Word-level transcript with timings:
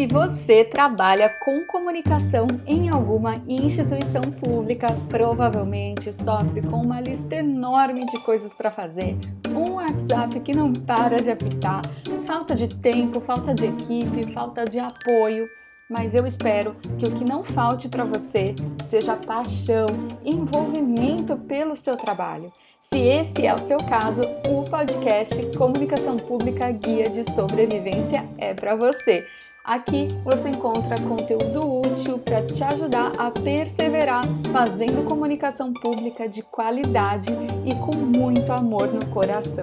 Se 0.00 0.06
você 0.06 0.64
trabalha 0.64 1.28
com 1.28 1.62
comunicação 1.66 2.46
em 2.66 2.88
alguma 2.88 3.34
instituição 3.46 4.22
pública, 4.22 4.86
provavelmente 5.10 6.10
sofre 6.10 6.62
com 6.62 6.80
uma 6.80 7.02
lista 7.02 7.34
enorme 7.34 8.06
de 8.06 8.18
coisas 8.20 8.54
para 8.54 8.70
fazer, 8.70 9.18
um 9.50 9.74
WhatsApp 9.74 10.40
que 10.40 10.56
não 10.56 10.72
para 10.72 11.16
de 11.16 11.30
apitar, 11.30 11.82
falta 12.24 12.54
de 12.54 12.66
tempo, 12.66 13.20
falta 13.20 13.52
de 13.52 13.66
equipe, 13.66 14.32
falta 14.32 14.64
de 14.64 14.78
apoio. 14.78 15.46
Mas 15.90 16.14
eu 16.14 16.26
espero 16.26 16.74
que 16.98 17.06
o 17.06 17.12
que 17.12 17.28
não 17.28 17.44
falte 17.44 17.86
para 17.86 18.04
você 18.04 18.54
seja 18.88 19.16
paixão, 19.16 19.84
envolvimento 20.24 21.36
pelo 21.36 21.76
seu 21.76 21.98
trabalho. 21.98 22.50
Se 22.80 22.98
esse 22.98 23.46
é 23.46 23.54
o 23.54 23.58
seu 23.58 23.76
caso, 23.76 24.22
o 24.48 24.64
podcast 24.64 25.54
Comunicação 25.58 26.16
Pública 26.16 26.70
Guia 26.70 27.10
de 27.10 27.22
Sobrevivência 27.34 28.26
é 28.38 28.54
para 28.54 28.74
você. 28.74 29.26
Aqui 29.70 30.08
você 30.24 30.48
encontra 30.48 31.00
conteúdo 31.00 31.60
útil 31.80 32.18
para 32.18 32.44
te 32.44 32.64
ajudar 32.64 33.12
a 33.16 33.30
perseverar 33.30 34.24
fazendo 34.52 35.04
comunicação 35.04 35.72
pública 35.72 36.28
de 36.28 36.42
qualidade 36.42 37.28
e 37.64 37.72
com 37.76 37.96
muito 37.96 38.50
amor 38.50 38.88
no 38.88 39.06
coração. 39.10 39.62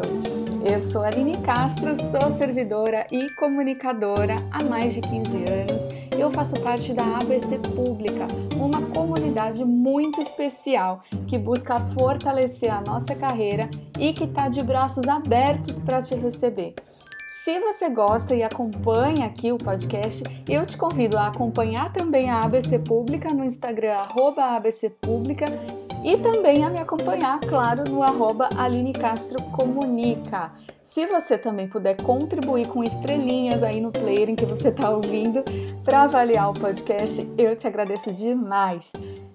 Eu 0.64 0.82
sou 0.82 1.04
Aline 1.04 1.38
Castro, 1.40 1.94
sou 2.10 2.32
servidora 2.32 3.06
e 3.12 3.30
comunicadora 3.36 4.38
há 4.50 4.64
mais 4.64 4.94
de 4.94 5.02
15 5.02 5.40
anos 5.40 5.90
e 6.18 6.22
eu 6.22 6.32
faço 6.32 6.58
parte 6.62 6.94
da 6.94 7.18
ABC 7.18 7.60
Pública, 7.60 8.28
uma 8.56 8.82
comunidade 8.94 9.66
muito 9.66 10.22
especial 10.22 11.04
que 11.28 11.38
busca 11.38 11.82
fortalecer 12.00 12.74
a 12.74 12.80
nossa 12.80 13.14
carreira 13.14 13.70
e 14.00 14.14
que 14.14 14.24
está 14.24 14.48
de 14.48 14.64
braços 14.64 15.06
abertos 15.06 15.82
para 15.82 16.02
te 16.02 16.16
receber. 16.16 16.76
Se 17.48 17.62
você 17.62 17.90
gosta 17.90 18.36
e 18.36 18.44
acompanha 18.44 19.26
aqui 19.26 19.54
o 19.54 19.58
podcast, 19.58 20.22
eu 20.50 20.66
te 20.66 20.76
convido 20.76 21.18
a 21.18 21.28
acompanhar 21.28 21.94
também 21.94 22.30
a 22.30 22.42
ABC 22.42 22.78
Pública 22.78 23.34
no 23.34 23.42
Instagram, 23.42 23.94
arroba 23.94 24.58
ABC 24.58 24.90
Pública, 24.90 25.46
e 26.04 26.18
também 26.18 26.66
a 26.66 26.70
me 26.70 26.82
acompanhar, 26.82 27.40
claro, 27.40 27.90
no 27.90 28.04
arroba 28.04 28.50
Aline 28.58 28.92
Castro 28.92 29.42
Comunica. 29.44 30.50
Se 30.84 31.06
você 31.08 31.38
também 31.38 31.70
puder 31.70 31.96
contribuir 32.02 32.68
com 32.68 32.84
estrelinhas 32.84 33.64
aí 33.64 33.80
no 33.80 33.94
player 33.94 34.30
em 34.30 34.36
que 34.36 34.46
você 34.46 34.68
está 34.68 34.90
ouvindo 34.90 35.42
para 35.86 36.02
avaliar 36.02 36.50
o 36.50 36.54
podcast, 36.54 37.26
eu 37.38 37.56
te 37.56 37.66
agradeço 37.66 38.12
demais. 38.12 38.92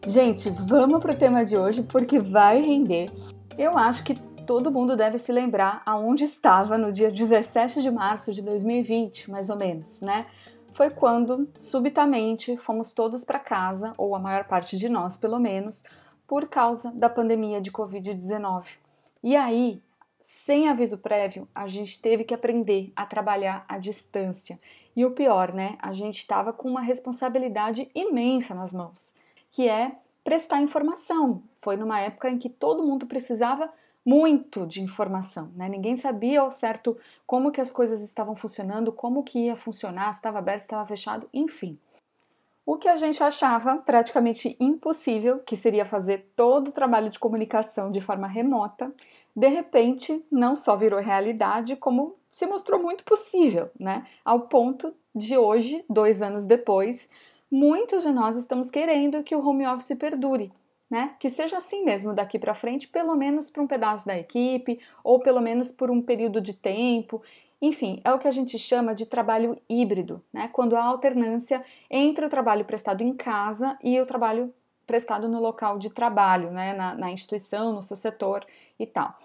Gente, 0.07 0.51
vamos 0.51 1.01
para 1.01 1.13
o 1.13 1.17
tema 1.17 1.47
de 1.47 1.57
hoje 1.57 1.83
porque 1.83 2.19
vai 2.19 2.61
render. 2.61 3.11
Eu 3.57 3.79
acho 3.79 4.05
que 4.05 4.15
todo 4.47 4.73
mundo 4.73 4.97
deve 4.97 5.19
se 5.19 5.33
lembrar 5.33 5.83
aonde 5.87 6.25
estava 6.25 6.77
no 6.77 6.93
dia 6.93 7.11
17 7.11 7.81
de 7.81 7.91
março 7.91 8.33
de 8.33 8.43
2020, 8.43 9.31
mais 9.31 9.49
ou 9.49 9.57
menos, 9.57 10.01
né? 10.01 10.27
Foi 10.71 10.91
quando, 10.91 11.49
subitamente, 11.59 12.57
fomos 12.57 12.93
todos 12.93 13.25
para 13.25 13.39
casa, 13.39 13.93
ou 13.99 14.15
a 14.15 14.19
maior 14.19 14.45
parte 14.45 14.77
de 14.77 14.89
nós, 14.89 15.17
pelo 15.17 15.39
menos, 15.39 15.85
por 16.27 16.49
causa 16.49 16.91
da 16.93 17.11
pandemia 17.11 17.61
de 17.61 17.71
Covid-19. 17.71 18.65
E 19.23 19.37
aí, 19.37 19.83
sem 20.21 20.69
aviso 20.69 20.99
prévio, 20.99 21.47
a 21.55 21.67
gente 21.67 22.01
teve 22.01 22.25
que 22.25 22.33
aprender 22.33 22.93
a 22.97 23.05
trabalhar 23.05 23.65
à 23.69 23.77
distância. 23.77 24.59
E 24.97 25.05
o 25.05 25.11
pior, 25.11 25.53
né? 25.53 25.77
A 25.81 25.93
gente 25.93 26.19
estava 26.19 26.53
com 26.53 26.69
uma 26.69 26.81
responsabilidade 26.81 27.91
imensa 27.95 28.55
nas 28.55 28.73
mãos, 28.73 29.15
que 29.51 29.69
é 29.69 29.97
prestar 30.25 30.63
informação. 30.63 31.43
Foi 31.61 31.77
numa 31.77 32.01
época 32.01 32.31
em 32.31 32.39
que 32.39 32.49
todo 32.49 32.83
mundo 32.83 33.07
precisava 33.07 33.71
muito 34.05 34.67
de 34.67 34.83
informação, 34.83 35.51
né? 35.55 35.69
Ninguém 35.69 35.97
sabia 35.97 36.41
ao 36.41 36.51
certo 36.51 36.97
como 37.27 37.53
que 37.53 37.61
as 37.61 37.71
coisas 37.71 38.03
estavam 38.03 38.35
funcionando, 38.35 38.93
como 38.93 39.23
que 39.23 39.47
ia 39.47 39.57
funcionar, 39.57 40.13
se 40.13 40.19
estava 40.19 40.39
aberto, 40.39 40.61
se 40.61 40.67
estava 40.67 40.87
fechado, 40.87 41.29
enfim. 41.33 41.79
O 42.65 42.77
que 42.77 42.89
a 42.89 42.97
gente 42.97 43.23
achava 43.23 43.77
praticamente 43.77 44.57
impossível, 44.61 45.41
que 45.41 45.57
seria 45.57 45.85
fazer 45.85 46.31
todo 46.37 46.69
o 46.69 46.73
trabalho 46.73 47.11
de 47.11 47.19
comunicação 47.19 47.91
de 47.91 48.01
forma 48.01 48.27
remota, 48.27 48.93
de 49.35 49.49
repente 49.49 50.25
não 50.31 50.55
só 50.55 50.77
virou 50.77 51.01
realidade, 51.01 51.75
como 51.75 52.15
se 52.29 52.47
mostrou 52.47 52.81
muito 52.81 53.05
possível, 53.05 53.71
né? 53.79 54.07
Ao 54.25 54.43
ponto 54.43 54.95
de 55.15 55.37
hoje, 55.37 55.85
dois 55.89 56.23
anos 56.23 56.45
depois, 56.45 57.09
muitos 57.51 58.05
de 58.05 58.11
nós 58.11 58.37
estamos 58.37 58.71
querendo 58.71 59.23
que 59.23 59.35
o 59.35 59.47
home 59.47 59.67
office 59.67 59.99
perdure, 59.99 60.53
né? 60.93 61.15
Que 61.19 61.31
seja 61.31 61.57
assim 61.57 61.87
mesmo 61.87 62.13
daqui 62.13 62.39
para 62.39 62.53
frente, 62.53 62.87
pelo 62.87 63.17
menos 63.17 63.49
para 63.49 63.63
um 63.63 63.67
pedaço 63.67 64.07
da 64.07 64.19
equipe 64.19 64.79
ou 65.03 65.19
pelo 65.21 65.41
menos 65.41 65.73
por 65.73 65.91
um 65.91 66.03
período 66.03 66.39
de 66.39 66.53
tempo. 66.53 67.23
Enfim, 67.63 67.99
é 68.05 68.13
o 68.13 68.19
que 68.19 68.29
a 68.29 68.31
gente 68.31 68.59
chama 68.59 68.95
de 68.95 69.07
trabalho 69.07 69.57
híbrido, 69.67 70.23
né? 70.31 70.51
Quando 70.53 70.77
há 70.77 70.85
alternância 70.85 71.65
entre 71.91 72.27
o 72.27 72.29
trabalho 72.29 72.67
prestado 72.67 73.01
em 73.01 73.15
casa 73.15 73.79
e 73.83 73.99
o 73.99 74.05
trabalho 74.05 74.53
prestado 74.87 75.31
no 75.31 75.41
local 75.41 75.79
de 75.79 75.89
trabalho, 75.89 76.51
né? 76.51 76.75
na, 76.75 76.95
na 76.95 77.11
instituição, 77.11 77.73
no 77.73 77.81
seu 77.81 77.97
setor 77.97 78.45
e 78.79 78.85
tal. 78.85 79.17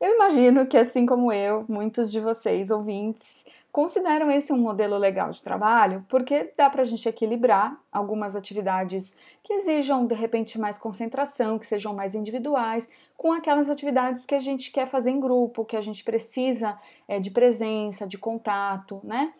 Eu 0.00 0.14
imagino 0.14 0.66
que, 0.66 0.78
assim 0.78 1.04
como 1.04 1.30
eu, 1.30 1.66
muitos 1.68 2.10
de 2.10 2.20
vocês, 2.20 2.70
ouvintes, 2.70 3.44
consideram 3.70 4.30
esse 4.30 4.50
um 4.50 4.56
modelo 4.56 4.96
legal 4.96 5.30
de 5.30 5.42
trabalho 5.42 6.04
porque 6.08 6.52
dá 6.56 6.70
para 6.70 6.80
a 6.80 6.84
gente 6.86 7.06
equilibrar 7.06 7.78
algumas 7.92 8.34
atividades 8.34 9.14
que 9.42 9.52
exijam 9.52 10.06
de 10.06 10.14
repente 10.14 10.58
mais 10.58 10.78
concentração, 10.78 11.58
que 11.58 11.66
sejam 11.66 11.94
mais 11.94 12.14
individuais, 12.14 12.90
com 13.14 13.30
aquelas 13.30 13.68
atividades 13.68 14.24
que 14.24 14.34
a 14.34 14.40
gente 14.40 14.72
quer 14.72 14.86
fazer 14.86 15.10
em 15.10 15.20
grupo, 15.20 15.66
que 15.66 15.76
a 15.76 15.82
gente 15.82 16.02
precisa 16.02 16.80
é, 17.06 17.20
de 17.20 17.30
presença, 17.30 18.06
de 18.06 18.16
contato, 18.16 19.02
né? 19.04 19.34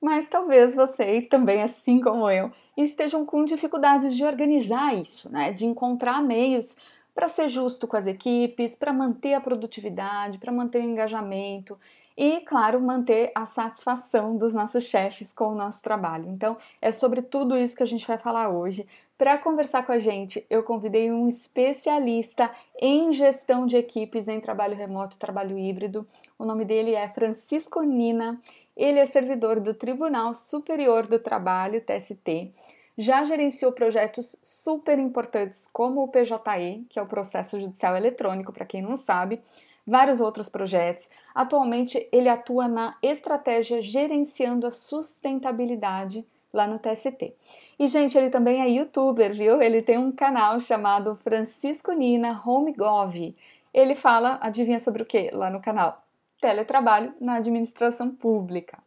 Mas 0.00 0.28
talvez 0.28 0.74
vocês 0.74 1.28
também, 1.28 1.62
assim 1.62 2.00
como 2.00 2.28
eu, 2.28 2.50
estejam 2.76 3.24
com 3.24 3.44
dificuldades 3.44 4.16
de 4.16 4.24
organizar 4.24 4.96
isso, 4.96 5.30
né? 5.30 5.52
De 5.52 5.64
encontrar 5.64 6.20
meios 6.22 6.76
para 7.20 7.28
ser 7.28 7.50
justo 7.50 7.86
com 7.86 7.98
as 7.98 8.06
equipes, 8.06 8.74
para 8.74 8.94
manter 8.94 9.34
a 9.34 9.42
produtividade, 9.42 10.38
para 10.38 10.50
manter 10.50 10.78
o 10.78 10.86
engajamento 10.86 11.78
e, 12.16 12.40
claro, 12.40 12.80
manter 12.80 13.30
a 13.34 13.44
satisfação 13.44 14.38
dos 14.38 14.54
nossos 14.54 14.84
chefes 14.84 15.30
com 15.30 15.48
o 15.48 15.54
nosso 15.54 15.82
trabalho. 15.82 16.30
Então, 16.30 16.56
é 16.80 16.90
sobre 16.90 17.20
tudo 17.20 17.58
isso 17.58 17.76
que 17.76 17.82
a 17.82 17.86
gente 17.86 18.06
vai 18.06 18.16
falar 18.16 18.48
hoje. 18.48 18.88
Para 19.18 19.36
conversar 19.36 19.84
com 19.84 19.92
a 19.92 19.98
gente, 19.98 20.46
eu 20.48 20.62
convidei 20.62 21.12
um 21.12 21.28
especialista 21.28 22.50
em 22.80 23.12
gestão 23.12 23.66
de 23.66 23.76
equipes 23.76 24.26
em 24.26 24.40
trabalho 24.40 24.74
remoto 24.74 25.16
e 25.16 25.18
trabalho 25.18 25.58
híbrido. 25.58 26.06
O 26.38 26.46
nome 26.46 26.64
dele 26.64 26.94
é 26.94 27.06
Francisco 27.06 27.82
Nina. 27.82 28.40
Ele 28.74 28.98
é 28.98 29.04
servidor 29.04 29.60
do 29.60 29.74
Tribunal 29.74 30.32
Superior 30.32 31.06
do 31.06 31.18
Trabalho, 31.18 31.82
TST. 31.82 32.50
Já 32.98 33.24
gerenciou 33.24 33.72
projetos 33.72 34.36
super 34.42 34.98
importantes 34.98 35.68
como 35.72 36.02
o 36.02 36.08
PJE, 36.08 36.86
que 36.88 36.98
é 36.98 37.02
o 37.02 37.06
processo 37.06 37.58
judicial 37.58 37.96
eletrônico, 37.96 38.52
para 38.52 38.66
quem 38.66 38.82
não 38.82 38.96
sabe, 38.96 39.40
vários 39.86 40.20
outros 40.20 40.48
projetos. 40.48 41.10
Atualmente, 41.34 42.08
ele 42.12 42.28
atua 42.28 42.68
na 42.68 42.96
estratégia 43.02 43.80
gerenciando 43.80 44.66
a 44.66 44.70
sustentabilidade 44.70 46.24
lá 46.52 46.66
no 46.66 46.78
TST. 46.78 47.34
E, 47.78 47.88
gente, 47.88 48.18
ele 48.18 48.28
também 48.28 48.60
é 48.60 48.68
youtuber, 48.68 49.34
viu? 49.34 49.62
Ele 49.62 49.80
tem 49.80 49.96
um 49.96 50.12
canal 50.12 50.60
chamado 50.60 51.16
Francisco 51.16 51.92
Nina 51.92 52.40
HomeGov. 52.44 53.34
Ele 53.72 53.94
fala, 53.94 54.38
adivinha 54.42 54.80
sobre 54.80 55.02
o 55.02 55.06
que 55.06 55.30
lá 55.32 55.48
no 55.48 55.60
canal? 55.60 56.02
Teletrabalho 56.40 57.14
na 57.20 57.36
administração 57.36 58.10
pública. 58.10 58.78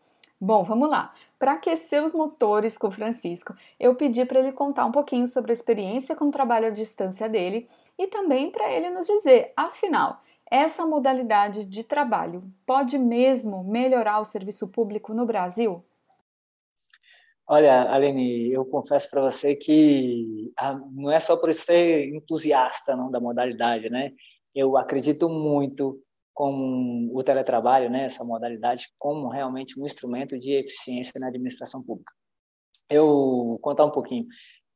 Bom, 0.45 0.61
vamos 0.61 0.89
lá. 0.89 1.13
Para 1.39 1.53
aquecer 1.53 2.03
os 2.03 2.13
motores 2.13 2.77
com 2.77 2.87
o 2.87 2.91
Francisco, 2.91 3.55
eu 3.79 3.95
pedi 3.95 4.25
para 4.25 4.41
ele 4.41 4.51
contar 4.51 4.85
um 4.85 4.91
pouquinho 4.91 5.25
sobre 5.25 5.51
a 5.51 5.53
experiência 5.53 6.17
com 6.17 6.25
o 6.25 6.31
trabalho 6.31 6.67
à 6.67 6.69
distância 6.69 7.29
dele 7.29 7.65
e 7.97 8.07
também 8.07 8.51
para 8.51 8.69
ele 8.69 8.89
nos 8.89 9.07
dizer, 9.07 9.53
afinal, 9.55 10.21
essa 10.51 10.85
modalidade 10.85 11.63
de 11.63 11.81
trabalho 11.85 12.43
pode 12.65 12.97
mesmo 12.97 13.63
melhorar 13.63 14.19
o 14.19 14.25
serviço 14.25 14.67
público 14.67 15.13
no 15.13 15.25
Brasil? 15.25 15.81
Olha, 17.47 17.89
Aline, 17.89 18.51
eu 18.51 18.65
confesso 18.65 19.09
para 19.09 19.21
você 19.21 19.55
que 19.55 20.51
ah, 20.57 20.77
não 20.91 21.09
é 21.09 21.21
só 21.21 21.37
por 21.37 21.55
ser 21.55 22.13
entusiasta 22.13 22.97
não, 22.97 23.09
da 23.09 23.21
modalidade, 23.21 23.89
né? 23.89 24.11
Eu 24.53 24.75
acredito 24.75 25.29
muito 25.29 26.02
com 26.33 27.09
o 27.13 27.23
teletrabalho, 27.23 27.89
né, 27.89 28.05
essa 28.05 28.23
modalidade, 28.23 28.87
como 28.97 29.29
realmente 29.29 29.79
um 29.79 29.85
instrumento 29.85 30.37
de 30.37 30.53
eficiência 30.53 31.19
na 31.19 31.27
administração 31.27 31.83
pública. 31.83 32.11
Eu 32.89 33.59
contar 33.61 33.85
um 33.85 33.91
pouquinho. 33.91 34.25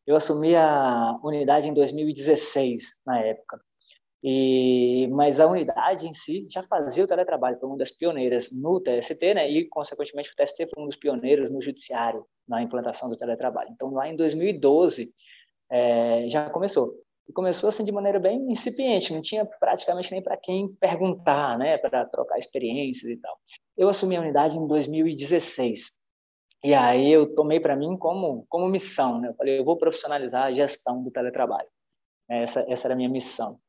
Eu 0.06 0.15
assumi 0.15 0.56
a 0.56 1.19
unidade 1.24 1.68
em 1.68 1.74
2016, 1.74 3.01
na 3.06 3.19
época. 3.19 3.59
E, 4.24 5.07
mas 5.12 5.39
a 5.39 5.48
unidade 5.48 6.07
em 6.07 6.13
si 6.13 6.48
já 6.50 6.63
fazia 6.63 7.04
o 7.04 7.07
teletrabalho, 7.07 7.59
foi 7.59 7.69
uma 7.69 7.77
das 7.77 7.92
pioneiras 7.92 8.50
no 8.51 8.80
TST, 8.80 9.33
né? 9.33 9.50
E, 9.50 9.68
consequentemente, 9.68 10.31
o 10.31 10.36
TST 10.36 10.68
foi 10.74 10.83
um 10.83 10.88
dos 10.88 10.95
pioneiros 10.95 11.51
no 11.51 11.62
judiciário 11.62 12.25
na 12.48 12.62
implantação 12.62 13.09
do 13.09 13.18
teletrabalho. 13.18 13.69
Então, 13.71 13.92
lá 13.92 14.07
em 14.07 14.15
2012, 14.15 15.13
é, 15.69 16.25
eh, 16.25 16.30
já 16.30 16.50
começou. 16.50 16.94
E 17.27 17.33
começou 17.33 17.69
assim 17.69 17.83
de 17.83 17.91
maneira 17.91 18.19
bem 18.19 18.51
incipiente, 18.51 19.13
não 19.13 19.21
tinha 19.21 19.45
praticamente 19.45 20.12
nem 20.12 20.21
para 20.21 20.38
quem 20.38 20.69
perguntar, 20.75 21.57
né? 21.57 21.77
Para 21.77 22.06
trocar 22.06 22.39
experiências 22.39 23.12
e 23.12 23.18
tal. 23.18 23.38
Eu 23.77 23.89
assumi 23.89 24.15
a 24.15 24.21
unidade 24.21 24.57
em 24.57 24.65
2016. 24.65 25.97
E 26.63 26.74
aí 26.74 27.12
eu 27.12 27.35
tomei 27.35 27.59
para 27.59 27.75
mim 27.75 27.97
como, 27.97 28.45
como 28.50 28.68
missão, 28.68 29.19
né? 29.19 29.29
Eu 29.29 29.35
falei, 29.35 29.59
eu 29.59 29.65
vou 29.65 29.77
profissionalizar 29.77 30.45
a 30.45 30.53
gestão 30.53 31.03
do 31.03 31.12
teletrabalho. 31.12 31.68
Essa, 32.29 32.65
essa 32.68 32.88
era 32.88 32.94
a 32.94 32.97
minha 32.97 33.09
missão. 33.09 33.59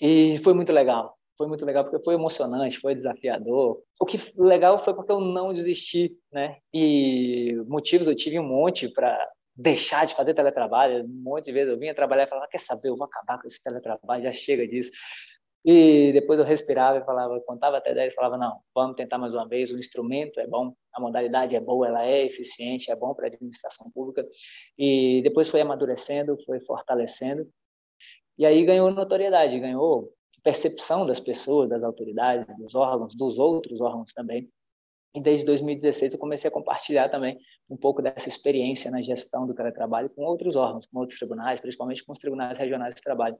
E 0.00 0.38
foi 0.38 0.54
muito 0.54 0.72
legal. 0.72 1.16
Foi 1.36 1.46
muito 1.46 1.64
legal 1.64 1.84
porque 1.84 2.02
foi 2.02 2.14
emocionante, 2.14 2.80
foi 2.80 2.94
desafiador. 2.94 3.80
O 4.00 4.04
que 4.04 4.18
legal 4.36 4.82
foi 4.82 4.92
porque 4.92 5.12
eu 5.12 5.20
não 5.20 5.54
desisti, 5.54 6.18
né? 6.32 6.56
E 6.74 7.54
motivos 7.68 8.08
eu 8.08 8.16
tive 8.16 8.40
um 8.40 8.48
monte 8.48 8.88
para 8.88 9.16
deixar 9.58 10.06
de 10.06 10.14
fazer 10.14 10.34
teletrabalho. 10.34 11.04
Um 11.04 11.22
monte 11.22 11.46
de 11.46 11.52
vezes 11.52 11.72
eu 11.72 11.78
vinha 11.78 11.94
trabalhar 11.94 12.24
e 12.24 12.28
falava, 12.28 12.46
quer 12.48 12.60
saber, 12.60 12.90
eu 12.90 12.96
vou 12.96 13.06
acabar 13.06 13.40
com 13.40 13.48
esse 13.48 13.60
teletrabalho, 13.60 14.22
já 14.22 14.32
chega 14.32 14.66
disso. 14.68 14.92
E 15.64 16.12
depois 16.12 16.38
eu 16.38 16.44
respirava 16.44 16.98
e 16.98 17.04
falava, 17.04 17.40
contava 17.40 17.76
até 17.76 17.92
10 17.92 18.12
e 18.12 18.14
falava, 18.14 18.38
não, 18.38 18.60
vamos 18.72 18.96
tentar 18.96 19.18
mais 19.18 19.34
uma 19.34 19.46
vez, 19.46 19.72
o 19.72 19.78
instrumento 19.78 20.38
é 20.38 20.46
bom, 20.46 20.72
a 20.94 21.00
modalidade 21.00 21.56
é 21.56 21.60
boa, 21.60 21.88
ela 21.88 22.06
é 22.06 22.24
eficiente, 22.24 22.92
é 22.92 22.96
bom 22.96 23.12
para 23.12 23.26
a 23.26 23.28
administração 23.28 23.90
pública. 23.92 24.24
E 24.78 25.20
depois 25.24 25.48
foi 25.48 25.60
amadurecendo, 25.60 26.38
foi 26.46 26.60
fortalecendo. 26.60 27.46
E 28.38 28.46
aí 28.46 28.64
ganhou 28.64 28.90
notoriedade, 28.92 29.58
ganhou 29.58 30.14
percepção 30.44 31.04
das 31.04 31.18
pessoas, 31.18 31.68
das 31.68 31.82
autoridades, 31.82 32.56
dos 32.56 32.76
órgãos, 32.76 33.16
dos 33.16 33.38
outros 33.38 33.80
órgãos 33.80 34.12
também. 34.14 34.48
E 35.14 35.20
desde 35.20 35.44
2016 35.46 36.12
eu 36.12 36.18
comecei 36.18 36.48
a 36.48 36.52
compartilhar 36.52 37.08
também 37.08 37.38
um 37.68 37.76
pouco 37.76 38.02
dessa 38.02 38.28
experiência 38.28 38.90
na 38.90 39.00
gestão 39.00 39.46
do 39.46 39.54
teletrabalho 39.54 40.10
com 40.10 40.22
outros 40.24 40.54
órgãos, 40.54 40.86
com 40.86 40.98
outros 40.98 41.18
tribunais, 41.18 41.60
principalmente 41.60 42.04
com 42.04 42.12
os 42.12 42.18
tribunais 42.18 42.58
regionais 42.58 42.94
de 42.94 43.02
trabalho. 43.02 43.36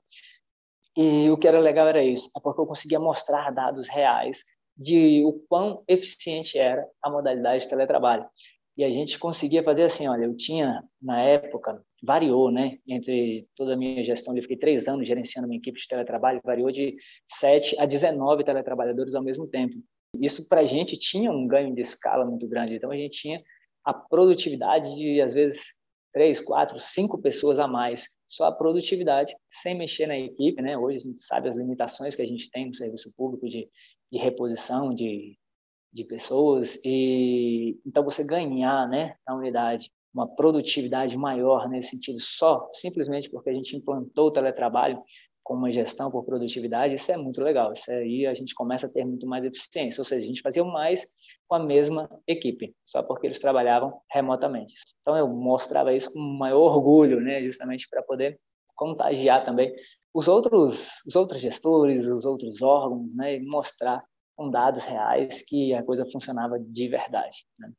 E 0.97 1.31
o 1.31 1.37
que 1.37 1.47
era 1.47 1.61
legal 1.61 1.87
era 1.87 2.03
isso, 2.03 2.31
é 2.37 2.41
porque 2.41 2.61
eu 2.61 2.67
conseguia 2.67 2.99
mostrar 2.99 3.53
dados 3.53 3.89
reais 3.89 4.39
de 4.77 5.25
o 5.25 5.33
quão 5.49 5.83
eficiente 5.87 6.59
era 6.59 6.87
a 7.03 7.11
modalidade 7.11 7.65
de 7.65 7.69
teletrabalho. 7.69 8.27
E 8.77 8.85
a 8.85 8.91
gente 8.91 9.19
conseguia 9.19 9.63
fazer 9.63 9.83
assim, 9.83 10.07
olha, 10.07 10.25
eu 10.25 10.37
tinha, 10.37 10.85
na 11.03 11.21
época, 11.21 11.85
variou, 12.01 12.51
né, 12.51 12.79
entre 12.87 13.49
toda 13.57 13.75
a 13.75 13.77
minha 13.77 14.05
gestão, 14.05 14.37
eu 14.37 14.43
fiquei 14.43 14.57
três 14.57 14.87
anos 14.87 15.07
gerenciando 15.07 15.49
uma 15.49 15.57
equipe 15.57 15.81
de 15.81 15.89
teletrabalho, 15.89 16.41
variou 16.45 16.71
de 16.71 16.97
7 17.29 17.77
a 17.79 17.85
19 17.85 18.45
teletrabalhadores 18.45 19.17
ao 19.17 19.23
mesmo 19.23 19.49
tempo. 19.49 19.75
Isso, 20.15 20.49
para 20.49 20.61
a 20.61 20.67
gente, 20.67 20.97
tinha 20.97 21.31
um 21.31 21.47
ganho 21.47 21.75
de 21.75 21.81
escala 21.81 22.25
muito 22.25 22.49
grande. 22.49 22.75
Então, 22.75 22.91
a 22.91 22.97
gente 22.97 23.21
tinha 23.21 23.43
a 23.85 23.93
produtividade 23.93 24.95
de, 24.95 25.21
às 25.21 25.35
vezes, 25.35 25.75
três, 26.13 26.41
quatro, 26.41 26.79
cinco 26.81 27.21
pessoas 27.21 27.59
a 27.59 27.67
mais 27.67 28.07
só 28.29 28.45
a 28.45 28.53
produtividade, 28.53 29.35
sem 29.49 29.75
mexer 29.77 30.07
na 30.07 30.19
equipe, 30.19 30.61
né? 30.61 30.77
Hoje 30.77 30.99
a 30.99 31.01
gente 31.01 31.23
sabe 31.23 31.49
as 31.49 31.57
limitações 31.57 32.15
que 32.15 32.23
a 32.23 32.27
gente 32.27 32.51
tem 32.51 32.67
no 32.67 32.75
serviço 32.75 33.13
público 33.17 33.49
de, 33.49 33.69
de 34.13 34.19
reposição 34.19 34.95
de, 34.95 35.39
de 35.93 36.05
pessoas 36.05 36.79
e 36.85 37.81
então 37.87 38.05
você 38.05 38.23
ganhar, 38.23 38.87
né, 38.89 39.15
na 39.27 39.35
unidade 39.35 39.91
uma 40.13 40.27
produtividade 40.27 41.17
maior 41.17 41.69
nesse 41.69 41.91
sentido 41.91 42.19
só 42.21 42.69
simplesmente 42.73 43.31
porque 43.31 43.51
a 43.51 43.55
gente 43.55 43.77
implantou 43.77 44.29
o 44.29 44.31
teletrabalho 44.31 45.03
com 45.49 45.55
uma 45.55 45.73
gestão 45.73 46.11
por 46.11 46.27
produtividade, 46.27 46.93
isso 46.93 47.11
é 47.11 47.17
muito 47.17 47.41
legal. 47.41 47.73
Isso 47.73 47.91
aí 47.91 48.27
a 48.27 48.35
gente 48.35 48.55
começa 48.55 48.87
a 48.87 48.93
ter 48.93 49.03
muito 49.03 49.27
mais 49.27 49.47
eficiência, 49.47 49.99
ou 49.99 50.05
seja, 50.05 50.23
a 50.23 50.29
gente 50.29 50.43
fazia 50.43 50.63
mais 50.63 51.09
com 51.49 51.55
a 51.55 51.59
mesma 51.59 52.07
equipe, 52.27 52.77
só 52.85 53.03
porque 53.03 53.27
eles 53.27 53.39
trabalhavam 53.39 53.99
remotamente. 54.13 54.75
Então 55.01 55.17
eu 55.17 55.27
mostrava 55.27 55.95
isso 55.95 56.13
com 56.13 56.19
maior 56.19 56.77
orgulho, 56.77 57.19
né, 57.19 57.43
justamente 57.43 57.89
para 57.89 58.03
poder 58.03 58.39
contagiar 58.77 59.43
também 59.43 59.75
os 60.13 60.29
outros, 60.29 60.91
os 61.07 61.17
outros 61.17 61.41
gestores, 61.41 62.05
os 62.05 62.27
outros 62.27 62.61
órgãos, 62.61 63.17
né, 63.17 63.37
e 63.37 63.41
mostrar 63.41 64.05
com 64.37 64.51
dados 64.51 64.85
reais 64.85 65.43
que 65.49 65.73
a 65.73 65.83
coisa 65.83 66.05
funcionava 66.13 66.59
de 66.61 66.89
verdade. 66.89 67.47
Né? 67.59 67.73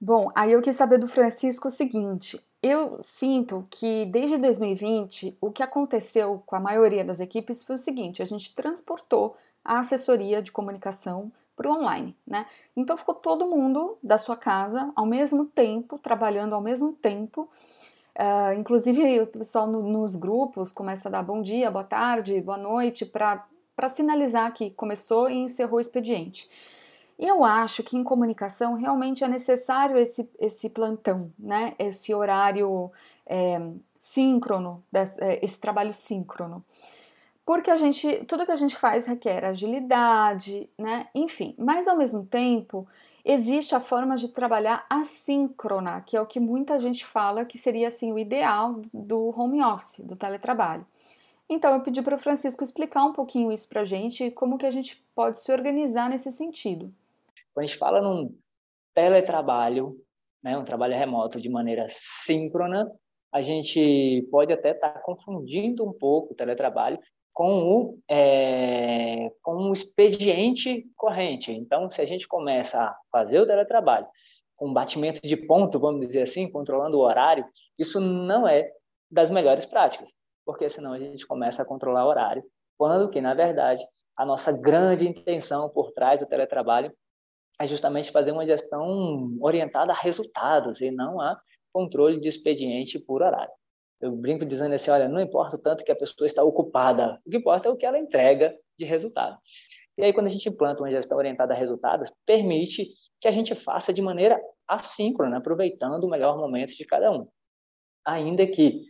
Bom, 0.00 0.30
aí 0.34 0.52
eu 0.52 0.60
quis 0.60 0.76
saber 0.76 0.98
do 0.98 1.08
Francisco 1.08 1.68
o 1.68 1.70
seguinte: 1.70 2.38
eu 2.62 3.02
sinto 3.02 3.66
que 3.70 4.04
desde 4.06 4.36
2020 4.36 5.38
o 5.40 5.50
que 5.50 5.62
aconteceu 5.62 6.42
com 6.44 6.54
a 6.54 6.60
maioria 6.60 7.04
das 7.04 7.20
equipes 7.20 7.62
foi 7.62 7.76
o 7.76 7.78
seguinte: 7.78 8.22
a 8.22 8.26
gente 8.26 8.54
transportou 8.54 9.36
a 9.64 9.80
assessoria 9.80 10.42
de 10.42 10.52
comunicação 10.52 11.32
para 11.56 11.70
o 11.70 11.74
online, 11.74 12.14
né? 12.26 12.46
Então 12.76 12.96
ficou 12.96 13.14
todo 13.14 13.46
mundo 13.46 13.96
da 14.02 14.18
sua 14.18 14.36
casa 14.36 14.92
ao 14.94 15.06
mesmo 15.06 15.46
tempo, 15.46 15.98
trabalhando 15.98 16.54
ao 16.54 16.60
mesmo 16.60 16.92
tempo. 16.92 17.48
Uh, 18.18 18.58
inclusive 18.58 19.20
o 19.20 19.26
pessoal 19.26 19.66
no, 19.66 19.82
nos 19.82 20.16
grupos 20.16 20.72
começa 20.72 21.08
a 21.08 21.12
dar 21.12 21.22
bom 21.22 21.42
dia, 21.42 21.70
boa 21.70 21.84
tarde, 21.84 22.40
boa 22.40 22.56
noite 22.56 23.04
para 23.04 23.88
sinalizar 23.88 24.52
que 24.52 24.70
começou 24.70 25.28
e 25.28 25.36
encerrou 25.36 25.76
o 25.76 25.80
expediente. 25.80 26.48
Eu 27.18 27.44
acho 27.44 27.82
que 27.82 27.96
em 27.96 28.04
comunicação 28.04 28.74
realmente 28.74 29.24
é 29.24 29.28
necessário 29.28 29.96
esse, 29.96 30.28
esse 30.38 30.70
plantão, 30.70 31.32
né? 31.38 31.74
esse 31.78 32.14
horário 32.14 32.90
é, 33.26 33.58
síncrono, 33.98 34.84
é, 34.92 35.44
esse 35.44 35.58
trabalho 35.58 35.92
síncrono. 35.92 36.64
Porque 37.44 37.70
a 37.70 37.76
gente, 37.76 38.24
tudo 38.24 38.44
que 38.44 38.52
a 38.52 38.56
gente 38.56 38.76
faz 38.76 39.06
requer 39.06 39.44
agilidade, 39.44 40.68
né? 40.76 41.06
Enfim, 41.14 41.54
mas 41.56 41.86
ao 41.86 41.96
mesmo 41.96 42.24
tempo 42.26 42.86
existe 43.24 43.74
a 43.74 43.80
forma 43.80 44.16
de 44.16 44.28
trabalhar 44.28 44.84
assíncrona, 44.90 46.00
que 46.00 46.16
é 46.16 46.20
o 46.20 46.26
que 46.26 46.40
muita 46.40 46.78
gente 46.78 47.06
fala 47.06 47.44
que 47.44 47.56
seria 47.56 47.88
assim 47.88 48.12
o 48.12 48.18
ideal 48.18 48.80
do 48.92 49.28
home 49.28 49.62
office, 49.62 50.00
do 50.00 50.16
teletrabalho. 50.16 50.84
Então 51.48 51.72
eu 51.72 51.80
pedi 51.80 52.02
para 52.02 52.16
o 52.16 52.18
Francisco 52.18 52.64
explicar 52.64 53.04
um 53.04 53.12
pouquinho 53.12 53.52
isso 53.52 53.68
para 53.68 53.82
a 53.82 53.84
gente 53.84 54.24
e 54.24 54.30
como 54.30 54.58
que 54.58 54.66
a 54.66 54.70
gente 54.70 54.96
pode 55.14 55.38
se 55.38 55.52
organizar 55.52 56.10
nesse 56.10 56.32
sentido. 56.32 56.92
Quando 57.56 57.64
a 57.64 57.66
gente 57.68 57.78
fala 57.78 58.02
num 58.02 58.38
teletrabalho, 58.94 59.96
né, 60.44 60.58
um 60.58 60.64
trabalho 60.64 60.94
remoto 60.94 61.40
de 61.40 61.48
maneira 61.48 61.86
síncrona, 61.88 62.86
a 63.32 63.40
gente 63.40 64.28
pode 64.30 64.52
até 64.52 64.72
estar 64.72 64.90
tá 64.90 65.00
confundindo 65.00 65.82
um 65.82 65.92
pouco 65.92 66.34
o 66.34 66.36
teletrabalho 66.36 66.98
com 67.32 67.62
o, 67.62 67.98
é, 68.10 69.32
com 69.42 69.70
o 69.70 69.72
expediente 69.72 70.86
corrente. 70.94 71.50
Então, 71.50 71.90
se 71.90 72.02
a 72.02 72.04
gente 72.04 72.28
começa 72.28 72.78
a 72.78 72.96
fazer 73.10 73.40
o 73.40 73.46
teletrabalho 73.46 74.06
com 74.54 74.70
batimento 74.70 75.22
de 75.22 75.36
ponto, 75.36 75.80
vamos 75.80 76.06
dizer 76.06 76.24
assim, 76.24 76.52
controlando 76.52 76.98
o 76.98 77.02
horário, 77.02 77.46
isso 77.78 77.98
não 78.00 78.46
é 78.46 78.70
das 79.10 79.30
melhores 79.30 79.64
práticas, 79.64 80.12
porque 80.44 80.68
senão 80.68 80.92
a 80.92 80.98
gente 80.98 81.26
começa 81.26 81.62
a 81.62 81.66
controlar 81.66 82.04
o 82.04 82.08
horário, 82.10 82.44
quando 82.76 83.08
que, 83.08 83.22
na 83.22 83.32
verdade, 83.32 83.82
a 84.14 84.26
nossa 84.26 84.52
grande 84.52 85.08
intenção 85.08 85.70
por 85.70 85.92
trás 85.92 86.20
do 86.20 86.26
teletrabalho 86.26 86.92
é 87.58 87.66
justamente 87.66 88.10
fazer 88.10 88.32
uma 88.32 88.46
gestão 88.46 89.36
orientada 89.40 89.92
a 89.92 89.96
resultados 89.96 90.80
e 90.80 90.90
não 90.90 91.20
a 91.20 91.40
controle 91.72 92.20
de 92.20 92.28
expediente 92.28 92.98
por 92.98 93.22
horário. 93.22 93.52
Eu 94.00 94.12
brinco 94.12 94.44
dizendo 94.44 94.74
assim, 94.74 94.90
olha, 94.90 95.08
não 95.08 95.20
importa 95.20 95.56
o 95.56 95.58
tanto 95.58 95.84
que 95.84 95.92
a 95.92 95.96
pessoa 95.96 96.26
está 96.26 96.42
ocupada, 96.42 97.20
o 97.24 97.30
que 97.30 97.36
importa 97.38 97.68
é 97.68 97.72
o 97.72 97.76
que 97.76 97.86
ela 97.86 97.98
entrega 97.98 98.54
de 98.78 98.84
resultado. 98.84 99.38
E 99.96 100.04
aí, 100.04 100.12
quando 100.12 100.26
a 100.26 100.30
gente 100.30 100.48
implanta 100.48 100.82
uma 100.82 100.90
gestão 100.90 101.16
orientada 101.16 101.54
a 101.54 101.56
resultados, 101.56 102.12
permite 102.26 102.88
que 103.20 103.26
a 103.26 103.30
gente 103.30 103.54
faça 103.54 103.92
de 103.92 104.02
maneira 104.02 104.38
assíncrona, 104.68 105.38
aproveitando 105.38 106.04
o 106.04 106.10
melhor 106.10 106.36
momento 106.36 106.76
de 106.76 106.84
cada 106.84 107.10
um. 107.10 107.26
Ainda 108.04 108.46
que, 108.46 108.82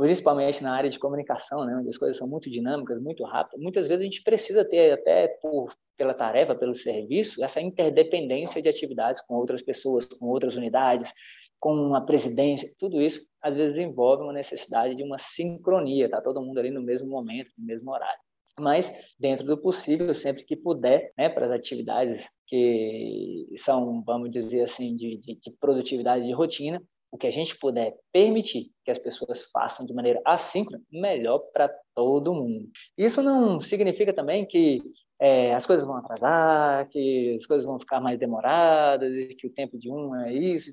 principalmente 0.00 0.62
na 0.62 0.74
área 0.74 0.88
de 0.88 0.98
comunicação, 0.98 1.66
né, 1.66 1.76
onde 1.76 1.90
as 1.90 1.98
coisas 1.98 2.16
são 2.16 2.26
muito 2.26 2.50
dinâmicas, 2.50 2.98
muito 3.02 3.22
rápidas, 3.22 3.60
muitas 3.60 3.86
vezes 3.86 4.00
a 4.00 4.04
gente 4.04 4.22
precisa 4.22 4.64
ter, 4.64 4.92
até 4.92 5.28
por 5.28 5.74
pela 5.94 6.14
tarefa, 6.14 6.54
pelo 6.54 6.74
serviço, 6.74 7.44
essa 7.44 7.60
interdependência 7.60 8.62
de 8.62 8.70
atividades 8.70 9.20
com 9.20 9.34
outras 9.34 9.60
pessoas, 9.60 10.06
com 10.06 10.24
outras 10.28 10.56
unidades, 10.56 11.12
com 11.58 11.94
a 11.94 12.00
presidência, 12.00 12.70
tudo 12.78 13.02
isso 13.02 13.26
às 13.42 13.54
vezes 13.54 13.78
envolve 13.78 14.22
uma 14.22 14.32
necessidade 14.32 14.94
de 14.94 15.02
uma 15.02 15.18
sincronia, 15.18 16.08
tá 16.08 16.22
todo 16.22 16.40
mundo 16.40 16.56
ali 16.58 16.70
no 16.70 16.80
mesmo 16.80 17.10
momento, 17.10 17.50
no 17.58 17.66
mesmo 17.66 17.90
horário. 17.90 18.18
Mas 18.58 18.90
dentro 19.18 19.44
do 19.44 19.60
possível, 19.60 20.14
sempre 20.14 20.44
que 20.44 20.56
puder, 20.56 21.12
né, 21.18 21.28
para 21.28 21.44
as 21.44 21.52
atividades 21.52 22.26
que 22.46 23.46
são, 23.58 24.02
vamos 24.02 24.30
dizer 24.30 24.62
assim, 24.62 24.96
de, 24.96 25.18
de, 25.18 25.34
de 25.34 25.50
produtividade 25.60 26.24
de 26.24 26.32
rotina, 26.32 26.82
o 27.12 27.18
que 27.18 27.26
a 27.26 27.30
gente 27.30 27.58
puder 27.58 27.96
permitir 28.12 28.70
que 28.84 28.90
as 28.90 28.98
pessoas 28.98 29.42
façam 29.52 29.84
de 29.84 29.92
maneira 29.92 30.20
assíncrona, 30.24 30.82
melhor 30.90 31.40
para 31.52 31.68
todo 31.94 32.34
mundo. 32.34 32.70
Isso 32.96 33.22
não 33.22 33.60
significa 33.60 34.12
também 34.12 34.46
que 34.46 34.80
é, 35.20 35.54
as 35.54 35.66
coisas 35.66 35.86
vão 35.86 35.96
atrasar, 35.96 36.88
que 36.88 37.34
as 37.34 37.44
coisas 37.46 37.66
vão 37.66 37.78
ficar 37.78 38.00
mais 38.00 38.18
demoradas, 38.18 39.12
que 39.34 39.46
o 39.46 39.52
tempo 39.52 39.78
de 39.78 39.90
um 39.90 40.14
é 40.14 40.32
isso, 40.32 40.72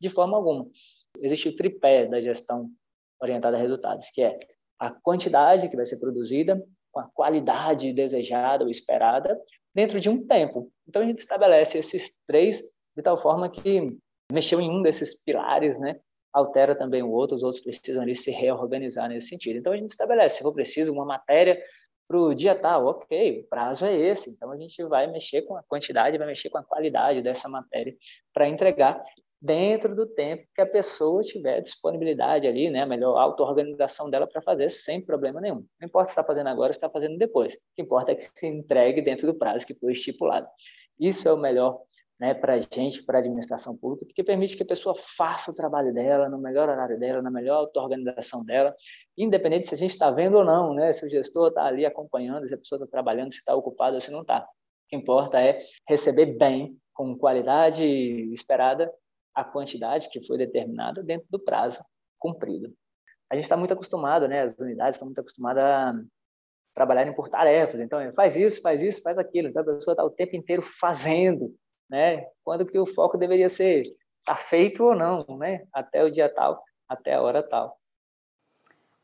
de, 0.00 0.10
forma 0.10 0.36
alguma. 0.36 0.66
Existe 1.20 1.48
o 1.48 1.56
tripé 1.56 2.06
da 2.06 2.20
gestão 2.20 2.70
orientada 3.20 3.56
a 3.56 3.60
resultados, 3.60 4.10
que 4.10 4.22
é 4.22 4.38
a 4.78 4.90
quantidade 4.90 5.68
que 5.68 5.76
vai 5.76 5.86
ser 5.86 5.98
produzida 5.98 6.62
com 6.92 7.00
a 7.00 7.08
qualidade 7.14 7.92
desejada 7.92 8.64
ou 8.64 8.70
esperada 8.70 9.38
dentro 9.74 10.00
de 10.00 10.08
um 10.08 10.26
tempo. 10.26 10.70
Então 10.86 11.02
a 11.02 11.06
gente 11.06 11.18
estabelece 11.18 11.78
esses 11.78 12.18
três 12.26 12.62
de 12.96 13.02
tal 13.02 13.20
forma 13.20 13.48
que 13.48 13.96
mexeu 14.32 14.60
em 14.60 14.70
um 14.70 14.82
desses 14.82 15.22
pilares, 15.24 15.78
né, 15.78 15.98
altera 16.32 16.74
também 16.74 17.02
o 17.02 17.10
outro, 17.10 17.36
os 17.36 17.42
outros 17.42 17.62
precisam 17.62 18.02
ali 18.02 18.14
se 18.14 18.30
reorganizar 18.30 19.08
nesse 19.08 19.28
sentido. 19.28 19.58
Então 19.58 19.72
a 19.72 19.76
gente 19.76 19.90
estabelece, 19.90 20.36
se 20.36 20.42
for 20.42 20.52
preciso, 20.52 20.92
uma 20.92 21.04
matéria 21.04 21.58
para 22.06 22.18
o 22.18 22.34
dia 22.34 22.54
tal, 22.54 22.86
ok, 22.86 23.40
o 23.40 23.48
prazo 23.48 23.84
é 23.84 23.94
esse, 23.94 24.30
então 24.30 24.50
a 24.50 24.56
gente 24.56 24.82
vai 24.84 25.06
mexer 25.06 25.42
com 25.42 25.56
a 25.56 25.62
quantidade, 25.62 26.16
vai 26.16 26.26
mexer 26.26 26.48
com 26.50 26.58
a 26.58 26.64
qualidade 26.64 27.22
dessa 27.22 27.48
matéria 27.48 27.94
para 28.32 28.48
entregar. 28.48 29.00
dentro 29.40 29.94
do 29.94 30.04
tempo 30.06 30.46
que 30.54 30.60
a 30.60 30.66
pessoa 30.66 31.22
tiver 31.22 31.60
disponibilidade 31.60 32.46
ali, 32.46 32.70
né, 32.70 32.84
melhor 32.84 33.16
auto-organização 33.16 34.10
dela 34.10 34.26
para 34.26 34.42
fazer 34.42 34.68
sem 34.70 35.00
problema 35.00 35.40
nenhum. 35.40 35.64
Não 35.80 35.86
importa 35.86 36.08
se 36.08 36.12
está 36.12 36.24
fazendo 36.24 36.48
agora 36.48 36.70
ou 36.70 36.72
está 36.72 36.90
fazendo 36.90 37.16
depois. 37.16 37.54
O 37.54 37.58
que 37.76 37.82
importa 37.82 38.12
é 38.12 38.14
que 38.16 38.28
se 38.34 38.46
entregue 38.46 39.00
dentro 39.00 39.26
do 39.26 39.34
prazo 39.38 39.66
que 39.66 39.74
foi 39.74 39.92
estipulado. 39.92 40.48
Isso 40.98 41.28
é 41.28 41.32
o 41.32 41.36
melhor 41.36 41.80
né, 42.18 42.34
para 42.34 42.54
a 42.54 42.60
gente, 42.60 43.02
para 43.04 43.18
a 43.18 43.20
administração 43.20 43.76
pública, 43.76 44.06
porque 44.06 44.24
permite 44.24 44.56
que 44.56 44.62
a 44.62 44.66
pessoa 44.66 44.94
faça 45.16 45.52
o 45.52 45.54
trabalho 45.54 45.94
dela, 45.94 46.28
no 46.28 46.38
melhor 46.38 46.68
horário 46.68 46.98
dela, 46.98 47.22
na 47.22 47.30
melhor 47.30 47.58
auto-organização 47.58 48.44
dela, 48.44 48.74
independente 49.16 49.68
se 49.68 49.74
a 49.74 49.78
gente 49.78 49.92
está 49.92 50.10
vendo 50.10 50.38
ou 50.38 50.44
não, 50.44 50.74
né, 50.74 50.92
se 50.92 51.06
o 51.06 51.10
gestor 51.10 51.48
está 51.48 51.64
ali 51.64 51.86
acompanhando, 51.86 52.48
se 52.48 52.54
a 52.54 52.58
pessoa 52.58 52.78
está 52.78 52.90
trabalhando, 52.90 53.32
se 53.32 53.38
está 53.38 53.54
ocupado 53.54 53.94
ou 53.94 54.00
se 54.00 54.10
não 54.10 54.22
está. 54.22 54.40
O 54.40 54.88
que 54.88 54.96
importa 54.96 55.40
é 55.40 55.60
receber 55.88 56.36
bem, 56.36 56.76
com 56.92 57.16
qualidade 57.16 57.84
esperada, 58.32 58.92
a 59.32 59.44
quantidade 59.44 60.10
que 60.10 60.26
foi 60.26 60.36
determinada 60.36 61.00
dentro 61.00 61.28
do 61.30 61.38
prazo 61.38 61.78
cumprido. 62.18 62.74
A 63.30 63.36
gente 63.36 63.44
está 63.44 63.56
muito 63.56 63.72
acostumado, 63.72 64.26
né? 64.26 64.42
As 64.42 64.58
unidades 64.58 64.96
estão 64.96 65.06
muito 65.06 65.20
acostumadas 65.20 65.62
a 65.62 65.94
trabalharem 66.74 67.14
por 67.14 67.28
tarefas. 67.28 67.80
Então, 67.80 68.00
faz 68.14 68.34
isso, 68.34 68.60
faz 68.60 68.82
isso, 68.82 69.02
faz 69.02 69.16
aquilo. 69.16 69.48
Então, 69.48 69.62
a 69.62 69.64
pessoa 69.64 69.92
está 69.92 70.04
o 70.04 70.10
tempo 70.10 70.34
inteiro 70.34 70.62
fazendo, 70.62 71.54
né? 71.88 72.26
Quando 72.44 72.66
que 72.66 72.78
o 72.78 72.86
foco 72.86 73.16
deveria 73.16 73.48
ser 73.48 73.82
está 74.20 74.36
feito 74.36 74.84
ou 74.84 74.94
não, 74.94 75.18
né? 75.38 75.66
Até 75.72 76.04
o 76.04 76.10
dia 76.10 76.28
tal, 76.28 76.62
até 76.88 77.14
a 77.14 77.22
hora 77.22 77.42
tal. 77.42 77.78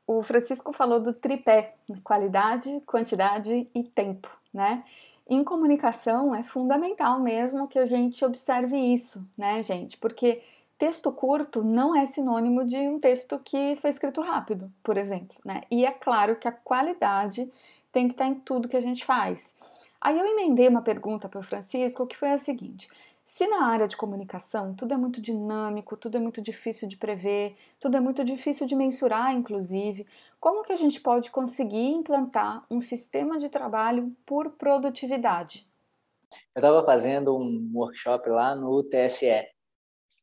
O 0.07 0.23
Francisco 0.23 0.73
falou 0.73 1.01
do 1.01 1.15
tripé, 1.15 1.75
qualidade, 2.03 2.83
quantidade 2.87 3.71
e 3.75 3.83
tempo, 3.85 4.29
né? 4.53 4.85
Em 5.27 5.43
comunicação 5.43 6.35
é 6.35 6.45
fundamental 6.45 7.19
mesmo 7.19 7.67
que 7.67 7.79
a 7.79 7.87
gente 7.87 8.23
observe 8.23 8.77
isso, 8.77 9.27
né, 9.39 9.63
gente? 9.63 9.97
Porque 9.97 10.43
texto 10.77 11.11
curto 11.11 11.65
não 11.65 11.97
é 11.97 12.05
sinônimo 12.05 12.65
de 12.67 12.77
um 12.77 13.01
texto 13.01 13.39
que 13.39 13.77
foi 13.77 13.89
escrito 13.89 14.21
rápido, 14.21 14.71
por 14.83 14.99
exemplo, 14.99 15.37
né? 15.43 15.63
E 15.71 15.87
é 15.87 15.91
claro 15.91 16.37
que 16.37 16.47
a 16.47 16.53
qualidade 16.53 17.51
tem 17.91 18.07
que 18.07 18.13
estar 18.13 18.27
em 18.27 18.35
tudo 18.35 18.69
que 18.69 18.77
a 18.77 18.83
gente 18.83 19.03
faz. 19.03 19.57
Aí 20.05 20.19
eu 20.19 20.27
emendei 20.27 20.69
uma 20.69 20.83
pergunta 20.83 21.31
para 21.31 21.41
o 21.41 21.43
Francisco 21.43 22.07
que 22.07 22.15
foi 22.15 22.29
a 22.29 22.39
seguinte: 22.39 22.89
se 23.25 23.47
na 23.47 23.65
área 23.69 23.89
de 23.89 23.97
comunicação 23.97 24.75
tudo 24.75 24.93
é 24.93 24.99
muito 24.99 25.19
dinâmico, 25.19 25.97
tudo 25.97 26.19
é 26.19 26.21
muito 26.21 26.43
difícil 26.43 26.87
de 26.87 26.99
prever, 26.99 27.57
tudo 27.81 27.97
é 27.97 28.01
muito 28.01 28.23
difícil 28.23 28.67
de 28.67 28.77
mensurar, 28.77 29.33
inclusive, 29.33 30.07
como 30.39 30.63
que 30.63 30.75
a 30.75 30.77
gente 30.77 31.01
pode 31.01 31.31
conseguir 31.31 31.87
implantar 31.87 32.67
um 32.71 32.81
sistema 32.81 33.39
de 33.39 33.49
trabalho 33.49 34.15
por 34.27 34.51
produtividade? 34.51 35.67
Eu 36.55 36.61
estava 36.61 36.85
fazendo 36.85 37.35
um 37.35 37.71
workshop 37.73 38.29
lá 38.29 38.55
no 38.55 38.83
TSE 38.83 39.47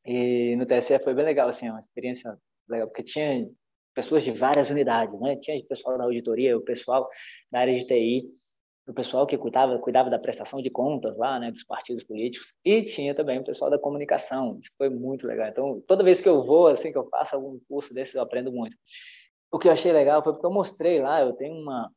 e 0.06 0.56
no 0.58 0.66
TSE 0.68 1.00
foi 1.00 1.16
bem 1.16 1.26
legal, 1.26 1.50
assim, 1.50 1.72
uma 1.72 1.80
experiência 1.80 2.38
legal, 2.70 2.88
porque 2.88 3.02
tinha 3.02 3.50
pessoas 3.96 4.24
de 4.24 4.32
várias 4.32 4.70
unidades, 4.70 5.20
né? 5.20 5.38
Tinha 5.38 5.60
pessoal 5.66 5.98
da 5.98 6.04
auditoria, 6.04 6.56
o 6.56 6.62
pessoal 6.62 7.10
da 7.52 7.62
área 7.62 7.74
de 7.74 7.86
TI, 7.88 8.30
o 8.88 8.94
pessoal 8.94 9.28
que 9.28 9.38
cuidava, 9.38 9.78
cuidava 9.80 10.10
da 10.10 10.20
prestação 10.20 10.62
de 10.62 10.70
contas 10.70 11.18
lá, 11.18 11.40
né, 11.40 11.52
dos 11.52 11.64
partidos 11.64 12.04
políticos, 12.04 12.54
e 12.66 12.82
tinha 12.84 13.14
também 13.14 13.40
o 13.40 13.44
pessoal 13.44 13.70
da 13.70 13.80
comunicação. 13.80 14.58
Isso 14.60 14.72
foi 14.78 14.90
muito 14.90 15.28
legal. 15.28 15.48
Então, 15.48 15.84
toda 15.88 16.04
vez 16.04 16.20
que 16.22 16.28
eu 16.28 16.44
vou, 16.44 16.68
assim, 16.68 16.92
que 16.92 16.98
eu 16.98 17.08
faço 17.10 17.36
algum 17.36 17.60
curso 17.70 17.94
desses, 17.94 18.16
eu 18.16 18.22
aprendo 18.22 18.52
muito. 18.52 18.76
O 19.52 19.60
que 19.60 19.68
eu 19.68 19.72
achei 19.72 19.92
legal 19.92 20.24
foi 20.24 20.34
porque 20.34 20.46
eu 20.46 20.52
mostrei 20.52 21.02
lá, 21.02 21.22
eu 21.22 21.34
tenho 21.34 21.56
uma, 21.56 21.92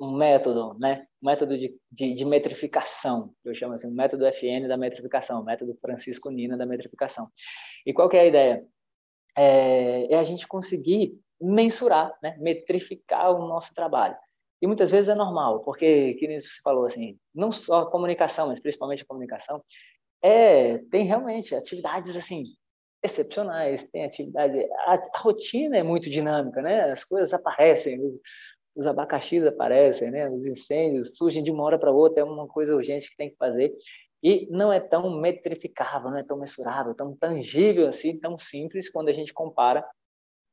um 0.00 0.16
método, 0.16 0.76
né, 0.78 1.06
um 1.22 1.26
método 1.26 1.56
de, 1.56 1.74
de, 1.90 2.14
de 2.14 2.24
metrificação, 2.24 3.32
que 3.42 3.48
eu 3.48 3.54
chamo 3.54 3.74
assim, 3.74 3.88
o 3.88 3.94
método 3.94 4.26
FN 4.26 4.66
da 4.66 4.76
metrificação, 4.76 5.40
o 5.40 5.44
método 5.44 5.76
Francisco 5.80 6.30
Nina 6.30 6.56
da 6.56 6.66
metrificação. 6.66 7.28
E 7.86 7.92
qual 7.92 8.08
que 8.08 8.16
é 8.16 8.20
a 8.20 8.26
ideia? 8.26 8.66
É, 9.36 10.12
é 10.12 10.18
a 10.18 10.22
gente 10.22 10.46
conseguir 10.46 11.18
mensurar, 11.40 12.16
né, 12.22 12.36
metrificar 12.38 13.32
o 13.32 13.46
nosso 13.46 13.72
trabalho. 13.74 14.16
E 14.64 14.66
muitas 14.66 14.90
vezes 14.90 15.10
é 15.10 15.14
normal, 15.14 15.60
porque, 15.60 16.14
que 16.14 16.40
você 16.40 16.62
falou 16.62 16.86
assim, 16.86 17.18
não 17.34 17.52
só 17.52 17.82
a 17.82 17.90
comunicação, 17.90 18.46
mas 18.46 18.58
principalmente 18.58 19.02
a 19.02 19.06
comunicação, 19.06 19.62
é, 20.22 20.78
tem 20.90 21.04
realmente 21.04 21.54
atividades 21.54 22.16
assim 22.16 22.44
excepcionais, 23.02 23.84
tem 23.90 24.06
atividade, 24.06 24.58
a, 24.86 24.94
a 24.94 25.18
rotina 25.18 25.76
é 25.76 25.82
muito 25.82 26.08
dinâmica, 26.08 26.62
né? 26.62 26.90
As 26.90 27.04
coisas 27.04 27.34
aparecem, 27.34 28.02
os, 28.02 28.14
os 28.74 28.86
abacaxis 28.86 29.46
aparecem, 29.46 30.10
né? 30.10 30.30
Os 30.30 30.46
incêndios 30.46 31.14
surgem 31.14 31.44
de 31.44 31.50
uma 31.50 31.62
hora 31.62 31.78
para 31.78 31.92
outra, 31.92 32.22
é 32.22 32.24
uma 32.24 32.48
coisa 32.48 32.74
urgente 32.74 33.10
que 33.10 33.18
tem 33.18 33.28
que 33.28 33.36
fazer 33.36 33.70
e 34.22 34.48
não 34.50 34.72
é 34.72 34.80
tão 34.80 35.20
metrificável, 35.20 36.10
não 36.10 36.16
é 36.16 36.22
tão 36.22 36.38
mensurável, 36.38 36.94
tão 36.94 37.14
tangível 37.14 37.86
assim, 37.86 38.18
tão 38.18 38.38
simples 38.38 38.90
quando 38.90 39.10
a 39.10 39.12
gente 39.12 39.34
compara 39.34 39.86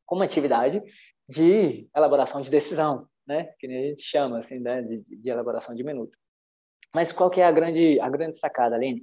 com 0.06 0.18
uma 0.18 0.26
atividade 0.26 0.84
de 1.30 1.88
elaboração 1.96 2.42
de 2.42 2.52
decisão, 2.52 3.08
né? 3.28 3.54
Que 3.60 3.68
a 3.68 3.70
gente 3.70 4.02
chama 4.02 4.38
assim, 4.40 4.60
né? 4.60 4.82
de, 4.82 5.02
de 5.02 5.30
elaboração 5.30 5.76
de 5.76 5.84
minuto. 5.84 6.18
Mas 6.94 7.12
qual 7.12 7.30
que 7.30 7.42
é 7.42 7.46
a 7.46 7.52
grande 7.52 8.00
a 8.00 8.10
grande 8.10 8.38
sacada, 8.38 8.76
Aline? 8.76 9.02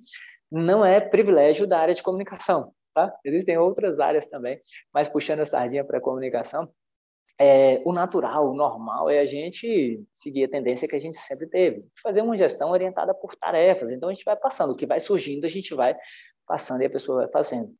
Não 0.51 0.85
é 0.85 1.01
privilégio 1.01 1.67
da 1.67 1.79
área 1.79 1.95
de 1.95 2.03
comunicação, 2.03 2.73
tá? 2.95 3.15
Existem 3.25 3.57
outras 3.59 4.01
áreas 4.01 4.27
também, 4.27 4.61
mas 4.93 5.09
puxando 5.09 5.41
a 5.41 5.47
sardinha 5.47 5.85
para 5.85 5.99
a 5.99 6.01
comunicação, 6.01 6.71
é, 7.41 7.81
o 7.85 7.93
natural, 7.93 8.51
o 8.51 8.55
normal 8.55 9.09
é 9.09 9.21
a 9.21 9.27
gente 9.27 10.03
seguir 10.13 10.45
a 10.45 10.49
tendência 10.49 10.89
que 10.89 10.97
a 10.97 10.99
gente 10.99 11.17
sempre 11.17 11.47
teve, 11.47 11.87
fazer 12.03 12.21
uma 12.21 12.37
gestão 12.37 12.71
orientada 12.71 13.15
por 13.15 13.37
tarefas. 13.37 13.93
Então 13.93 14.09
a 14.09 14.13
gente 14.13 14.25
vai 14.25 14.37
passando, 14.37 14.73
o 14.73 14.77
que 14.77 14.87
vai 14.87 14.99
surgindo 14.99 15.45
a 15.45 15.49
gente 15.49 15.73
vai 15.75 15.97
passando 16.47 16.83
e 16.83 16.87
a 16.87 16.91
pessoa 16.91 17.19
vai 17.23 17.31
fazendo. 17.31 17.73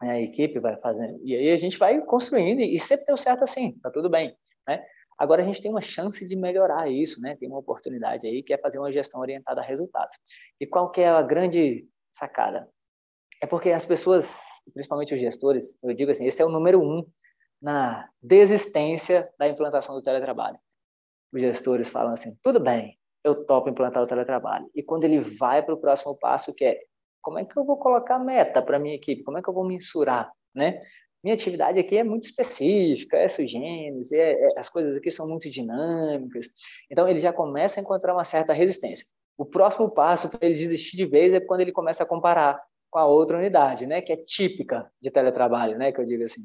A 0.00 0.18
equipe 0.18 0.58
vai 0.58 0.78
fazendo. 0.78 1.20
E 1.22 1.34
aí 1.34 1.50
a 1.50 1.58
gente 1.58 1.78
vai 1.78 2.00
construindo 2.02 2.60
e 2.60 2.78
sempre 2.78 3.06
deu 3.06 3.16
certo 3.16 3.44
assim, 3.44 3.78
tá 3.82 3.90
tudo 3.90 4.08
bem, 4.08 4.34
né? 4.66 4.82
Agora 5.18 5.42
a 5.42 5.44
gente 5.44 5.62
tem 5.62 5.70
uma 5.70 5.80
chance 5.80 6.26
de 6.26 6.36
melhorar 6.36 6.90
isso, 6.90 7.20
né? 7.20 7.36
Tem 7.36 7.48
uma 7.48 7.58
oportunidade 7.58 8.26
aí 8.26 8.42
que 8.42 8.52
é 8.52 8.58
fazer 8.58 8.78
uma 8.78 8.92
gestão 8.92 9.20
orientada 9.20 9.60
a 9.60 9.64
resultados. 9.64 10.16
E 10.60 10.66
qual 10.66 10.90
que 10.90 11.00
é 11.00 11.08
a 11.08 11.22
grande 11.22 11.88
sacada? 12.12 12.68
É 13.42 13.46
porque 13.46 13.70
as 13.70 13.86
pessoas, 13.86 14.38
principalmente 14.72 15.14
os 15.14 15.20
gestores, 15.20 15.82
eu 15.82 15.94
digo 15.94 16.10
assim, 16.10 16.26
esse 16.26 16.40
é 16.40 16.44
o 16.44 16.50
número 16.50 16.80
um 16.80 17.06
na 17.60 18.08
desistência 18.22 19.30
da 19.38 19.48
implantação 19.48 19.94
do 19.94 20.02
teletrabalho. 20.02 20.58
Os 21.32 21.40
gestores 21.40 21.88
falam 21.88 22.12
assim, 22.12 22.36
tudo 22.42 22.60
bem, 22.60 22.98
eu 23.24 23.44
topo 23.44 23.68
implantar 23.68 24.02
o 24.02 24.06
teletrabalho. 24.06 24.70
E 24.74 24.82
quando 24.82 25.04
ele 25.04 25.18
vai 25.18 25.62
para 25.62 25.74
o 25.74 25.80
próximo 25.80 26.16
passo, 26.16 26.54
que 26.54 26.64
é 26.64 26.80
como 27.20 27.40
é 27.40 27.44
que 27.44 27.58
eu 27.58 27.64
vou 27.64 27.76
colocar 27.76 28.20
meta 28.20 28.62
para 28.62 28.78
minha 28.78 28.94
equipe? 28.94 29.24
Como 29.24 29.36
é 29.36 29.42
que 29.42 29.48
eu 29.48 29.52
vou 29.52 29.66
mensurar, 29.66 30.32
né? 30.54 30.80
Minha 31.26 31.34
atividade 31.34 31.80
aqui 31.80 31.96
é 31.96 32.04
muito 32.04 32.22
específica, 32.22 33.16
é 33.16 33.26
sugênese, 33.26 34.16
é, 34.16 34.44
é, 34.44 34.48
as 34.56 34.68
coisas 34.68 34.96
aqui 34.96 35.10
são 35.10 35.28
muito 35.28 35.50
dinâmicas. 35.50 36.46
Então, 36.88 37.08
ele 37.08 37.18
já 37.18 37.32
começa 37.32 37.80
a 37.80 37.82
encontrar 37.82 38.14
uma 38.14 38.22
certa 38.22 38.52
resistência. 38.52 39.04
O 39.36 39.44
próximo 39.44 39.90
passo 39.90 40.30
para 40.30 40.46
ele 40.46 40.54
desistir 40.54 40.96
de 40.96 41.04
vez 41.04 41.34
é 41.34 41.40
quando 41.40 41.62
ele 41.62 41.72
começa 41.72 42.04
a 42.04 42.06
comparar 42.06 42.62
com 42.88 43.00
a 43.00 43.06
outra 43.06 43.38
unidade, 43.38 43.88
né, 43.88 44.00
que 44.00 44.12
é 44.12 44.16
típica 44.16 44.88
de 45.02 45.10
teletrabalho, 45.10 45.76
né, 45.76 45.90
que 45.90 46.00
eu 46.00 46.04
digo 46.04 46.22
assim. 46.22 46.42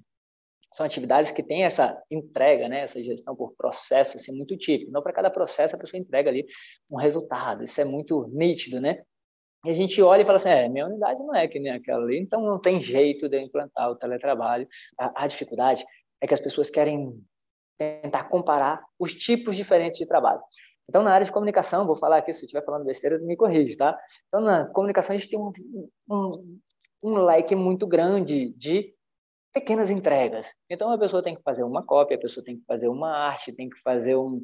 São 0.73 0.83
atividades 0.83 1.29
que 1.29 1.43
têm 1.43 1.63
essa 1.63 2.01
entrega, 2.09 2.67
né, 2.67 2.81
essa 2.81 3.03
gestão 3.03 3.35
por 3.35 3.53
processo, 3.55 4.17
assim, 4.17 4.35
muito 4.35 4.57
típico. 4.57 4.89
Então, 4.89 5.03
para 5.03 5.13
cada 5.13 5.29
processo, 5.29 5.75
a 5.75 5.79
pessoa 5.79 6.01
entrega 6.01 6.31
ali 6.31 6.43
um 6.89 6.97
resultado. 6.97 7.63
Isso 7.63 7.79
é 7.79 7.85
muito 7.85 8.27
nítido, 8.33 8.81
né? 8.81 9.03
E 9.65 9.69
a 9.69 9.73
gente 9.73 10.01
olha 10.01 10.21
e 10.21 10.25
fala 10.25 10.37
assim, 10.37 10.49
é, 10.49 10.67
minha 10.67 10.87
unidade 10.87 11.19
não 11.19 11.35
é 11.35 11.47
que 11.47 11.59
nem 11.59 11.71
aquela 11.71 12.03
ali, 12.03 12.19
então 12.19 12.41
não 12.41 12.59
tem 12.59 12.81
jeito 12.81 13.29
de 13.29 13.39
implantar 13.39 13.89
o 13.91 13.95
teletrabalho. 13.95 14.67
A, 14.97 15.23
a 15.23 15.27
dificuldade 15.27 15.85
é 16.19 16.27
que 16.27 16.33
as 16.33 16.39
pessoas 16.39 16.69
querem 16.69 17.21
tentar 17.77 18.25
comparar 18.25 18.83
os 18.99 19.13
tipos 19.13 19.55
diferentes 19.55 19.99
de 19.99 20.05
trabalho. 20.05 20.41
Então, 20.89 21.03
na 21.03 21.13
área 21.13 21.25
de 21.25 21.31
comunicação, 21.31 21.87
vou 21.87 21.95
falar 21.95 22.17
aqui, 22.17 22.33
se 22.33 22.45
estiver 22.45 22.65
falando 22.65 22.85
besteira, 22.85 23.17
me 23.19 23.37
corrige, 23.37 23.77
tá? 23.77 23.97
Então, 24.27 24.41
na 24.41 24.65
comunicação, 24.65 25.15
a 25.15 25.17
gente 25.17 25.29
tem 25.29 25.39
um, 25.39 25.51
um, 26.09 26.59
um 27.01 27.13
like 27.13 27.55
muito 27.55 27.87
grande 27.87 28.49
de 28.57 28.93
pequenas 29.53 29.89
entregas. 29.89 30.47
Então, 30.69 30.91
a 30.91 30.97
pessoa 30.97 31.23
tem 31.23 31.35
que 31.35 31.41
fazer 31.43 31.63
uma 31.63 31.83
cópia, 31.83 32.17
a 32.17 32.19
pessoa 32.19 32.43
tem 32.43 32.57
que 32.57 32.65
fazer 32.65 32.87
uma 32.87 33.09
arte, 33.09 33.55
tem 33.55 33.69
que 33.69 33.79
fazer 33.79 34.15
um, 34.15 34.43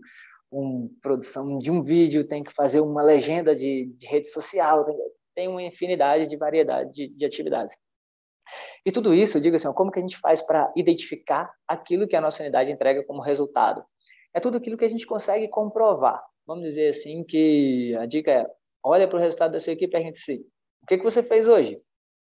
uma 0.52 0.90
produção 1.02 1.58
de 1.58 1.70
um 1.70 1.84
vídeo, 1.84 2.28
tem 2.28 2.44
que 2.44 2.54
fazer 2.54 2.80
uma 2.80 3.04
legenda 3.04 3.56
de, 3.56 3.94
de 3.98 4.08
rede 4.08 4.30
social, 4.30 4.86
tem, 4.86 4.96
tem, 5.36 5.48
uma 5.48 5.62
infinidade 5.62 6.30
de 6.30 6.38
variedade 6.38 6.92
de, 6.92 7.10
de 7.10 7.26
atividades. 7.26 7.76
E 8.86 8.92
tudo 8.92 9.14
isso, 9.14 9.42
diga 9.42 9.58
assim, 9.58 9.72
como 9.74 9.92
que 9.92 10.00
a 10.00 10.02
gente 10.02 10.18
faz 10.18 10.42
para 10.42 10.72
identificar 10.76 11.52
aquilo 11.68 12.08
que 12.08 12.16
a 12.16 12.22
nossa 12.22 12.42
unidade 12.42 12.72
entrega 12.72 13.04
como 13.04 13.22
resultado? 13.22 13.84
É 14.34 14.40
tudo 14.40 14.58
aquilo 14.58 14.78
que 14.78 14.86
a 14.86 14.90
gente 14.90 15.06
consegue 15.06 15.48
comprovar. 15.50 16.24
Vamos 16.46 16.64
dizer 16.64 16.90
assim 16.90 17.24
que 17.24 17.94
a 18.00 18.06
dica 18.06 18.32
é, 18.32 18.48
olha 18.82 19.08
para 19.08 19.18
o 19.18 19.22
resultado 19.22 19.52
da 19.52 19.60
sua 19.60 19.74
equipe 19.74 19.92
e 19.92 19.92
pergunta 19.92 20.18
assim, 20.18 20.38
o 20.82 20.86
que, 20.88 20.98
que 20.98 21.04
você 21.04 21.22
fez 21.22 21.48
hoje? 21.48 21.82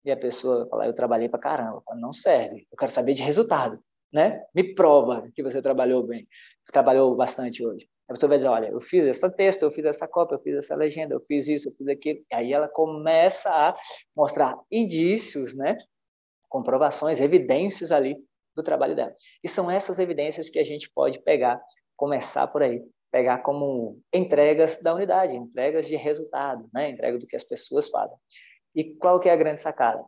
E 0.05 0.11
a 0.11 0.17
pessoa 0.17 0.67
fala, 0.67 0.85
eu 0.85 0.93
trabalhei 0.93 1.29
para 1.29 1.39
caramba. 1.39 1.81
Falo, 1.83 1.99
não 1.99 2.13
serve, 2.13 2.67
eu 2.71 2.77
quero 2.77 2.91
saber 2.91 3.13
de 3.13 3.23
resultado. 3.23 3.79
Né? 4.13 4.43
Me 4.53 4.75
prova 4.75 5.29
que 5.33 5.41
você 5.41 5.61
trabalhou 5.61 6.05
bem, 6.05 6.27
trabalhou 6.65 7.15
bastante 7.15 7.65
hoje. 7.65 7.87
A 8.11 8.13
pessoa 8.13 8.27
vai 8.27 8.37
dizer, 8.39 8.49
olha, 8.49 8.67
eu 8.67 8.81
fiz 8.81 9.05
esse 9.05 9.35
texto, 9.37 9.63
eu 9.63 9.71
fiz 9.71 9.85
essa 9.85 10.05
cópia, 10.05 10.35
eu 10.35 10.39
fiz 10.39 10.55
essa 10.57 10.75
legenda, 10.75 11.15
eu 11.15 11.21
fiz 11.21 11.47
isso, 11.47 11.69
eu 11.69 11.73
fiz 11.73 11.87
aquilo. 11.87 12.19
Aí 12.33 12.51
ela 12.51 12.67
começa 12.67 13.49
a 13.49 13.73
mostrar 14.13 14.59
indícios, 14.69 15.55
né, 15.55 15.77
comprovações, 16.49 17.21
evidências 17.21 17.89
ali 17.89 18.17
do 18.53 18.61
trabalho 18.61 18.97
dela. 18.97 19.15
E 19.41 19.47
são 19.47 19.71
essas 19.71 19.97
evidências 19.97 20.49
que 20.49 20.59
a 20.59 20.65
gente 20.65 20.91
pode 20.93 21.19
pegar, 21.23 21.61
começar 21.95 22.47
por 22.47 22.61
aí, 22.61 22.83
pegar 23.09 23.37
como 23.37 23.97
entregas 24.13 24.81
da 24.81 24.93
unidade, 24.93 25.33
entregas 25.33 25.87
de 25.87 25.95
resultado, 25.95 26.69
né? 26.73 26.89
entrega 26.89 27.17
do 27.17 27.25
que 27.25 27.37
as 27.37 27.45
pessoas 27.45 27.87
fazem. 27.87 28.17
E 28.75 28.93
qual 28.95 29.21
que 29.21 29.29
é 29.29 29.31
a 29.31 29.37
grande 29.37 29.61
sacada? 29.61 30.03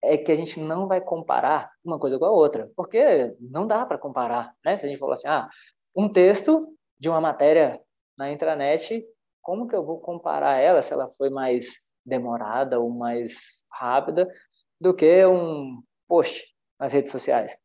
É 0.00 0.16
que 0.16 0.30
a 0.30 0.36
gente 0.36 0.60
não 0.60 0.86
vai 0.86 1.00
comparar 1.00 1.68
uma 1.84 1.98
coisa 1.98 2.16
com 2.16 2.26
a 2.26 2.30
outra, 2.30 2.70
porque 2.76 3.34
não 3.40 3.66
dá 3.66 3.84
para 3.84 3.98
comparar, 3.98 4.54
né? 4.64 4.76
Se 4.76 4.86
a 4.86 4.88
gente 4.88 4.98
falar 4.98 5.14
assim, 5.14 5.26
ah, 5.26 5.48
um 5.96 6.08
texto 6.08 6.68
de 6.98 7.08
uma 7.08 7.20
matéria 7.20 7.80
na 8.16 8.30
intranet, 8.30 9.04
como 9.42 9.68
que 9.68 9.74
eu 9.74 9.84
vou 9.84 10.00
comparar 10.00 10.58
ela 10.58 10.80
se 10.80 10.92
ela 10.92 11.10
foi 11.16 11.30
mais 11.30 11.74
demorada 12.04 12.80
ou 12.80 12.90
mais 12.90 13.34
rápida 13.70 14.28
do 14.80 14.94
que 14.94 15.24
um 15.26 15.82
post 16.08 16.44
nas 16.78 16.92
redes 16.92 17.10
sociais, 17.10 17.56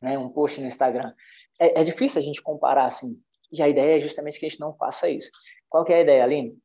né? 0.00 0.18
Um 0.18 0.28
post 0.28 0.60
no 0.60 0.66
Instagram. 0.66 1.12
É, 1.58 1.80
é 1.80 1.84
difícil 1.84 2.20
a 2.20 2.24
gente 2.24 2.42
comparar 2.42 2.84
assim. 2.84 3.16
E 3.52 3.62
a 3.62 3.68
ideia 3.68 3.98
é 3.98 4.00
justamente 4.00 4.38
que 4.38 4.46
a 4.46 4.48
gente 4.48 4.60
não 4.60 4.74
faça 4.76 5.08
isso. 5.08 5.30
Qual 5.68 5.84
que 5.84 5.92
é 5.92 5.96
a 5.96 6.00
ideia, 6.00 6.24
Aline? 6.24 6.58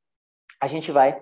A 0.62 0.68
gente 0.68 0.92
vai 0.92 1.20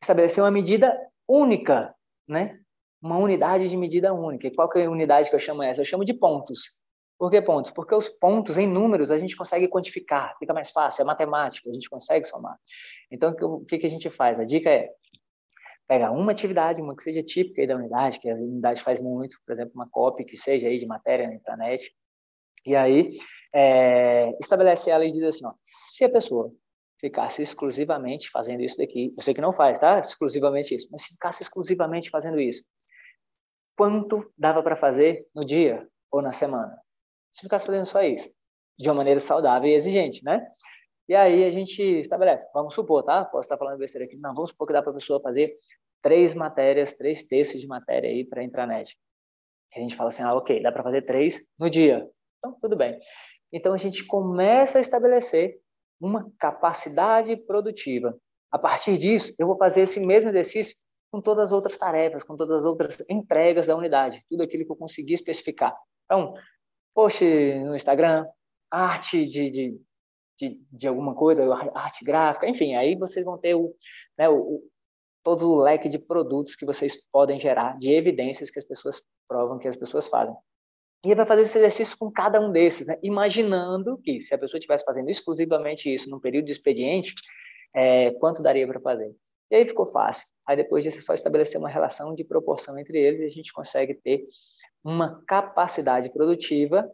estabelecer 0.00 0.42
uma 0.42 0.50
medida 0.50 0.96
única, 1.28 1.94
né? 2.28 2.60
Uma 3.00 3.18
unidade 3.18 3.68
de 3.68 3.76
medida 3.76 4.12
única. 4.12 4.46
E 4.46 4.54
qual 4.54 4.68
que 4.68 4.78
é 4.78 4.86
a 4.86 4.90
unidade 4.90 5.28
que 5.28 5.34
eu 5.34 5.40
chamo 5.40 5.62
essa? 5.62 5.80
Eu 5.80 5.84
chamo 5.84 6.04
de 6.04 6.14
pontos. 6.14 6.80
Por 7.18 7.30
que 7.30 7.40
pontos? 7.40 7.70
Porque 7.70 7.94
os 7.94 8.08
pontos 8.08 8.58
em 8.58 8.66
números 8.66 9.10
a 9.10 9.18
gente 9.18 9.36
consegue 9.36 9.68
quantificar, 9.68 10.36
fica 10.38 10.52
mais 10.52 10.70
fácil, 10.70 11.02
é 11.02 11.04
matemática, 11.04 11.70
a 11.70 11.72
gente 11.72 11.88
consegue 11.88 12.26
somar. 12.26 12.58
Então, 13.10 13.34
o 13.40 13.64
que, 13.64 13.78
que 13.78 13.86
a 13.86 13.90
gente 13.90 14.10
faz? 14.10 14.38
A 14.38 14.44
dica 14.44 14.68
é 14.68 14.90
pegar 15.88 16.10
uma 16.10 16.32
atividade, 16.32 16.82
uma 16.82 16.96
que 16.96 17.02
seja 17.02 17.22
típica 17.22 17.66
da 17.66 17.76
unidade, 17.76 18.18
que 18.18 18.28
a 18.28 18.34
unidade 18.34 18.82
faz 18.82 19.00
muito, 19.00 19.38
por 19.46 19.52
exemplo, 19.52 19.72
uma 19.74 19.88
copy 19.88 20.24
que 20.24 20.36
seja 20.36 20.68
aí 20.68 20.78
de 20.78 20.86
matéria 20.86 21.26
na 21.28 21.34
intranet, 21.34 21.90
e 22.66 22.74
aí 22.74 23.10
é, 23.54 24.36
estabelece 24.40 24.90
ela 24.90 25.04
e 25.04 25.12
diz 25.12 25.22
assim, 25.22 25.46
ó, 25.46 25.54
se 25.62 26.04
a 26.04 26.10
pessoa 26.10 26.52
ficasse 27.00 27.42
exclusivamente 27.42 28.28
fazendo 28.30 28.62
isso 28.62 28.76
daqui, 28.76 29.12
sei 29.20 29.32
que 29.32 29.40
não 29.40 29.52
faz, 29.52 29.78
tá? 29.78 30.00
Exclusivamente 30.00 30.74
isso, 30.74 30.88
mas 30.90 31.02
se 31.02 31.08
ficasse 31.14 31.42
exclusivamente 31.42 32.10
fazendo 32.10 32.40
isso, 32.40 32.64
quanto 33.76 34.32
dava 34.36 34.62
para 34.62 34.74
fazer 34.74 35.26
no 35.34 35.42
dia 35.42 35.86
ou 36.10 36.20
na 36.20 36.32
semana? 36.32 36.76
Se 37.36 37.42
ficasse 37.42 37.66
fazendo 37.66 37.84
só 37.84 38.02
isso, 38.02 38.32
de 38.78 38.88
uma 38.88 38.94
maneira 38.94 39.20
saudável 39.20 39.68
e 39.68 39.74
exigente, 39.74 40.24
né? 40.24 40.46
E 41.06 41.14
aí 41.14 41.44
a 41.44 41.50
gente 41.50 41.82
estabelece, 41.82 42.48
vamos 42.54 42.72
supor, 42.72 43.02
tá? 43.02 43.26
Posso 43.26 43.42
estar 43.42 43.58
falando 43.58 43.78
besteira 43.78 44.06
aqui, 44.06 44.16
não, 44.18 44.34
vamos 44.34 44.50
supor 44.50 44.66
que 44.66 44.72
dá 44.72 44.80
para 44.80 44.90
a 44.90 44.94
pessoa 44.94 45.20
fazer 45.20 45.54
três 46.00 46.32
matérias, 46.32 46.94
três 46.94 47.24
textos 47.24 47.60
de 47.60 47.66
matéria 47.66 48.08
aí 48.08 48.24
para 48.24 48.40
a 48.40 48.44
intranet. 48.44 48.96
E 49.74 49.78
a 49.78 49.82
gente 49.82 49.94
fala 49.94 50.08
assim, 50.08 50.22
ah, 50.22 50.34
ok, 50.34 50.62
dá 50.62 50.72
para 50.72 50.82
fazer 50.82 51.02
três 51.02 51.46
no 51.58 51.68
dia. 51.68 52.08
Então, 52.38 52.56
tudo 52.58 52.74
bem. 52.74 52.98
Então 53.52 53.74
a 53.74 53.76
gente 53.76 54.02
começa 54.04 54.78
a 54.78 54.80
estabelecer 54.80 55.60
uma 56.00 56.32
capacidade 56.38 57.36
produtiva. 57.36 58.18
A 58.50 58.58
partir 58.58 58.96
disso, 58.96 59.34
eu 59.38 59.46
vou 59.46 59.58
fazer 59.58 59.82
esse 59.82 60.00
mesmo 60.00 60.30
exercício 60.30 60.74
com 61.12 61.20
todas 61.20 61.44
as 61.44 61.52
outras 61.52 61.76
tarefas, 61.76 62.24
com 62.24 62.34
todas 62.34 62.60
as 62.60 62.64
outras 62.64 63.04
entregas 63.10 63.66
da 63.66 63.76
unidade, 63.76 64.24
tudo 64.30 64.42
aquilo 64.42 64.64
que 64.64 64.72
eu 64.72 64.76
conseguir 64.76 65.14
especificar. 65.14 65.76
Então, 66.06 66.34
post 66.96 67.22
no 67.22 67.76
Instagram, 67.76 68.26
arte 68.70 69.26
de, 69.26 69.50
de, 69.50 69.80
de, 70.40 70.60
de 70.72 70.88
alguma 70.88 71.14
coisa, 71.14 71.44
arte 71.74 72.02
gráfica, 72.02 72.48
enfim, 72.48 72.74
aí 72.74 72.96
vocês 72.96 73.22
vão 73.22 73.36
ter 73.36 73.54
o, 73.54 73.74
né, 74.18 74.30
o, 74.30 74.62
todo 75.22 75.50
o 75.50 75.60
leque 75.60 75.90
de 75.90 75.98
produtos 75.98 76.56
que 76.56 76.64
vocês 76.64 77.06
podem 77.12 77.38
gerar, 77.38 77.76
de 77.76 77.92
evidências 77.92 78.50
que 78.50 78.58
as 78.58 78.64
pessoas 78.64 79.02
provam 79.28 79.58
que 79.58 79.68
as 79.68 79.76
pessoas 79.76 80.06
fazem. 80.06 80.34
E 81.04 81.14
vai 81.14 81.26
fazer 81.26 81.42
esse 81.42 81.58
exercício 81.58 81.98
com 81.98 82.10
cada 82.10 82.40
um 82.40 82.50
desses, 82.50 82.86
né? 82.86 82.98
imaginando 83.02 83.98
que 83.98 84.18
se 84.18 84.34
a 84.34 84.38
pessoa 84.38 84.58
estivesse 84.58 84.84
fazendo 84.84 85.10
exclusivamente 85.10 85.92
isso 85.92 86.08
num 86.08 86.18
período 86.18 86.46
de 86.46 86.52
expediente, 86.52 87.12
é, 87.74 88.10
quanto 88.12 88.42
daria 88.42 88.66
para 88.66 88.80
fazer? 88.80 89.14
E 89.50 89.56
aí 89.56 89.66
ficou 89.66 89.84
fácil. 89.84 90.26
Aí 90.46 90.56
depois 90.56 90.84
disso 90.84 90.98
é 90.98 91.02
só 91.02 91.14
estabelecer 91.14 91.58
uma 91.58 91.68
relação 91.68 92.14
de 92.14 92.24
proporção 92.24 92.78
entre 92.78 92.98
eles 92.98 93.20
e 93.20 93.24
a 93.26 93.30
gente 93.30 93.52
consegue 93.52 93.94
ter 93.94 94.26
uma 94.84 95.22
capacidade 95.26 96.10
produtiva 96.12 96.88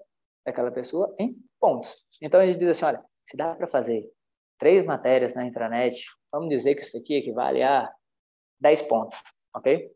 daquela 0.45 0.71
pessoa 0.71 1.15
em 1.19 1.37
pontos. 1.61 1.97
Então 2.21 2.41
a 2.41 2.47
gente 2.47 2.59
diz 2.59 2.69
assim, 2.69 2.85
olha, 2.87 3.05
se 3.27 3.37
dá 3.37 3.55
para 3.55 3.67
fazer 3.67 4.11
três 4.59 4.85
matérias 4.85 5.35
na 5.35 5.47
intranet, 5.47 6.05
vamos 6.31 6.49
dizer 6.49 6.75
que 6.75 6.83
isso 6.83 6.97
aqui 6.97 7.15
equivale 7.15 7.63
a 7.63 7.93
10 8.61 8.83
pontos, 8.83 9.19
ok? 9.55 9.91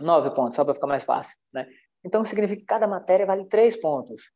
9 0.00 0.34
pontos, 0.34 0.56
só 0.56 0.64
para 0.64 0.74
ficar 0.74 0.86
mais 0.86 1.04
fácil, 1.04 1.36
né? 1.52 1.68
Então 2.04 2.24
significa 2.24 2.60
que 2.60 2.66
cada 2.66 2.86
matéria 2.86 3.26
vale 3.26 3.44
3 3.46 3.76
pontos. 3.76 4.32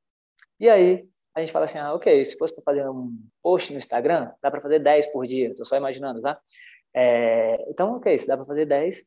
E 0.60 0.68
aí 0.68 1.08
a 1.34 1.40
gente 1.40 1.52
fala 1.52 1.66
assim, 1.66 1.78
ah, 1.78 1.94
ok, 1.94 2.24
se 2.24 2.36
fosse 2.36 2.54
para 2.54 2.64
fazer 2.64 2.88
um 2.88 3.16
post 3.42 3.72
no 3.72 3.78
Instagram, 3.78 4.32
dá 4.42 4.50
para 4.50 4.60
fazer 4.60 4.80
10 4.80 5.06
por 5.06 5.26
dia, 5.26 5.50
estou 5.50 5.64
só 5.64 5.76
imaginando, 5.76 6.20
tá? 6.20 6.40
É, 7.00 7.64
então, 7.70 7.94
ok, 7.94 8.18
se 8.18 8.26
dá 8.26 8.36
para 8.36 8.44
fazer 8.44 8.66
10, 8.66 9.04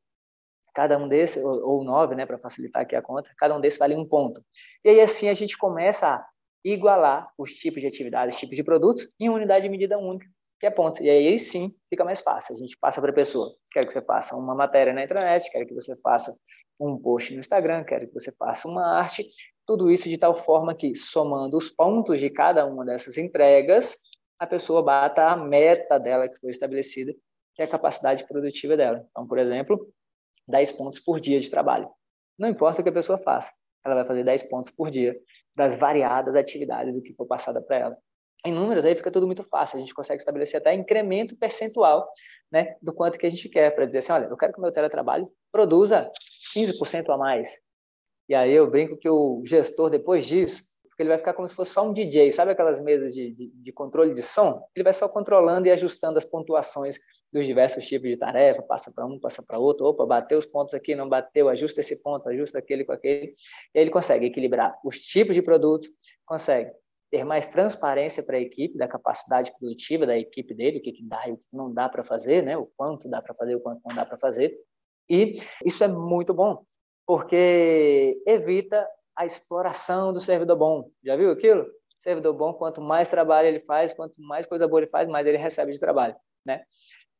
cada 0.73 0.97
um 0.97 1.09
desses, 1.09 1.43
ou, 1.43 1.61
ou 1.67 1.83
nove, 1.83 2.15
né, 2.15 2.25
para 2.25 2.39
facilitar 2.39 2.83
aqui 2.83 2.95
a 2.95 3.01
conta, 3.01 3.29
cada 3.37 3.53
um 3.53 3.59
desses 3.59 3.77
vale 3.77 3.97
um 3.97 4.07
ponto. 4.07 4.41
E 4.85 4.91
aí, 4.91 5.01
assim, 5.01 5.27
a 5.27 5.33
gente 5.33 5.57
começa 5.57 6.07
a 6.07 6.25
igualar 6.63 7.29
os 7.37 7.51
tipos 7.51 7.81
de 7.81 7.87
atividades, 7.87 8.37
tipos 8.37 8.55
de 8.55 8.63
produtos, 8.63 9.09
em 9.19 9.27
uma 9.27 9.37
unidade 9.37 9.63
de 9.63 9.69
medida 9.69 9.97
única, 9.97 10.25
que 10.57 10.65
é 10.65 10.69
ponto. 10.69 11.03
E 11.03 11.09
aí, 11.09 11.37
sim, 11.37 11.69
fica 11.89 12.05
mais 12.05 12.21
fácil. 12.21 12.55
A 12.55 12.59
gente 12.59 12.77
passa 12.79 13.01
para 13.01 13.11
a 13.11 13.13
pessoa. 13.13 13.53
Quero 13.69 13.87
que 13.87 13.91
você 13.91 14.01
faça 14.01 14.37
uma 14.37 14.55
matéria 14.55 14.93
na 14.93 15.03
internet, 15.03 15.51
quero 15.51 15.67
que 15.67 15.73
você 15.73 15.93
faça 15.97 16.33
um 16.79 16.97
post 16.97 17.33
no 17.33 17.41
Instagram, 17.41 17.83
quero 17.83 18.07
que 18.07 18.13
você 18.13 18.31
faça 18.31 18.69
uma 18.69 18.99
arte. 18.99 19.27
Tudo 19.67 19.91
isso 19.91 20.07
de 20.07 20.17
tal 20.17 20.33
forma 20.33 20.73
que, 20.73 20.95
somando 20.95 21.57
os 21.57 21.67
pontos 21.67 22.21
de 22.21 22.29
cada 22.29 22.65
uma 22.65 22.85
dessas 22.85 23.17
entregas, 23.17 23.97
a 24.39 24.47
pessoa 24.47 24.81
bata 24.81 25.25
a 25.25 25.35
meta 25.35 25.99
dela 25.99 26.29
que 26.29 26.39
foi 26.39 26.51
estabelecida, 26.51 27.13
que 27.61 27.63
é 27.63 27.65
a 27.65 27.67
capacidade 27.67 28.27
produtiva 28.27 28.75
dela. 28.75 29.05
Então, 29.11 29.27
por 29.27 29.37
exemplo, 29.37 29.87
10 30.47 30.71
pontos 30.73 30.99
por 30.99 31.19
dia 31.19 31.39
de 31.39 31.49
trabalho. 31.49 31.89
Não 32.37 32.49
importa 32.49 32.81
o 32.81 32.83
que 32.83 32.89
a 32.89 32.93
pessoa 32.93 33.17
faça, 33.19 33.51
ela 33.85 33.95
vai 33.95 34.05
fazer 34.05 34.23
10 34.23 34.49
pontos 34.49 34.71
por 34.71 34.89
dia 34.89 35.15
das 35.55 35.77
variadas 35.77 36.35
atividades 36.35 36.93
do 36.93 37.01
que 37.01 37.13
for 37.13 37.27
passada 37.27 37.61
para 37.61 37.77
ela. 37.77 37.97
Em 38.43 38.51
números, 38.51 38.83
aí 38.83 38.95
fica 38.95 39.11
tudo 39.11 39.27
muito 39.27 39.43
fácil, 39.43 39.77
a 39.77 39.79
gente 39.79 39.93
consegue 39.93 40.19
estabelecer 40.19 40.59
até 40.59 40.73
incremento 40.73 41.35
percentual 41.37 42.09
né, 42.51 42.75
do 42.81 42.91
quanto 42.91 43.19
que 43.19 43.27
a 43.27 43.29
gente 43.29 43.47
quer, 43.47 43.69
para 43.75 43.85
dizer 43.85 43.99
assim, 43.99 44.13
olha, 44.13 44.25
eu 44.25 44.37
quero 44.37 44.51
que 44.51 44.59
o 44.59 44.61
meu 44.61 44.71
teletrabalho 44.71 45.31
produza 45.51 46.11
15% 46.55 47.13
a 47.13 47.17
mais. 47.17 47.61
E 48.27 48.33
aí 48.33 48.51
eu 48.51 48.69
brinco 48.69 48.97
que 48.97 49.09
o 49.09 49.43
gestor, 49.45 49.91
depois 49.91 50.25
disso, 50.25 50.63
porque 50.89 51.03
ele 51.03 51.09
vai 51.09 51.19
ficar 51.19 51.33
como 51.33 51.47
se 51.47 51.53
fosse 51.53 51.73
só 51.73 51.87
um 51.87 51.93
DJ, 51.93 52.31
sabe 52.31 52.51
aquelas 52.51 52.79
mesas 52.79 53.13
de, 53.13 53.31
de, 53.31 53.49
de 53.49 53.71
controle 53.71 54.13
de 54.15 54.23
som? 54.23 54.67
Ele 54.75 54.83
vai 54.83 54.93
só 54.93 55.07
controlando 55.07 55.67
e 55.67 55.71
ajustando 55.71 56.17
as 56.17 56.25
pontuações 56.25 56.97
dos 57.31 57.45
diversos 57.45 57.85
tipos 57.87 58.09
de 58.09 58.17
tarefa, 58.17 58.61
passa 58.61 58.91
para 58.93 59.05
um, 59.05 59.19
passa 59.19 59.43
para 59.45 59.57
outro, 59.57 59.85
opa, 59.85 60.05
bateu 60.05 60.37
os 60.37 60.45
pontos 60.45 60.73
aqui, 60.73 60.95
não 60.95 61.07
bateu, 61.07 61.47
ajusta 61.47 61.79
esse 61.79 62.01
ponto, 62.03 62.27
ajusta 62.27 62.59
aquele 62.59 62.83
com 62.83 62.91
aquele, 62.91 63.33
e 63.73 63.79
ele 63.79 63.89
consegue 63.89 64.25
equilibrar 64.25 64.77
os 64.83 64.99
tipos 64.99 65.33
de 65.33 65.41
produtos, 65.41 65.87
consegue 66.25 66.71
ter 67.09 67.23
mais 67.23 67.45
transparência 67.45 68.23
para 68.23 68.37
a 68.37 68.39
equipe, 68.39 68.77
da 68.77 68.87
capacidade 68.87 69.51
produtiva 69.57 70.05
da 70.05 70.17
equipe 70.17 70.53
dele, 70.53 70.79
o 70.79 70.81
que, 70.81 70.91
que 70.91 71.03
dá 71.03 71.27
e 71.27 71.33
o 71.33 71.37
que 71.37 71.43
não 71.51 71.73
dá 71.73 71.89
para 71.89 72.03
fazer, 72.03 72.41
né? 72.41 72.57
o 72.57 72.65
quanto 72.77 73.09
dá 73.09 73.21
para 73.21 73.33
fazer, 73.33 73.55
o 73.55 73.59
quanto 73.59 73.81
não 73.87 73.95
dá 73.95 74.05
para 74.05 74.17
fazer, 74.17 74.57
e 75.09 75.35
isso 75.65 75.83
é 75.83 75.87
muito 75.87 76.33
bom, 76.33 76.63
porque 77.05 78.21
evita 78.25 78.87
a 79.15 79.25
exploração 79.25 80.13
do 80.13 80.21
servidor 80.21 80.57
bom. 80.57 80.89
Já 81.03 81.15
viu 81.15 81.31
aquilo? 81.31 81.67
Servidor 81.97 82.33
bom, 82.33 82.53
quanto 82.53 82.81
mais 82.81 83.09
trabalho 83.09 83.47
ele 83.47 83.59
faz, 83.59 83.93
quanto 83.93 84.21
mais 84.21 84.45
coisa 84.45 84.67
boa 84.67 84.79
ele 84.79 84.89
faz, 84.89 85.07
mais 85.09 85.27
ele 85.27 85.37
recebe 85.37 85.73
de 85.73 85.79
trabalho, 85.79 86.15
né? 86.45 86.63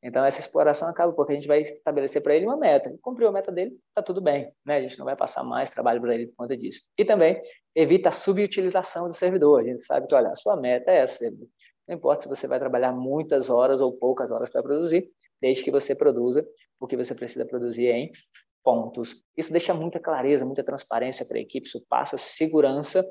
Então, 0.04 0.26
essa 0.26 0.40
exploração 0.40 0.90
acaba 0.90 1.14
porque 1.14 1.34
a 1.34 1.36
gente 1.36 1.48
vai 1.48 1.62
estabelecer 1.62 2.24
para 2.24 2.36
ele 2.36 2.46
uma 2.46 2.58
meta. 2.58 2.90
E 2.90 2.98
cumpriu 2.98 3.28
a 3.28 3.32
meta 3.32 3.52
dele, 3.52 3.78
está 3.90 4.02
tudo 4.02 4.20
bem. 4.20 4.52
Né? 4.66 4.78
A 4.78 4.82
gente 4.82 4.98
não 4.98 5.06
vai 5.06 5.16
passar 5.16 5.44
mais 5.44 5.70
trabalho 5.70 6.02
para 6.02 6.16
ele 6.16 6.28
por 6.28 6.38
conta 6.38 6.58
disso. 6.58 6.82
E 6.98 7.06
também 7.06 7.40
evita 7.76 8.10
a 8.10 8.12
subutilização 8.12 9.08
do 9.08 9.14
servidor. 9.14 9.62
A 9.62 9.64
gente 9.64 9.84
sabe 9.84 10.08
que, 10.08 10.16
olha, 10.16 10.30
a 10.30 10.36
sua 10.36 10.56
meta 10.56 10.90
é 10.90 10.98
essa. 11.02 11.30
Não 11.88 11.96
importa 11.96 12.24
se 12.24 12.30
você 12.30 12.48
vai 12.48 12.58
trabalhar 12.58 12.92
muitas 12.94 13.50
horas 13.50 13.80
ou 13.80 13.94
poucas 13.94 14.32
horas 14.32 14.50
para 14.50 14.64
produzir, 14.64 15.08
desde 15.40 15.64
que 15.64 15.72
você 15.72 15.96
produza 15.96 16.46
o 16.80 16.88
que 16.88 16.98
você 16.98 17.14
precisa 17.14 17.46
produzir 17.46 17.88
em 17.88 18.12
pontos. 18.64 19.24
Isso 19.36 19.52
deixa 19.52 19.74
muita 19.74 20.00
clareza, 20.00 20.46
muita 20.46 20.64
transparência 20.64 21.26
para 21.26 21.38
a 21.38 21.42
equipe, 21.42 21.68
isso 21.68 21.84
passa 21.90 22.18
segurança 22.18 23.04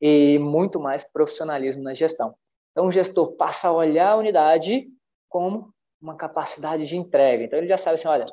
e 0.00 0.38
muito 0.38 0.80
mais 0.80 1.04
profissionalismo 1.04 1.82
na 1.82 1.94
gestão. 1.94 2.34
Então, 2.72 2.86
o 2.86 2.92
gestor 2.92 3.36
passa 3.36 3.68
a 3.68 3.72
olhar 3.72 4.10
a 4.10 4.16
unidade 4.16 4.88
como 5.28 5.73
uma 6.04 6.16
capacidade 6.16 6.86
de 6.86 6.96
entrega. 6.96 7.42
Então 7.42 7.58
ele 7.58 7.66
já 7.66 7.78
sabe 7.78 7.94
assim, 7.94 8.08
olha, 8.08 8.26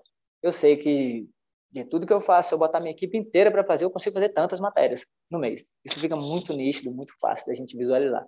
eu 0.43 0.51
sei 0.51 0.75
que 0.75 1.27
de 1.71 1.85
tudo 1.85 2.05
que 2.05 2.11
eu 2.11 2.19
faço, 2.19 2.49
se 2.49 2.55
eu 2.55 2.59
botar 2.59 2.81
minha 2.81 2.91
equipe 2.91 3.17
inteira 3.17 3.49
para 3.49 3.63
fazer, 3.63 3.85
eu 3.85 3.89
consigo 3.89 4.13
fazer 4.13 4.29
tantas 4.29 4.59
matérias 4.59 5.05
no 5.29 5.39
mês. 5.39 5.63
Isso 5.85 5.97
fica 5.97 6.17
muito 6.17 6.53
nítido, 6.53 6.93
muito 6.93 7.13
fácil 7.19 7.47
da 7.47 7.55
gente 7.55 7.77
visualizar. 7.77 8.27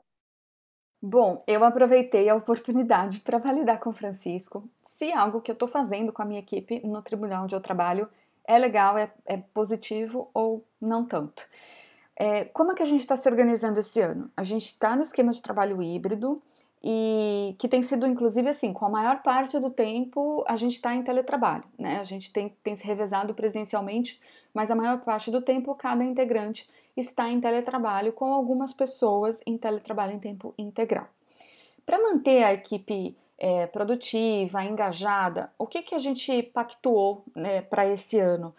Bom, 1.02 1.44
eu 1.46 1.66
aproveitei 1.66 2.30
a 2.30 2.36
oportunidade 2.36 3.20
para 3.20 3.38
validar 3.38 3.82
com 3.82 3.90
o 3.90 3.94
Francisco 3.94 4.70
se 4.86 5.12
algo 5.12 5.42
que 5.42 5.52
eu 5.52 5.54
estou 5.54 5.68
fazendo 5.68 6.14
com 6.14 6.22
a 6.22 6.26
minha 6.26 6.40
equipe 6.40 6.80
no 6.88 7.02
tribunal 7.02 7.44
onde 7.44 7.54
eu 7.54 7.60
trabalho 7.60 8.08
é 8.46 8.58
legal, 8.58 8.98
é, 8.98 9.12
é 9.26 9.36
positivo 9.38 10.30
ou 10.34 10.66
não 10.80 11.06
tanto. 11.06 11.46
É, 12.18 12.46
como 12.46 12.72
é 12.72 12.76
que 12.76 12.84
a 12.84 12.86
gente 12.86 13.02
está 13.02 13.18
se 13.18 13.28
organizando 13.28 13.80
esse 13.80 14.00
ano? 14.00 14.32
A 14.38 14.44
gente 14.44 14.68
está 14.68 14.96
no 14.96 15.02
esquema 15.02 15.34
de 15.34 15.42
trabalho 15.42 15.82
híbrido 15.82 16.42
e 16.84 17.56
que 17.58 17.70
tem 17.70 17.82
sido, 17.82 18.06
inclusive, 18.06 18.50
assim, 18.50 18.74
com 18.74 18.86
a 18.86 18.90
maior 18.90 19.24
parte 19.24 19.58
do 19.58 19.70
tempo 19.70 20.44
a 20.46 20.58
gente 20.58 20.74
está 20.74 20.94
em 20.94 21.02
teletrabalho, 21.02 21.64
né? 21.80 22.00
A 22.00 22.04
gente 22.04 22.32
tem, 22.34 22.50
tem 22.62 22.76
se 22.76 22.86
revezado 22.86 23.34
presencialmente, 23.34 24.20
mas 24.54 24.70
a 24.70 24.76
maior 24.76 25.00
parte 25.00 25.32
do 25.32 25.42
tempo 25.42 25.74
cada 25.76 26.04
integrante 26.04 26.70
está 26.96 27.30
em 27.30 27.40
teletrabalho, 27.40 28.12
com 28.12 28.34
algumas 28.34 28.74
pessoas 28.74 29.42
em 29.48 29.58
teletrabalho 29.58 30.14
em 30.14 30.20
tempo 30.20 30.54
integral. 30.58 31.08
Para 31.86 32.02
manter 32.02 32.44
a 32.44 32.54
equipe 32.54 33.16
é, 33.38 33.66
produtiva, 33.68 34.64
engajada, 34.64 35.52
o 35.58 35.66
que, 35.66 35.82
que 35.82 35.96
a 35.96 36.00
gente 36.00 36.44
pactuou 36.44 37.24
né, 37.34 37.62
para 37.62 37.88
esse 37.88 38.20
ano? 38.20 38.54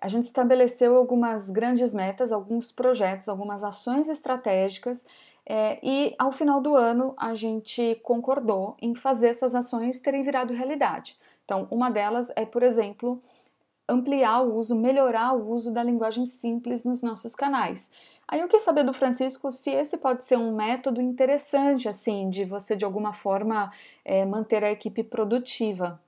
A 0.00 0.08
gente 0.08 0.24
estabeleceu 0.24 0.96
algumas 0.96 1.48
grandes 1.48 1.94
metas, 1.94 2.30
alguns 2.30 2.70
projetos, 2.70 3.28
algumas 3.28 3.64
ações 3.64 4.08
estratégicas 4.08 5.06
é, 5.50 5.78
e 5.82 6.14
ao 6.18 6.30
final 6.30 6.60
do 6.60 6.76
ano 6.76 7.14
a 7.16 7.34
gente 7.34 7.98
concordou 8.02 8.76
em 8.82 8.94
fazer 8.94 9.28
essas 9.28 9.54
ações 9.54 9.98
terem 9.98 10.22
virado 10.22 10.52
realidade. 10.52 11.16
Então, 11.44 11.66
uma 11.70 11.90
delas 11.90 12.30
é, 12.36 12.44
por 12.44 12.62
exemplo, 12.62 13.22
ampliar 13.88 14.42
o 14.42 14.54
uso, 14.54 14.76
melhorar 14.76 15.32
o 15.32 15.50
uso 15.50 15.72
da 15.72 15.82
linguagem 15.82 16.26
simples 16.26 16.84
nos 16.84 17.02
nossos 17.02 17.34
canais. 17.34 17.90
Aí 18.28 18.40
eu 18.40 18.48
quis 18.48 18.62
saber 18.62 18.84
do 18.84 18.92
Francisco 18.92 19.50
se 19.50 19.70
esse 19.70 19.96
pode 19.96 20.22
ser 20.22 20.36
um 20.36 20.54
método 20.54 21.00
interessante, 21.00 21.88
assim, 21.88 22.28
de 22.28 22.44
você 22.44 22.76
de 22.76 22.84
alguma 22.84 23.14
forma 23.14 23.72
é, 24.04 24.26
manter 24.26 24.62
a 24.62 24.70
equipe 24.70 25.02
produtiva. 25.02 25.98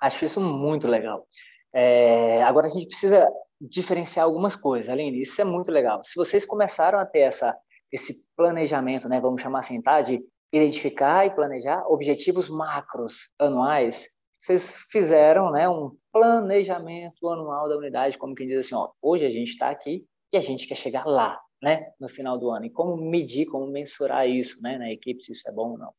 Acho 0.00 0.24
isso 0.24 0.40
muito 0.40 0.86
legal. 0.86 1.26
É, 1.72 2.40
agora 2.44 2.68
a 2.68 2.70
gente 2.70 2.86
precisa 2.86 3.28
diferenciar 3.60 4.26
algumas 4.26 4.54
coisas, 4.54 4.88
Aline. 4.88 5.22
Isso 5.22 5.40
é 5.40 5.44
muito 5.44 5.72
legal. 5.72 6.04
Se 6.04 6.14
vocês 6.14 6.44
começaram 6.46 7.00
a 7.00 7.04
ter 7.04 7.20
essa, 7.20 7.56
esse 7.92 8.28
planejamento, 8.36 9.08
né, 9.08 9.20
vamos 9.20 9.40
chamar 9.40 9.60
assim, 9.60 9.80
tá, 9.80 10.00
de 10.00 10.24
identificar 10.52 11.26
e 11.26 11.34
planejar 11.34 11.84
objetivos 11.88 12.48
macros 12.48 13.32
anuais, 13.38 14.08
vocês 14.40 14.76
fizeram 14.90 15.50
né, 15.50 15.68
um 15.68 15.96
planejamento 16.12 17.28
anual 17.28 17.68
da 17.68 17.76
unidade, 17.76 18.18
como 18.18 18.34
quem 18.34 18.46
diz 18.46 18.66
assim, 18.66 18.74
ó, 18.74 18.90
hoje 19.02 19.24
a 19.24 19.30
gente 19.30 19.50
está 19.50 19.70
aqui 19.70 20.06
e 20.32 20.36
a 20.36 20.40
gente 20.40 20.66
quer 20.66 20.76
chegar 20.76 21.04
lá, 21.04 21.40
né, 21.62 21.90
no 21.98 22.08
final 22.08 22.38
do 22.38 22.50
ano. 22.50 22.66
E 22.66 22.70
como 22.70 22.96
medir, 22.96 23.46
como 23.46 23.66
mensurar 23.66 24.28
isso, 24.28 24.62
né, 24.62 24.78
na 24.78 24.90
equipe, 24.90 25.22
se 25.22 25.32
isso 25.32 25.48
é 25.48 25.52
bom 25.52 25.72
ou 25.72 25.78
não. 25.78 25.92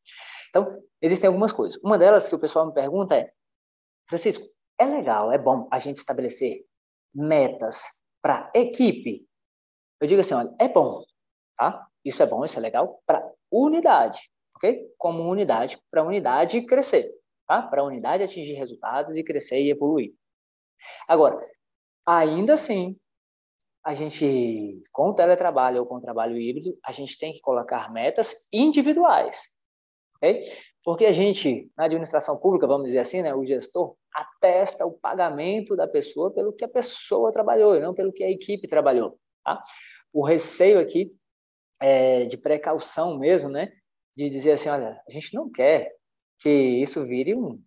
Então, 0.48 0.82
existem 1.02 1.28
algumas 1.28 1.52
coisas. 1.52 1.78
Uma 1.82 1.98
delas 1.98 2.28
que 2.28 2.34
o 2.34 2.38
pessoal 2.38 2.66
me 2.66 2.72
pergunta 2.72 3.16
é, 3.16 3.30
Francisco, 4.08 4.44
é 4.80 4.86
legal, 4.86 5.30
é 5.30 5.38
bom 5.38 5.68
a 5.70 5.78
gente 5.78 5.98
estabelecer 5.98 6.64
metas 7.14 7.82
para 8.22 8.50
equipe? 8.54 9.26
Eu 10.00 10.06
digo 10.06 10.20
assim, 10.20 10.34
olha, 10.34 10.54
é 10.58 10.68
bom, 10.68 11.02
tá? 11.58 11.86
Isso 12.04 12.22
é 12.22 12.26
bom, 12.26 12.44
isso 12.44 12.58
é 12.58 12.62
legal 12.62 13.02
para 13.04 13.28
unidade, 13.50 14.30
ok? 14.56 14.86
Como 14.96 15.28
unidade, 15.28 15.78
para 15.90 16.02
unidade 16.02 16.62
crescer 16.62 17.18
tá? 17.48 17.62
para 17.62 17.82
unidade 17.82 18.22
atingir 18.22 18.52
resultados 18.52 19.16
e 19.16 19.24
crescer 19.24 19.60
e 19.60 19.70
evoluir. 19.70 20.12
Agora, 21.08 21.40
ainda 22.06 22.54
assim, 22.54 22.96
a 23.82 23.94
gente, 23.94 24.82
com 24.92 25.08
o 25.08 25.14
teletrabalho 25.14 25.80
ou 25.80 25.86
com 25.86 25.96
o 25.96 26.00
trabalho 26.00 26.36
híbrido, 26.36 26.78
a 26.84 26.92
gente 26.92 27.18
tem 27.18 27.32
que 27.32 27.40
colocar 27.40 27.90
metas 27.90 28.46
individuais. 28.52 29.48
Okay? 30.16 30.44
Porque 30.84 31.06
a 31.06 31.12
gente, 31.12 31.70
na 31.76 31.84
administração 31.84 32.38
pública, 32.38 32.66
vamos 32.66 32.86
dizer 32.86 32.98
assim, 32.98 33.22
né, 33.22 33.34
o 33.34 33.44
gestor 33.44 33.96
atesta 34.12 34.84
o 34.84 34.92
pagamento 34.92 35.74
da 35.74 35.88
pessoa 35.88 36.32
pelo 36.32 36.52
que 36.52 36.64
a 36.64 36.68
pessoa 36.68 37.32
trabalhou 37.32 37.76
e 37.76 37.80
não 37.80 37.94
pelo 37.94 38.12
que 38.12 38.22
a 38.22 38.30
equipe 38.30 38.68
trabalhou. 38.68 39.18
Tá? 39.44 39.62
O 40.12 40.24
receio 40.24 40.78
aqui 40.78 41.14
é 41.80 42.24
de 42.24 42.36
precaução 42.36 43.18
mesmo, 43.18 43.48
né? 43.48 43.72
De 44.16 44.28
dizer 44.28 44.52
assim, 44.52 44.68
olha, 44.68 45.00
a 45.06 45.10
gente 45.10 45.34
não 45.34 45.50
quer 45.50 45.92
que 46.38 46.48
isso 46.48 47.04
vire 47.06 47.34
um, 47.34 47.60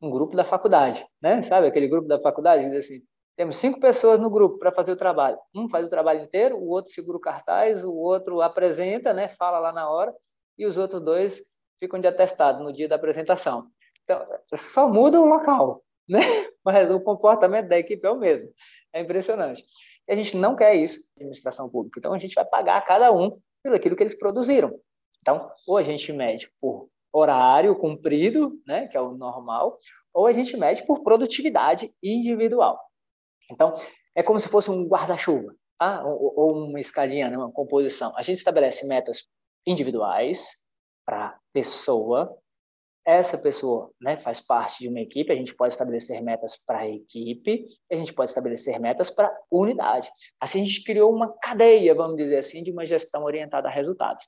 um 0.00 0.10
grupo 0.10 0.36
da 0.36 0.44
faculdade, 0.44 1.06
né? 1.20 1.42
Sabe 1.42 1.66
aquele 1.66 1.88
grupo 1.88 2.08
da 2.08 2.20
faculdade? 2.20 2.64
Diz 2.70 2.84
assim, 2.84 3.02
temos 3.36 3.56
cinco 3.56 3.78
pessoas 3.78 4.18
no 4.18 4.30
grupo 4.30 4.58
para 4.58 4.72
fazer 4.72 4.92
o 4.92 4.96
trabalho. 4.96 5.38
Um 5.54 5.68
faz 5.68 5.86
o 5.86 5.90
trabalho 5.90 6.22
inteiro, 6.22 6.56
o 6.56 6.68
outro 6.68 6.92
segura 6.92 7.18
o 7.18 7.20
cartaz, 7.20 7.84
o 7.84 7.94
outro 7.94 8.40
apresenta, 8.40 9.12
né? 9.14 9.28
Fala 9.28 9.58
lá 9.58 9.72
na 9.72 9.88
hora, 9.88 10.14
e 10.58 10.66
os 10.66 10.76
outros 10.76 11.00
dois 11.00 11.42
ficam 11.78 12.00
de 12.00 12.08
atestado 12.08 12.62
no 12.62 12.72
dia 12.72 12.88
da 12.88 12.96
apresentação. 12.96 13.70
Então, 14.02 14.26
só 14.54 14.88
muda 14.88 15.20
o 15.20 15.26
local, 15.26 15.84
né? 16.08 16.20
Mas 16.64 16.90
o 16.90 17.00
comportamento 17.00 17.68
da 17.68 17.78
equipe 17.78 18.04
é 18.06 18.10
o 18.10 18.18
mesmo. 18.18 18.50
É 18.92 19.00
impressionante. 19.00 19.64
E 20.08 20.12
a 20.12 20.16
gente 20.16 20.36
não 20.36 20.56
quer 20.56 20.74
isso, 20.74 21.04
administração 21.16 21.70
pública. 21.70 21.98
Então, 21.98 22.12
a 22.12 22.18
gente 22.18 22.34
vai 22.34 22.44
pagar 22.44 22.78
a 22.78 22.82
cada 22.82 23.12
um 23.12 23.38
pelo 23.68 23.76
aquilo 23.76 23.96
que 23.96 24.02
eles 24.02 24.18
produziram. 24.18 24.74
Então, 25.20 25.50
ou 25.66 25.76
a 25.76 25.82
gente 25.82 26.12
mede 26.12 26.50
por 26.60 26.88
horário 27.12 27.76
cumprido, 27.76 28.52
né, 28.66 28.86
que 28.88 28.96
é 28.96 29.00
o 29.00 29.12
normal, 29.12 29.78
ou 30.12 30.26
a 30.26 30.32
gente 30.32 30.56
mede 30.56 30.84
por 30.86 31.02
produtividade 31.02 31.94
individual. 32.02 32.80
Então, 33.50 33.74
é 34.14 34.22
como 34.22 34.40
se 34.40 34.48
fosse 34.48 34.70
um 34.70 34.86
guarda-chuva, 34.86 35.54
tá? 35.78 36.02
ou, 36.04 36.32
ou, 36.36 36.68
uma 36.68 36.80
escadinha, 36.80 37.30
né, 37.30 37.36
uma 37.36 37.52
composição. 37.52 38.12
A 38.16 38.22
gente 38.22 38.38
estabelece 38.38 38.86
metas 38.86 39.26
individuais 39.66 40.48
para 41.04 41.38
pessoa. 41.52 42.36
Essa 43.08 43.38
pessoa 43.38 43.90
né, 43.98 44.16
faz 44.16 44.38
parte 44.38 44.80
de 44.80 44.88
uma 44.90 45.00
equipe, 45.00 45.32
a 45.32 45.34
gente 45.34 45.54
pode 45.54 45.72
estabelecer 45.72 46.22
metas 46.22 46.62
para 46.62 46.80
a 46.80 46.86
equipe, 46.86 47.64
a 47.90 47.96
gente 47.96 48.12
pode 48.12 48.30
estabelecer 48.30 48.78
metas 48.78 49.08
para 49.08 49.34
unidade. 49.50 50.10
Assim, 50.38 50.60
a 50.60 50.64
gente 50.66 50.84
criou 50.84 51.10
uma 51.10 51.32
cadeia, 51.40 51.94
vamos 51.94 52.18
dizer 52.18 52.36
assim, 52.36 52.62
de 52.62 52.70
uma 52.70 52.84
gestão 52.84 53.24
orientada 53.24 53.66
a 53.66 53.70
resultados. 53.70 54.26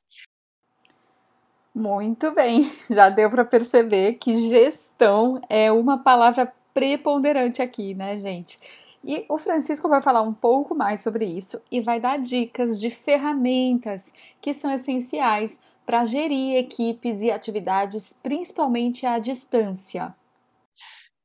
Muito 1.75 2.33
bem, 2.33 2.73
já 2.91 3.11
deu 3.11 3.29
para 3.29 3.45
perceber 3.45 4.15
que 4.15 4.49
gestão 4.49 5.43
é 5.51 5.71
uma 5.71 5.99
palavra 5.99 6.51
preponderante 6.73 7.61
aqui, 7.61 7.93
né, 7.93 8.17
gente? 8.17 8.59
E 9.05 9.27
o 9.29 9.37
Francisco 9.37 9.91
vai 9.91 10.01
falar 10.01 10.23
um 10.23 10.33
pouco 10.33 10.75
mais 10.75 11.01
sobre 11.01 11.27
isso 11.27 11.61
e 11.71 11.83
vai 11.83 12.01
dar 12.01 12.19
dicas 12.19 12.81
de 12.81 12.91
ferramentas 12.91 14.15
que 14.41 14.55
são 14.55 14.73
essenciais 14.73 15.61
para 15.91 16.05
gerir 16.05 16.57
equipes 16.57 17.21
e 17.21 17.33
atividades, 17.33 18.13
principalmente 18.13 19.05
à 19.05 19.19
distância. 19.19 20.15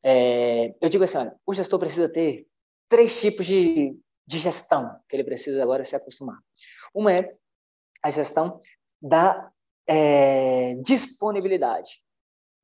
É, 0.03 0.73
eu 0.81 0.89
digo 0.89 1.03
assim, 1.03 1.19
olha, 1.19 1.35
o 1.45 1.53
gestor 1.53 1.77
precisa 1.77 2.09
ter 2.09 2.47
três 2.89 3.21
tipos 3.21 3.45
de, 3.45 3.95
de 4.25 4.39
gestão 4.39 4.99
que 5.07 5.15
ele 5.15 5.23
precisa 5.23 5.61
agora 5.61 5.85
se 5.85 5.95
acostumar. 5.95 6.39
Uma 6.95 7.13
é 7.13 7.35
a 8.03 8.09
gestão 8.09 8.59
da 8.99 9.51
é, 9.85 10.73
disponibilidade. 10.83 12.01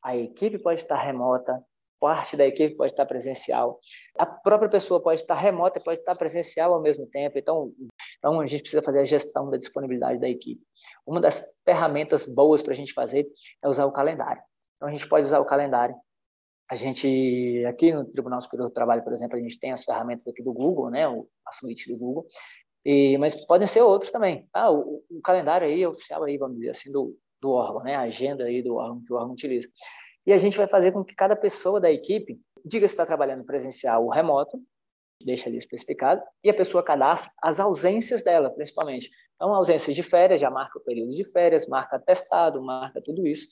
A 0.04 0.18
equipe 0.18 0.58
pode 0.58 0.82
estar 0.82 0.98
remota, 0.98 1.64
parte 2.00 2.36
da 2.36 2.48
equipe 2.48 2.76
pode 2.78 2.94
estar 2.94 3.06
presencial, 3.06 3.80
a 4.18 4.26
própria 4.26 4.72
pessoa 4.72 5.00
pode 5.00 5.22
estar 5.22 5.36
remota 5.36 5.78
e 5.78 5.84
pode 5.84 6.00
estar 6.00 6.16
presencial 6.16 6.74
ao 6.74 6.82
mesmo 6.82 7.06
tempo. 7.06 7.38
Então, 7.38 7.72
então 8.18 8.40
a 8.40 8.48
gente 8.48 8.62
precisa 8.62 8.82
fazer 8.82 9.00
a 9.00 9.06
gestão 9.06 9.50
da 9.50 9.58
disponibilidade 9.58 10.20
da 10.20 10.30
equipe. 10.30 10.62
Uma 11.06 11.20
das 11.20 11.44
ferramentas 11.66 12.26
boas 12.26 12.62
para 12.62 12.74
a 12.74 12.76
gente 12.76 12.94
fazer 12.94 13.28
é 13.64 13.68
usar 13.68 13.86
o 13.86 13.92
calendário. 13.92 14.42
Então, 14.76 14.90
a 14.90 14.92
gente 14.92 15.08
pode 15.08 15.26
usar 15.26 15.40
o 15.40 15.46
calendário. 15.46 15.96
A 16.70 16.76
gente, 16.76 17.66
aqui 17.68 17.94
no 17.94 18.06
Tribunal 18.06 18.42
Superior 18.42 18.70
do 18.70 18.74
Trabalho, 18.74 19.04
por 19.04 19.14
exemplo, 19.14 19.38
a 19.38 19.42
gente 19.42 19.60
tem 19.60 19.72
as 19.72 19.84
ferramentas 19.84 20.26
aqui 20.28 20.42
do 20.42 20.54
Google, 20.54 20.90
né, 20.90 21.06
a 21.06 21.52
suíte 21.52 21.92
do 21.92 21.98
Google, 21.98 22.26
e, 22.86 23.18
mas 23.18 23.36
podem 23.46 23.68
ser 23.68 23.82
outros 23.82 24.12
também. 24.12 24.48
Ah, 24.54 24.72
o, 24.72 25.04
o, 25.10 25.22
calendário 25.22 25.68
aí 25.68 25.86
oficial 25.86 26.24
aí, 26.24 26.38
vamos 26.38 26.58
dizer 26.58 26.72
assim, 26.72 26.92
do, 26.92 27.16
do 27.42 27.52
órgão, 27.52 27.84
né? 27.84 27.96
A 27.96 28.02
agenda 28.02 28.46
aí 28.46 28.62
do 28.64 28.76
órgão 28.76 29.04
que 29.04 29.14
o 29.14 29.18
órgão 29.18 29.34
utiliza. 29.34 29.68
E 30.26 30.34
a 30.34 30.38
gente 30.38 30.58
vai 30.58 30.68
fazer 30.68 30.92
com 30.92 31.04
que 31.04 31.16
cada 31.16 31.36
pessoa 31.36 31.80
da 31.80 31.92
equipe 31.92 32.40
diga 32.66 32.88
se 32.88 32.94
está 32.94 33.06
trabalhando 33.06 33.44
presencial 33.44 34.04
ou 34.06 34.10
remoto, 34.12 34.60
deixa 35.26 35.50
ali 35.50 35.58
especificado, 35.58 36.22
e 36.44 36.50
a 36.50 36.54
pessoa 36.54 36.84
cadastra 36.84 37.32
as 37.42 37.60
ausências 37.60 38.24
dela, 38.24 38.50
principalmente. 38.50 39.10
Então, 39.36 39.54
ausências 39.54 39.96
de 39.96 40.04
férias, 40.04 40.40
já 40.40 40.50
marca 40.50 40.78
o 40.78 40.84
período 40.84 41.12
de 41.12 41.24
férias, 41.24 41.68
marca 41.68 42.00
testado, 42.00 42.62
marca 42.62 43.02
tudo 43.04 43.26
isso. 43.28 43.48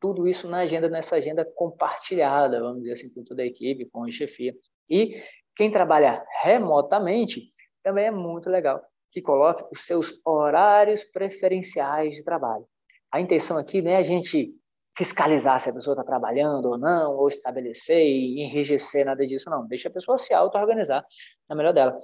Tudo 0.00 0.26
isso 0.26 0.48
na 0.48 0.58
agenda, 0.60 0.88
nessa 0.88 1.16
agenda 1.16 1.44
compartilhada, 1.44 2.60
vamos 2.60 2.82
dizer 2.82 2.92
assim, 2.92 3.12
com 3.12 3.22
toda 3.22 3.42
a 3.42 3.46
equipe, 3.46 3.84
com 3.86 4.04
a 4.04 4.10
chefia. 4.10 4.54
E 4.88 5.22
quem 5.56 5.70
trabalha 5.70 6.24
remotamente 6.42 7.48
também 7.82 8.06
é 8.06 8.10
muito 8.10 8.48
legal 8.48 8.82
que 9.10 9.22
coloque 9.22 9.64
os 9.72 9.86
seus 9.86 10.20
horários 10.24 11.04
preferenciais 11.04 12.16
de 12.16 12.24
trabalho. 12.24 12.66
A 13.12 13.20
intenção 13.20 13.56
aqui 13.56 13.80
não 13.80 13.92
é 13.92 13.96
a 13.96 14.02
gente 14.02 14.52
fiscalizar 14.96 15.58
se 15.60 15.70
a 15.70 15.72
pessoa 15.72 15.94
está 15.94 16.04
trabalhando 16.04 16.66
ou 16.66 16.78
não, 16.78 17.16
ou 17.16 17.28
estabelecer 17.28 18.06
e 18.06 18.42
enrijecer 18.42 19.04
nada 19.04 19.26
disso, 19.26 19.50
não. 19.50 19.66
Deixa 19.66 19.88
a 19.88 19.92
pessoa 19.92 20.18
se 20.18 20.32
auto-organizar 20.32 21.04
na 21.48 21.56
melhor 21.56 21.72
dela. 21.72 21.96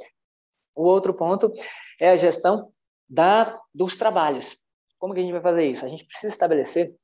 O 0.74 0.84
outro 0.84 1.14
ponto 1.14 1.52
é 2.00 2.10
a 2.10 2.16
gestão 2.16 2.72
da, 3.08 3.58
dos 3.74 3.96
trabalhos. 3.96 4.58
Como 4.98 5.14
que 5.14 5.20
a 5.20 5.22
gente 5.22 5.32
vai 5.32 5.42
fazer 5.42 5.64
isso? 5.66 5.84
A 5.84 5.88
gente 5.88 6.04
precisa 6.04 6.32
estabelecer 6.32 6.94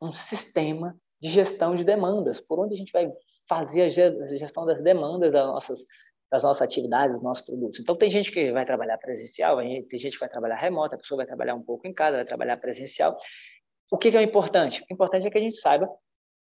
um 0.00 0.12
sistema 0.12 0.96
de 1.20 1.30
gestão 1.30 1.74
de 1.74 1.84
demandas, 1.84 2.40
por 2.40 2.60
onde 2.60 2.74
a 2.74 2.78
gente 2.78 2.92
vai 2.92 3.10
fazer 3.48 3.82
a 3.82 3.90
gestão 4.36 4.66
das 4.66 4.82
demandas 4.82 5.32
das 5.32 5.46
nossas 5.46 5.84
das 6.30 6.42
nossas 6.42 6.62
atividades, 6.62 7.14
dos 7.14 7.22
nossos 7.22 7.46
produtos. 7.46 7.78
Então, 7.78 7.96
tem 7.96 8.10
gente 8.10 8.32
que 8.32 8.50
vai 8.50 8.66
trabalhar 8.66 8.98
presencial, 8.98 9.58
tem 9.58 9.98
gente 10.00 10.14
que 10.14 10.18
vai 10.18 10.28
trabalhar 10.28 10.56
remota, 10.56 10.96
a 10.96 10.98
pessoa 10.98 11.18
vai 11.18 11.26
trabalhar 11.26 11.54
um 11.54 11.62
pouco 11.62 11.86
em 11.86 11.94
casa, 11.94 12.16
vai 12.16 12.24
trabalhar 12.24 12.56
presencial. 12.56 13.16
O 13.90 13.98
que, 13.98 14.10
que 14.10 14.16
é 14.16 14.20
o 14.20 14.22
importante? 14.22 14.82
O 14.82 14.92
importante 14.92 15.26
é 15.26 15.30
que 15.30 15.38
a 15.38 15.40
gente 15.40 15.56
saiba 15.56 15.88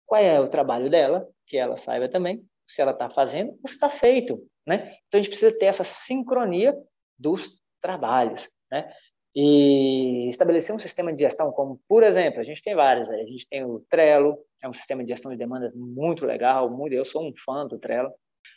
qual 0.07 0.21
é 0.21 0.41
o 0.41 0.49
trabalho 0.49 0.91
dela, 0.91 1.29
que 1.47 1.57
ela 1.57 1.77
saiba 1.77 2.09
também 2.09 2.45
se 2.67 2.81
ela 2.81 2.93
está 2.93 3.11
fazendo 3.11 3.51
ou 3.51 3.69
se 3.69 3.75
está 3.75 3.91
feito, 3.91 4.43
né? 4.67 4.97
Então, 5.07 5.19
a 5.19 5.23
gente 5.23 5.29
precisa 5.29 5.57
ter 5.59 5.67
essa 5.67 5.85
sincronia 5.85 6.77
dos 7.19 7.61
trabalhos, 7.81 8.49
né? 8.71 8.91
E 9.35 10.29
estabelecer 10.29 10.75
um 10.75 10.79
sistema 10.79 11.13
de 11.13 11.21
gestão, 11.21 11.51
como, 11.53 11.81
por 11.89 12.03
exemplo, 12.03 12.41
a 12.41 12.43
gente 12.43 12.63
tem 12.63 12.75
vários, 12.75 13.09
a 13.09 13.17
gente 13.25 13.49
tem 13.49 13.65
o 13.65 13.81
Trello, 13.89 14.39
é 14.63 14.69
um 14.69 14.75
sistema 14.75 15.03
de 15.03 15.09
gestão 15.09 15.31
de 15.31 15.39
demandas 15.39 15.73
muito 15.75 16.27
legal, 16.27 16.71
muito, 16.71 16.93
eu 16.93 17.05
sou 17.05 17.27
um 17.27 17.33
fã 17.45 17.67
do 17.67 17.79
Trello, 17.79 18.13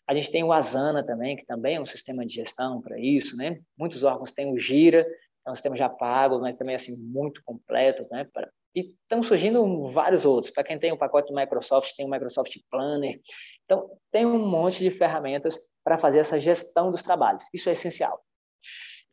a 0.08 0.14
gente 0.14 0.32
tem 0.32 0.44
o 0.44 0.52
Asana 0.52 1.04
também, 1.04 1.36
que 1.36 1.46
também 1.46 1.78
é 1.78 1.82
um 1.82 1.86
sistema 1.86 2.26
de 2.26 2.36
gestão 2.36 2.82
para 2.82 3.00
isso, 3.00 3.38
né? 3.38 3.60
Muitos 3.78 4.04
órgãos 4.04 4.32
têm 4.32 4.52
o 4.52 4.58
Gira, 4.58 5.08
é 5.48 5.52
um 5.52 5.56
sistema 5.56 5.76
já 5.76 5.90
pago, 5.90 6.40
mas 6.40 6.56
também 6.56 6.76
assim 6.76 6.96
muito 6.98 7.42
completo, 7.44 8.06
né? 8.12 8.28
Pra... 8.32 8.50
E 8.76 8.94
estão 9.02 9.24
surgindo 9.24 9.88
vários 9.88 10.26
outros. 10.26 10.54
Para 10.54 10.64
quem 10.64 10.78
tem 10.78 10.92
o 10.92 10.98
pacote 10.98 11.32
do 11.32 11.36
Microsoft, 11.36 11.96
tem 11.96 12.06
o 12.06 12.10
Microsoft 12.10 12.54
Planner. 12.70 13.20
Então, 13.64 13.90
tem 14.12 14.26
um 14.26 14.46
monte 14.46 14.80
de 14.80 14.92
ferramentas 14.92 15.58
para 15.84 15.98
fazer 15.98 16.20
essa 16.20 16.40
gestão 16.40 16.92
dos 16.92 17.02
trabalhos. 17.02 17.44
Isso 17.54 17.70
é 17.70 17.72
essencial. 17.72 18.22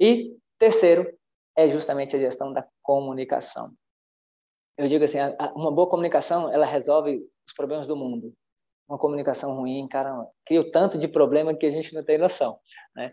E 0.00 0.36
terceiro 0.58 1.06
é 1.56 1.68
justamente 1.68 2.16
a 2.16 2.18
gestão 2.18 2.52
da 2.52 2.66
comunicação. 2.82 3.72
Eu 4.76 4.88
digo 4.88 5.04
assim, 5.04 5.18
uma 5.54 5.70
boa 5.70 5.88
comunicação, 5.88 6.52
ela 6.52 6.66
resolve 6.66 7.22
os 7.46 7.54
problemas 7.54 7.86
do 7.86 7.94
mundo 7.94 8.34
uma 8.92 8.98
comunicação 8.98 9.56
ruim, 9.56 9.88
cara, 9.88 10.26
cria 10.44 10.60
o 10.60 10.70
tanto 10.70 10.98
de 10.98 11.08
problema 11.08 11.54
que 11.54 11.64
a 11.64 11.70
gente 11.70 11.94
não 11.94 12.04
tem 12.04 12.18
noção, 12.18 12.58
né? 12.94 13.10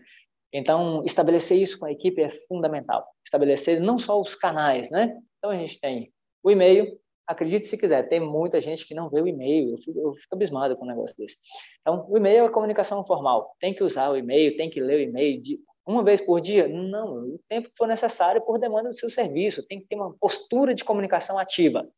Então, 0.52 1.02
estabelecer 1.04 1.56
isso 1.58 1.78
com 1.78 1.86
a 1.86 1.92
equipe 1.92 2.20
é 2.20 2.28
fundamental. 2.28 3.06
Estabelecer 3.24 3.80
não 3.80 3.98
só 3.98 4.20
os 4.20 4.34
canais, 4.34 4.90
né? 4.90 5.16
Então, 5.38 5.50
a 5.50 5.56
gente 5.56 5.80
tem 5.80 6.12
o 6.42 6.50
e-mail. 6.50 6.98
Acredite 7.26 7.68
se 7.68 7.78
quiser, 7.78 8.08
tem 8.08 8.18
muita 8.18 8.60
gente 8.60 8.84
que 8.84 8.94
não 8.94 9.08
vê 9.08 9.20
o 9.20 9.28
e-mail. 9.28 9.70
Eu 9.70 9.78
fico, 9.78 10.00
eu 10.00 10.14
fico 10.14 10.34
abismado 10.34 10.76
com 10.76 10.84
um 10.84 10.88
negócio 10.88 11.16
desse. 11.16 11.36
Então, 11.80 12.04
o 12.08 12.16
e-mail 12.16 12.44
é 12.44 12.48
comunicação 12.48 13.06
formal. 13.06 13.54
Tem 13.60 13.72
que 13.72 13.84
usar 13.84 14.10
o 14.10 14.16
e-mail, 14.16 14.56
tem 14.56 14.68
que 14.68 14.80
ler 14.80 14.96
o 14.96 15.00
e-mail 15.02 15.40
de 15.40 15.60
uma 15.86 16.04
vez 16.04 16.20
por 16.20 16.40
dia? 16.40 16.68
Não, 16.68 17.34
o 17.34 17.40
tempo 17.48 17.68
que 17.68 17.76
for 17.76 17.86
necessário 17.86 18.40
por 18.42 18.58
demanda 18.58 18.88
do 18.88 18.94
seu 18.94 19.10
serviço. 19.10 19.66
Tem 19.66 19.80
que 19.80 19.86
ter 19.86 19.96
uma 19.96 20.12
postura 20.18 20.74
de 20.74 20.84
comunicação 20.84 21.38
ativa. 21.38 21.88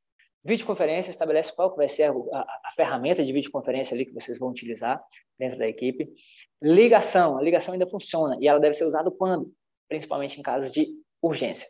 Videoconferência 0.45 1.11
estabelece 1.11 1.55
qual 1.55 1.75
vai 1.77 1.89
ser 1.89 2.05
a, 2.05 2.11
a, 2.11 2.41
a, 2.41 2.73
ferramenta 2.75 3.25
de 3.25 3.33
videoconferência 3.33 3.95
ali 3.95 4.05
que 4.05 4.13
vocês 4.13 4.39
vão 4.39 4.51
utilizar 4.51 5.03
dentro 5.39 5.57
da 5.57 5.69
equipe. 5.69 6.13
Ligação, 6.61 7.39
a 7.39 7.43
ligação 7.43 7.75
ainda 7.75 7.87
funciona 7.87 8.37
e 8.41 8.49
ela 8.49 8.59
deve 8.59 8.75
ser 8.75 8.85
usada 8.85 9.11
quando? 9.11 9.53
Principalmente 9.89 10.41
em 10.41 10.43
casos 10.43 10.73
de 10.73 10.89
urgência. 11.23 11.69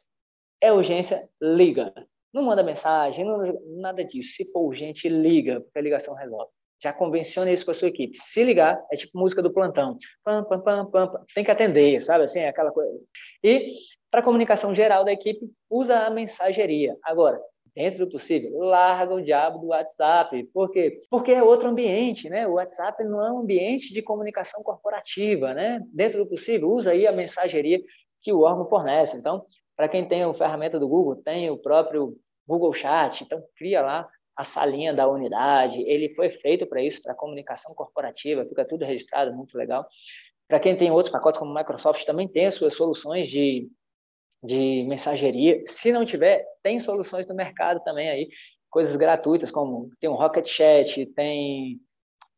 É 0.59 0.73
urgência, 0.73 1.23
liga. 1.41 1.93
Não 2.33 2.43
manda 2.43 2.63
mensagem, 2.63 3.25
não, 3.25 3.39
nada 3.81 4.05
disso. 4.05 4.37
Se 4.37 4.51
for 4.51 4.61
urgente, 4.61 5.09
liga, 5.09 5.61
porque 5.61 5.79
a 5.79 5.83
ligação 5.83 6.15
resolve. 6.15 6.51
Já 6.83 6.93
convenciona 6.93 7.53
isso 7.53 7.65
com 7.65 7.71
a 7.71 7.75
sua 7.75 7.89
equipe. 7.89 8.19
Se 8.19 8.43
ligar, 8.43 8.83
é 8.91 8.97
tipo 8.97 9.19
música 9.19 9.41
do 9.41 9.53
plantão. 9.53 9.97
Pam, 10.25 10.43
pam, 10.45 10.61
pam, 10.61 10.91
pam, 10.91 11.25
Tem 11.35 11.45
que 11.45 11.51
atender, 11.51 12.01
sabe 12.01 12.25
assim? 12.25 12.41
Aquela 12.41 12.73
coisa. 12.73 12.99
E, 13.45 13.73
para 14.11 14.23
comunicação 14.23 14.75
geral 14.75 15.05
da 15.05 15.13
equipe, 15.13 15.49
usa 15.71 16.07
a 16.07 16.11
mensageria. 16.11 16.97
Agora, 17.05 17.41
dentro 17.75 18.05
do 18.05 18.11
possível, 18.11 18.59
larga 18.59 19.15
o 19.15 19.23
diabo 19.23 19.59
do 19.59 19.69
WhatsApp. 19.69 20.45
Por 20.53 20.71
quê? 20.71 20.99
Porque 21.11 21.33
é 21.33 21.43
outro 21.43 21.69
ambiente, 21.69 22.29
né? 22.29 22.47
O 22.47 22.55
WhatsApp 22.55 23.03
não 23.05 23.25
é 23.25 23.33
um 23.33 23.39
ambiente 23.41 23.93
de 23.93 24.03
comunicação 24.03 24.63
corporativa, 24.63 25.55
né? 25.55 25.81
Dentro 25.93 26.19
do 26.19 26.29
possível, 26.29 26.71
usa 26.71 26.91
aí 26.91 27.07
a 27.07 27.13
mensageria 27.13 27.81
que 28.21 28.33
o 28.33 28.41
órgão 28.41 28.69
fornece. 28.69 29.17
Então, 29.17 29.45
para 29.77 29.89
quem 29.89 30.07
tem 30.07 30.23
a 30.23 30.35
ferramenta 30.35 30.79
do 30.79 30.89
Google, 30.89 31.17
tem 31.17 31.51
o 31.51 31.59
próprio 31.59 32.17
Google 32.47 32.73
Chat, 32.75 33.23
então 33.23 33.43
cria 33.57 33.83
lá 33.83 34.09
a 34.37 34.45
salinha 34.45 34.95
da 34.95 35.09
unidade. 35.09 35.83
Ele 35.83 36.15
foi 36.15 36.31
feito 36.31 36.67
para 36.67 36.83
isso, 36.83 37.03
para 37.03 37.15
comunicação 37.15 37.75
corporativa, 37.75 38.45
fica 38.47 38.65
tudo 38.65 38.85
registrado, 38.85 39.35
muito 39.35 39.57
legal. 39.57 39.87
Para 40.49 40.61
quem 40.61 40.77
tem 40.77 40.91
outros 40.91 41.13
pacotes, 41.13 41.39
como 41.39 41.55
Microsoft, 41.55 42.05
também 42.05 42.29
tem 42.29 42.47
as 42.47 42.55
suas 42.55 42.75
soluções 42.75 43.29
de 43.29 43.71
de 44.43 44.85
mensageria. 44.89 45.63
Se 45.67 45.93
não 45.93 46.05
tiver, 46.05 46.45
tem 46.63 46.81
soluções 46.81 47.27
no 47.29 47.35
mercado 47.35 47.81
também 47.85 48.11
aí, 48.11 48.29
coisas 48.69 48.97
gratuitas, 48.97 49.51
como 49.51 49.91
tem 50.01 50.11
o 50.11 50.15
Rocket 50.15 50.49
Chat, 50.49 51.07
tem 51.15 51.81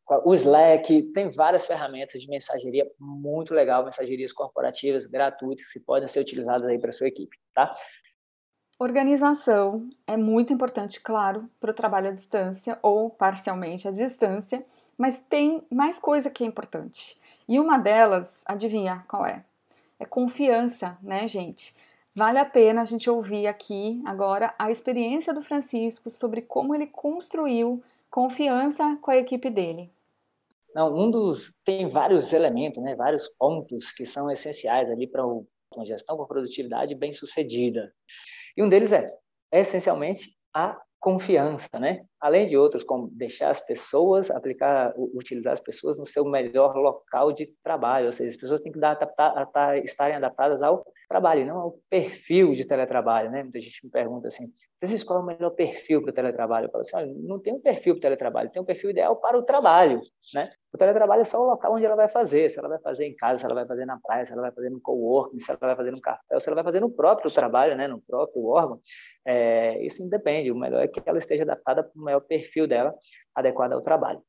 o 0.07 0.33
Slack, 0.33 1.03
tem 1.13 1.31
várias 1.31 1.65
ferramentas 1.65 2.21
de 2.21 2.29
mensageria 2.29 2.89
muito 2.99 3.53
legal, 3.53 3.83
mensagerias 3.83 4.31
corporativas 4.31 5.07
gratuitas 5.07 5.67
que 5.71 5.79
podem 5.79 6.07
ser 6.07 6.19
utilizadas 6.19 6.67
aí 6.67 6.77
para 6.77 6.91
sua 6.91 7.07
equipe, 7.07 7.37
tá? 7.53 7.73
Organização 8.77 9.89
é 10.05 10.17
muito 10.17 10.51
importante, 10.51 10.99
claro, 10.99 11.49
para 11.59 11.71
o 11.71 11.73
trabalho 11.73 12.09
à 12.09 12.11
distância 12.11 12.77
ou 12.81 13.09
parcialmente 13.09 13.87
à 13.87 13.91
distância, 13.91 14.65
mas 14.97 15.17
tem 15.17 15.65
mais 15.71 15.97
coisa 15.97 16.29
que 16.29 16.43
é 16.43 16.47
importante. 16.47 17.19
E 17.47 17.59
uma 17.59 17.77
delas, 17.77 18.43
adivinha 18.45 19.05
qual 19.07 19.25
é? 19.25 19.45
É 19.97 20.05
confiança, 20.05 20.97
né, 21.01 21.25
gente? 21.25 21.73
Vale 22.13 22.37
a 22.37 22.45
pena 22.45 22.81
a 22.81 22.85
gente 22.85 23.09
ouvir 23.09 23.47
aqui 23.47 24.01
agora 24.05 24.53
a 24.59 24.69
experiência 24.69 25.33
do 25.33 25.41
Francisco 25.41 26.09
sobre 26.09 26.41
como 26.41 26.75
ele 26.75 26.87
construiu 26.87 27.81
confiança 28.15 28.97
com 29.01 29.11
a 29.11 29.17
equipe 29.17 29.49
dele. 29.49 29.91
Não, 30.73 30.87
um 30.97 31.11
dos 31.11 31.53
tem 31.65 31.89
vários 31.89 32.31
elementos, 32.31 32.81
né, 32.81 32.95
vários 32.95 33.27
pontos 33.27 33.91
que 33.91 34.05
são 34.05 34.31
essenciais 34.31 34.89
ali 34.89 35.05
para 35.05 35.25
uma 35.25 35.85
gestão 35.85 36.15
com 36.15 36.25
produtividade 36.25 36.95
bem 36.95 37.11
sucedida. 37.11 37.93
E 38.55 38.63
um 38.63 38.69
deles 38.69 38.93
é, 38.93 39.05
é 39.51 39.59
essencialmente 39.59 40.33
a 40.53 40.81
confiança, 40.97 41.77
né? 41.77 42.05
Além 42.19 42.47
de 42.47 42.57
outros, 42.57 42.83
como 42.83 43.09
deixar 43.11 43.49
as 43.49 43.59
pessoas, 43.59 44.31
aplicar, 44.31 44.93
utilizar 44.97 45.53
as 45.53 45.59
pessoas 45.59 45.97
no 45.99 46.05
seu 46.05 46.25
melhor 46.25 46.75
local 46.75 47.31
de 47.31 47.53
trabalho, 47.63 48.07
ou 48.07 48.11
seja, 48.11 48.29
as 48.29 48.37
pessoas 48.37 48.61
têm 48.61 48.71
que 48.71 48.79
dar, 48.79 48.91
adaptar, 48.91 49.77
estarem 49.83 50.15
adaptadas 50.15 50.61
ao 50.61 50.85
trabalho, 51.07 51.45
não 51.45 51.57
ao 51.59 51.79
perfil 51.89 52.53
de 52.53 52.65
teletrabalho, 52.65 53.29
né? 53.29 53.43
Muita 53.43 53.59
gente 53.59 53.85
me 53.85 53.91
pergunta 53.91 54.27
assim, 54.27 54.51
Francisco, 54.79 55.07
qual 55.07 55.19
é 55.19 55.23
o 55.23 55.25
melhor 55.25 55.51
perfil 55.51 56.01
para 56.01 56.11
o 56.11 56.13
teletrabalho? 56.13 56.65
Eu 56.65 56.71
falo 56.71 56.81
assim, 56.81 56.95
olha, 56.95 57.13
não 57.15 57.39
tem 57.39 57.53
um 57.53 57.61
perfil 57.61 57.93
para 57.93 57.99
o 57.99 58.01
teletrabalho, 58.01 58.49
tem 58.51 58.61
um 58.61 58.65
perfil 58.65 58.89
ideal 58.89 59.15
para 59.17 59.37
o 59.37 59.43
trabalho, 59.43 60.01
né? 60.33 60.49
O 60.73 60.77
teletrabalho 60.77 61.21
é 61.21 61.25
só 61.25 61.41
o 61.41 61.45
local 61.45 61.73
onde 61.73 61.85
ela 61.85 61.95
vai 61.95 62.09
fazer, 62.09 62.49
se 62.49 62.59
ela 62.59 62.67
vai 62.67 62.79
fazer 62.79 63.05
em 63.05 63.15
casa, 63.15 63.39
se 63.39 63.45
ela 63.45 63.55
vai 63.55 63.65
fazer 63.65 63.85
na 63.85 63.99
praia, 63.99 64.25
se 64.25 64.33
ela 64.33 64.41
vai 64.41 64.51
fazer 64.51 64.69
no 64.69 64.81
coworking, 64.81 65.39
se 65.39 65.51
ela 65.51 65.59
vai 65.61 65.75
fazer 65.75 65.91
no 65.91 66.01
café, 66.01 66.39
se 66.39 66.49
ela 66.49 66.55
vai 66.55 66.63
fazer 66.63 66.79
no 66.79 66.91
próprio 66.91 67.31
trabalho, 67.31 67.75
né? 67.77 67.87
No 67.87 68.01
próprio 68.01 68.45
órgão, 68.45 68.79
é, 69.25 69.83
isso 69.85 70.03
independe, 70.03 70.51
o 70.51 70.55
melhor 70.55 70.83
é 70.83 70.87
que 70.87 71.01
ela 71.05 71.17
esteja 71.17 71.43
adaptada 71.43 71.83
para 71.83 72.01
maior 72.05 72.21
perfil 72.21 72.67
dela, 72.67 72.93
adequado 73.33 73.73
ao 73.73 73.81
trabalho. 73.81 74.21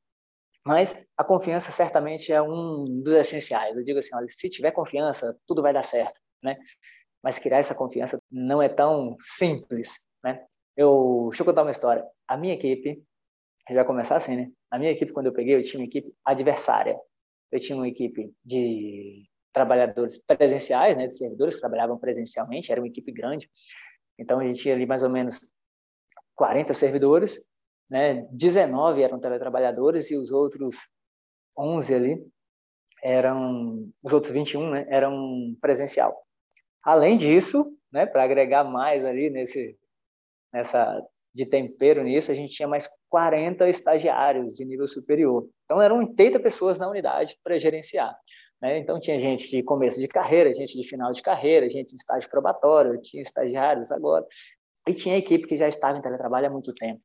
Mas 0.64 1.06
a 1.16 1.22
confiança 1.22 1.70
certamente 1.70 2.32
é 2.32 2.42
um 2.42 2.84
dos 2.84 3.12
essenciais. 3.12 3.76
Eu 3.76 3.84
digo 3.84 4.00
assim, 4.00 4.14
olha, 4.16 4.26
se 4.28 4.50
tiver 4.50 4.72
confiança, 4.72 5.38
tudo 5.46 5.62
vai 5.62 5.72
dar 5.72 5.84
certo 5.84 6.18
né? 6.42 6.56
Mas 7.22 7.38
criar 7.38 7.58
essa 7.58 7.74
confiança 7.74 8.20
não 8.30 8.62
é 8.62 8.68
tão 8.68 9.16
simples, 9.20 9.98
né? 10.22 10.44
Eu, 10.76 11.28
deixa 11.30 11.42
eu 11.42 11.46
contar 11.46 11.62
uma 11.62 11.70
história. 11.70 12.04
A 12.28 12.36
minha 12.36 12.54
equipe, 12.54 13.02
já 13.70 13.84
começar 13.84 14.16
assim, 14.16 14.36
né? 14.36 14.52
A 14.70 14.78
minha 14.78 14.92
equipe, 14.92 15.12
quando 15.12 15.26
eu 15.26 15.32
peguei, 15.32 15.56
eu 15.56 15.62
tinha 15.62 15.80
uma 15.80 15.86
equipe 15.86 16.14
adversária. 16.24 16.98
Eu 17.50 17.58
tinha 17.58 17.76
uma 17.76 17.88
equipe 17.88 18.32
de 18.44 19.24
trabalhadores 19.52 20.18
presenciais, 20.18 20.96
né? 20.96 21.04
De 21.04 21.16
servidores 21.16 21.54
que 21.54 21.60
trabalhavam 21.60 21.98
presencialmente, 21.98 22.70
era 22.70 22.80
uma 22.80 22.88
equipe 22.88 23.10
grande. 23.10 23.50
Então, 24.18 24.38
a 24.38 24.44
gente 24.44 24.60
tinha 24.60 24.74
ali 24.74 24.86
mais 24.86 25.02
ou 25.02 25.10
menos 25.10 25.40
40 26.34 26.74
servidores, 26.74 27.42
né? 27.88 28.26
19 28.30 29.02
eram 29.02 29.20
teletrabalhadores 29.20 30.10
e 30.10 30.16
os 30.16 30.30
outros 30.30 30.76
11 31.56 31.94
ali 31.94 32.26
eram, 33.02 33.90
os 34.02 34.12
outros 34.12 34.32
21, 34.32 34.70
né? 34.70 34.86
Eram 34.88 35.56
presencial. 35.60 36.16
Além 36.82 37.16
disso, 37.16 37.72
né, 37.92 38.06
para 38.06 38.22
agregar 38.22 38.64
mais 38.64 39.04
ali 39.04 39.30
nesse, 39.30 39.78
nessa 40.52 41.04
de 41.36 41.44
tempero 41.44 42.02
nisso, 42.02 42.32
a 42.32 42.34
gente 42.34 42.54
tinha 42.54 42.66
mais 42.66 42.88
40 43.10 43.68
estagiários 43.68 44.54
de 44.54 44.64
nível 44.64 44.88
superior. 44.88 45.46
Então, 45.64 45.82
eram 45.82 45.98
80 45.98 46.40
pessoas 46.40 46.78
na 46.78 46.88
unidade 46.88 47.38
para 47.44 47.58
gerenciar. 47.58 48.16
Né? 48.60 48.78
Então, 48.78 48.98
tinha 48.98 49.20
gente 49.20 49.50
de 49.50 49.62
começo 49.62 50.00
de 50.00 50.08
carreira, 50.08 50.54
gente 50.54 50.80
de 50.80 50.88
final 50.88 51.12
de 51.12 51.20
carreira, 51.20 51.68
gente 51.68 51.90
de 51.90 51.96
estágio 51.96 52.30
probatório, 52.30 52.98
tinha 53.02 53.22
estagiários 53.22 53.92
agora. 53.92 54.24
E 54.88 54.94
tinha 54.94 55.18
equipe 55.18 55.46
que 55.46 55.56
já 55.56 55.68
estava 55.68 55.98
em 55.98 56.00
teletrabalho 56.00 56.46
há 56.46 56.50
muito 56.50 56.72
tempo. 56.72 57.00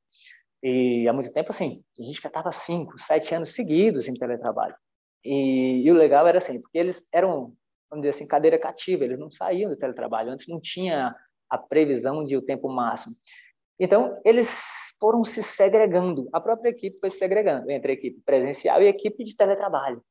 E 0.64 1.08
há 1.08 1.14
muito 1.14 1.32
tempo, 1.34 1.52
assim, 1.52 1.84
a 2.00 2.04
gente 2.04 2.22
já 2.22 2.28
estava 2.28 2.52
cinco, 2.52 3.00
sete 3.00 3.34
anos 3.34 3.54
seguidos 3.54 4.08
em 4.08 4.14
teletrabalho. 4.14 4.76
E, 5.24 5.84
e, 5.84 5.92
o 5.92 5.96
legal 5.96 6.28
era 6.28 6.38
assim, 6.38 6.62
porque 6.62 6.78
eles 6.78 7.08
eram 7.14 7.54
vamos 7.92 8.04
dizer 8.04 8.12
assim, 8.12 8.28
cadeira 8.28 8.58
cativa, 8.58 9.04
eles 9.04 9.20
não 9.20 9.30
saíam 9.30 9.70
do 9.70 9.76
teletrabalho, 9.76 10.32
antes 10.32 10.48
não 10.48 10.62
tinha 10.62 11.14
a 11.50 11.58
previsão 11.58 12.24
de 12.24 12.38
o 12.38 12.42
tempo 12.42 12.70
máximo. 12.70 13.14
Então, 13.78 14.18
eles 14.24 14.96
foram 14.98 15.26
se 15.26 15.44
segregando, 15.44 16.30
a 16.32 16.40
própria 16.40 16.70
equipe 16.70 17.00
foi 17.00 17.10
se 17.10 17.18
segregando 17.18 17.70
entre 17.70 17.92
a 17.92 17.96
equipe 17.96 18.22
presencial 18.26 18.82
e 18.82 18.88
a 18.88 18.90
equipe 18.90 19.24
de 19.24 19.36
teletrabalho. 19.36 20.02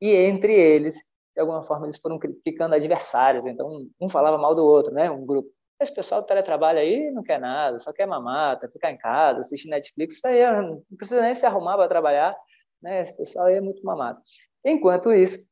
e 0.00 0.10
entre 0.10 0.54
eles, 0.54 0.94
de 1.34 1.40
alguma 1.40 1.62
forma, 1.62 1.86
eles 1.86 1.98
foram 1.98 2.18
ficando 2.44 2.74
adversários. 2.74 3.46
Então, 3.46 3.88
um 4.00 4.08
falava 4.08 4.38
mal 4.38 4.54
do 4.54 4.64
outro, 4.64 4.92
né? 4.92 5.10
Um 5.10 5.26
grupo. 5.26 5.50
Esse 5.80 5.94
pessoal 5.94 6.20
do 6.20 6.26
teletrabalho 6.26 6.78
aí 6.78 7.10
não 7.10 7.22
quer 7.22 7.38
nada, 7.38 7.78
só 7.78 7.92
quer 7.92 8.06
mamata, 8.06 8.68
ficar 8.68 8.90
em 8.90 8.98
casa, 8.98 9.40
assistir 9.40 9.68
Netflix, 9.68 10.16
isso 10.16 10.26
aí 10.26 10.44
não 10.62 10.82
precisa 10.96 11.22
nem 11.22 11.34
se 11.34 11.46
arrumar 11.46 11.76
para 11.76 11.88
trabalhar, 11.88 12.36
né? 12.82 13.02
Esse 13.02 13.16
pessoal 13.16 13.46
aí 13.46 13.56
é 13.56 13.60
muito 13.60 13.84
mamado. 13.84 14.20
Enquanto 14.64 15.12
isso, 15.12 15.48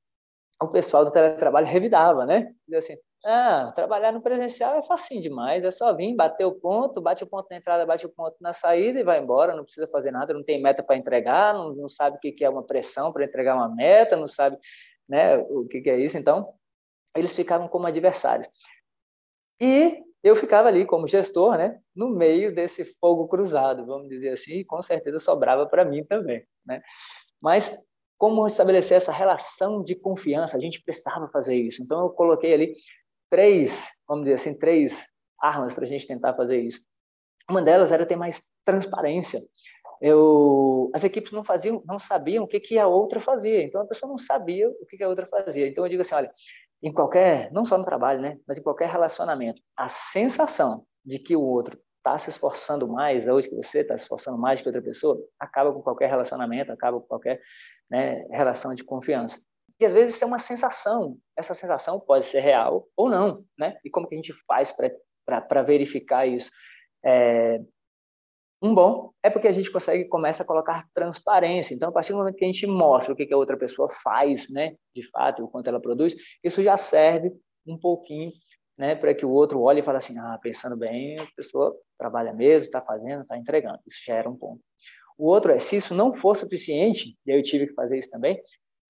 o 0.61 0.69
pessoal 0.69 1.05
do 1.05 1.13
teletrabalho 1.13 1.67
revidava, 1.67 2.27
né? 2.27 2.53
Dizia 2.67 2.79
assim, 2.79 2.97
ah, 3.25 3.73
trabalhar 3.75 4.13
no 4.13 4.21
presencial 4.21 4.79
é 4.79 4.83
facinho 4.83 5.23
demais, 5.23 5.65
é 5.65 5.71
só 5.71 5.95
vir, 5.95 6.15
bater 6.15 6.45
o 6.45 6.55
ponto, 6.55 7.01
bate 7.01 7.25
o 7.25 7.27
ponto 7.27 7.47
na 7.51 7.57
entrada, 7.57 7.87
bate 7.87 8.07
o 8.07 8.09
ponto 8.09 8.37
na 8.41 8.53
saída 8.53 9.01
e 9.01 9.05
vai 9.05 9.19
embora, 9.21 9.55
não 9.55 9.65
precisa 9.65 9.89
fazer 9.89 10.11
nada, 10.11 10.33
não 10.33 10.45
tem 10.45 10.63
meta 10.63 10.83
para 10.83 10.97
entregar, 10.97 11.55
não, 11.55 11.75
não 11.75 11.89
sabe 11.89 12.17
o 12.17 12.21
que 12.21 12.45
é 12.45 12.49
uma 12.49 12.65
pressão 12.65 13.13
para 13.13 13.25
entregar 13.25 13.55
uma 13.55 13.69
meta, 13.69 14.17
não 14.17 14.29
sabe 14.29 14.57
né, 15.09 15.39
o 15.39 15.67
que 15.67 15.89
é 15.89 15.99
isso, 15.99 16.17
então 16.17 16.55
eles 17.17 17.35
ficavam 17.35 17.69
como 17.69 17.87
adversários. 17.87 18.49
E 19.61 20.06
eu 20.27 20.35
ficava 20.35 20.69
ali 20.69 20.85
como 20.85 21.07
gestor, 21.07 21.57
né, 21.57 21.79
no 21.95 22.11
meio 22.11 22.55
desse 22.55 22.85
fogo 22.99 23.29
cruzado, 23.29 23.87
vamos 23.87 24.09
dizer 24.09 24.31
assim, 24.31 24.59
e 24.59 24.65
com 24.65 24.83
certeza 24.83 25.19
sobrava 25.19 25.67
para 25.67 25.85
mim 25.85 26.05
também, 26.05 26.45
né? 26.65 26.83
Mas 27.41 27.79
como 28.19 28.47
estabelecer 28.47 28.97
essa 28.97 29.13
relação 29.13 29.85
de 29.85 29.95
confiança? 29.95 30.57
A 30.57 30.61
gente 30.61 30.83
precisava 30.83 31.29
fazer 31.29 31.55
isso. 31.57 31.83
Então 31.83 32.01
eu 32.01 32.11
coloquei 32.11 32.53
ali 32.53 32.73
três, 33.31 33.89
vamos 34.09 34.25
dizer 34.25 34.35
assim, 34.35 34.59
três 34.59 35.07
armas 35.41 35.75
para 35.75 35.85
a 35.85 35.87
gente 35.87 36.07
tentar 36.07 36.35
fazer 36.35 36.61
isso. 36.61 36.81
Uma 37.49 37.63
delas 37.63 37.93
era 37.93 38.07
ter 38.07 38.17
mais 38.17 38.43
transparência. 38.65 39.41
Eu, 40.01 40.91
as 40.93 41.05
equipes 41.05 41.31
não 41.31 41.45
faziam, 41.45 41.83
não 41.87 41.99
sabiam 41.99 42.45
o 42.45 42.49
que, 42.49 42.59
que 42.59 42.79
a 42.79 42.89
outra 42.89 43.21
fazia. 43.21 43.63
Então 43.63 43.83
a 43.83 43.87
pessoa 43.87 44.11
não 44.11 44.19
sabia 44.19 44.69
o 44.69 44.87
que, 44.87 44.97
que 44.97 45.05
a 45.05 45.09
outra 45.09 45.27
fazia. 45.27 45.69
Então 45.69 45.85
eu 45.85 45.91
digo 45.91 46.03
assim, 46.03 46.15
olha, 46.15 46.31
em 46.83 46.93
qualquer, 46.93 47.51
não 47.53 47.65
só 47.65 47.77
no 47.79 47.85
trabalho, 47.85 48.21
né, 48.21 48.39
mas 48.47 48.59
em 48.59 48.63
qualquer 48.63 48.89
relacionamento, 48.89 49.61
a 49.77 49.89
sensação 49.89 50.85
de 51.05 51.19
que 51.19 51.37
o 51.37 51.43
outro 51.43 51.79
está 51.99 52.19
se 52.19 52.31
esforçando 52.31 52.87
mais 52.87 53.27
hoje 53.27 53.49
que 53.49 53.57
você, 53.57 53.81
está 53.81 53.97
se 53.99 54.05
esforçando 54.05 54.39
mais 54.39 54.61
que 54.61 54.69
outra 54.69 54.83
pessoa, 54.83 55.19
acaba 55.41 55.73
com 55.73 55.83
qualquer 55.83 56.09
relacionamento, 56.09 56.71
acaba 56.71 57.01
com 57.01 57.07
qualquer 57.07 57.41
né, 57.91 58.25
relação 58.31 58.75
de 58.75 58.85
confiança. 58.85 59.39
E 59.79 59.85
às 59.85 59.93
vezes 59.93 60.19
tem 60.19 60.27
uma 60.27 60.39
sensação, 60.39 61.19
essa 61.37 61.55
sensação 61.55 62.01
pode 62.01 62.27
ser 62.27 62.41
real 62.41 62.87
ou 62.97 63.11
não, 63.11 63.45
né? 63.59 63.77
E 63.85 63.91
como 63.91 64.09
que 64.09 64.15
a 64.15 64.17
gente 64.17 64.33
faz 64.47 64.75
para 65.27 65.63
verificar 65.63 66.27
isso? 66.27 66.51
É, 67.05 67.61
um 68.63 68.75
bom 68.75 69.13
é 69.23 69.29
porque 69.29 69.49
a 69.49 69.53
gente 69.53 69.71
consegue 69.71 70.07
começa 70.07 70.43
a 70.43 70.47
colocar 70.47 70.87
transparência. 70.95 71.75
Então, 71.75 71.89
a 71.89 71.93
partir 71.93 72.13
do 72.13 72.19
momento 72.19 72.37
que 72.37 72.45
a 72.45 72.49
gente 72.49 72.67
mostra 72.67 73.13
o 73.13 73.17
que, 73.17 73.27
que 73.27 73.35
a 73.35 73.37
outra 73.37 73.57
pessoa 73.57 73.89
faz, 73.89 74.51
né, 74.51 74.75
de 74.95 75.09
fato, 75.11 75.45
o 75.45 75.49
quanto 75.49 75.69
ela 75.69 75.81
produz, 75.81 76.17
isso 76.43 76.63
já 76.63 76.77
serve 76.77 77.33
um 77.67 77.79
pouquinho, 77.79 78.33
né, 78.79 78.95
para 78.95 79.15
que 79.15 79.27
o 79.27 79.31
outro 79.31 79.61
olhe 79.61 79.81
e 79.81 79.83
fale 79.83 79.99
assim, 79.99 80.19
ah, 80.19 80.39
pensando 80.43 80.77
bem, 80.79 81.19
a 81.19 81.27
pessoa 81.37 81.77
trabalha 81.99 82.33
mesmo, 82.33 82.67
está 82.67 82.81
fazendo, 82.81 83.23
está 83.23 83.37
entregando. 83.37 83.79
Isso 83.87 84.01
já 84.07 84.15
era 84.15 84.29
um 84.29 84.37
ponto. 84.37 84.61
O 85.19 85.27
outro 85.27 85.53
é, 85.53 85.59
se 85.59 85.77
isso 85.77 85.95
não 85.95 86.15
for 86.15 86.37
suficiente, 86.37 87.17
e 87.27 87.33
aí 87.33 87.39
eu 87.39 87.43
tive 87.43 87.67
que 87.67 87.75
fazer 87.75 87.99
isso 87.99 88.11
também, 88.11 88.41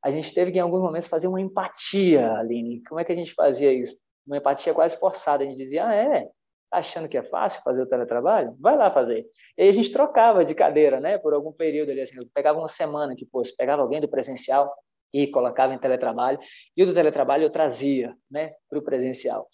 a 0.02 0.10
gente 0.10 0.32
teve 0.32 0.52
que, 0.52 0.58
em 0.58 0.60
alguns 0.60 0.80
momentos, 0.80 1.08
fazer 1.08 1.26
uma 1.26 1.40
empatia, 1.40 2.32
Aline. 2.34 2.82
Como 2.84 3.00
é 3.00 3.04
que 3.04 3.10
a 3.10 3.14
gente 3.14 3.34
fazia 3.34 3.72
isso? 3.72 3.96
Uma 4.24 4.36
empatia 4.36 4.72
quase 4.72 4.96
forçada. 4.98 5.42
A 5.42 5.46
gente 5.46 5.56
dizia, 5.56 5.86
ah, 5.86 5.94
é? 5.94 6.28
Achando 6.72 7.08
que 7.08 7.16
é 7.16 7.22
fácil 7.22 7.62
fazer 7.62 7.82
o 7.82 7.86
teletrabalho? 7.86 8.56
Vai 8.60 8.76
lá 8.76 8.90
fazer. 8.90 9.26
E 9.56 9.62
aí 9.62 9.68
a 9.68 9.72
gente 9.72 9.92
trocava 9.92 10.44
de 10.44 10.54
cadeira, 10.54 11.00
né? 11.00 11.18
Por 11.18 11.32
algum 11.32 11.52
período 11.52 11.90
ali, 11.90 12.00
assim. 12.00 12.16
Pegava 12.34 12.58
uma 12.58 12.68
semana 12.68 13.14
que 13.14 13.26
fosse, 13.26 13.56
pegava 13.56 13.82
alguém 13.82 14.00
do 14.00 14.08
presencial 14.08 14.74
e 15.12 15.26
colocava 15.28 15.72
em 15.72 15.78
teletrabalho, 15.78 16.38
e 16.76 16.82
o 16.82 16.86
do 16.86 16.92
teletrabalho 16.92 17.44
eu 17.44 17.50
trazia, 17.50 18.14
né, 18.30 18.52
para 18.68 18.78
o 18.78 18.82
presencial. 18.82 19.48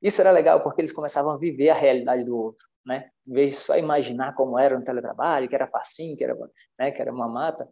Isso 0.00 0.20
era 0.20 0.30
legal 0.30 0.62
porque 0.62 0.80
eles 0.80 0.92
começavam 0.92 1.32
a 1.32 1.38
viver 1.38 1.70
a 1.70 1.74
realidade 1.74 2.22
do 2.22 2.36
outro 2.36 2.70
né? 2.84 3.10
Em 3.26 3.32
vez 3.32 3.52
de 3.52 3.56
só 3.58 3.76
imaginar 3.76 4.34
como 4.34 4.58
era 4.58 4.78
no 4.78 4.84
teletrabalho, 4.84 5.48
que 5.48 5.54
era 5.54 5.66
facinho, 5.66 6.16
que 6.16 6.24
era, 6.24 6.36
né, 6.78 6.90
que 6.90 7.00
era 7.00 7.12
uma 7.12 7.28
mata. 7.28 7.68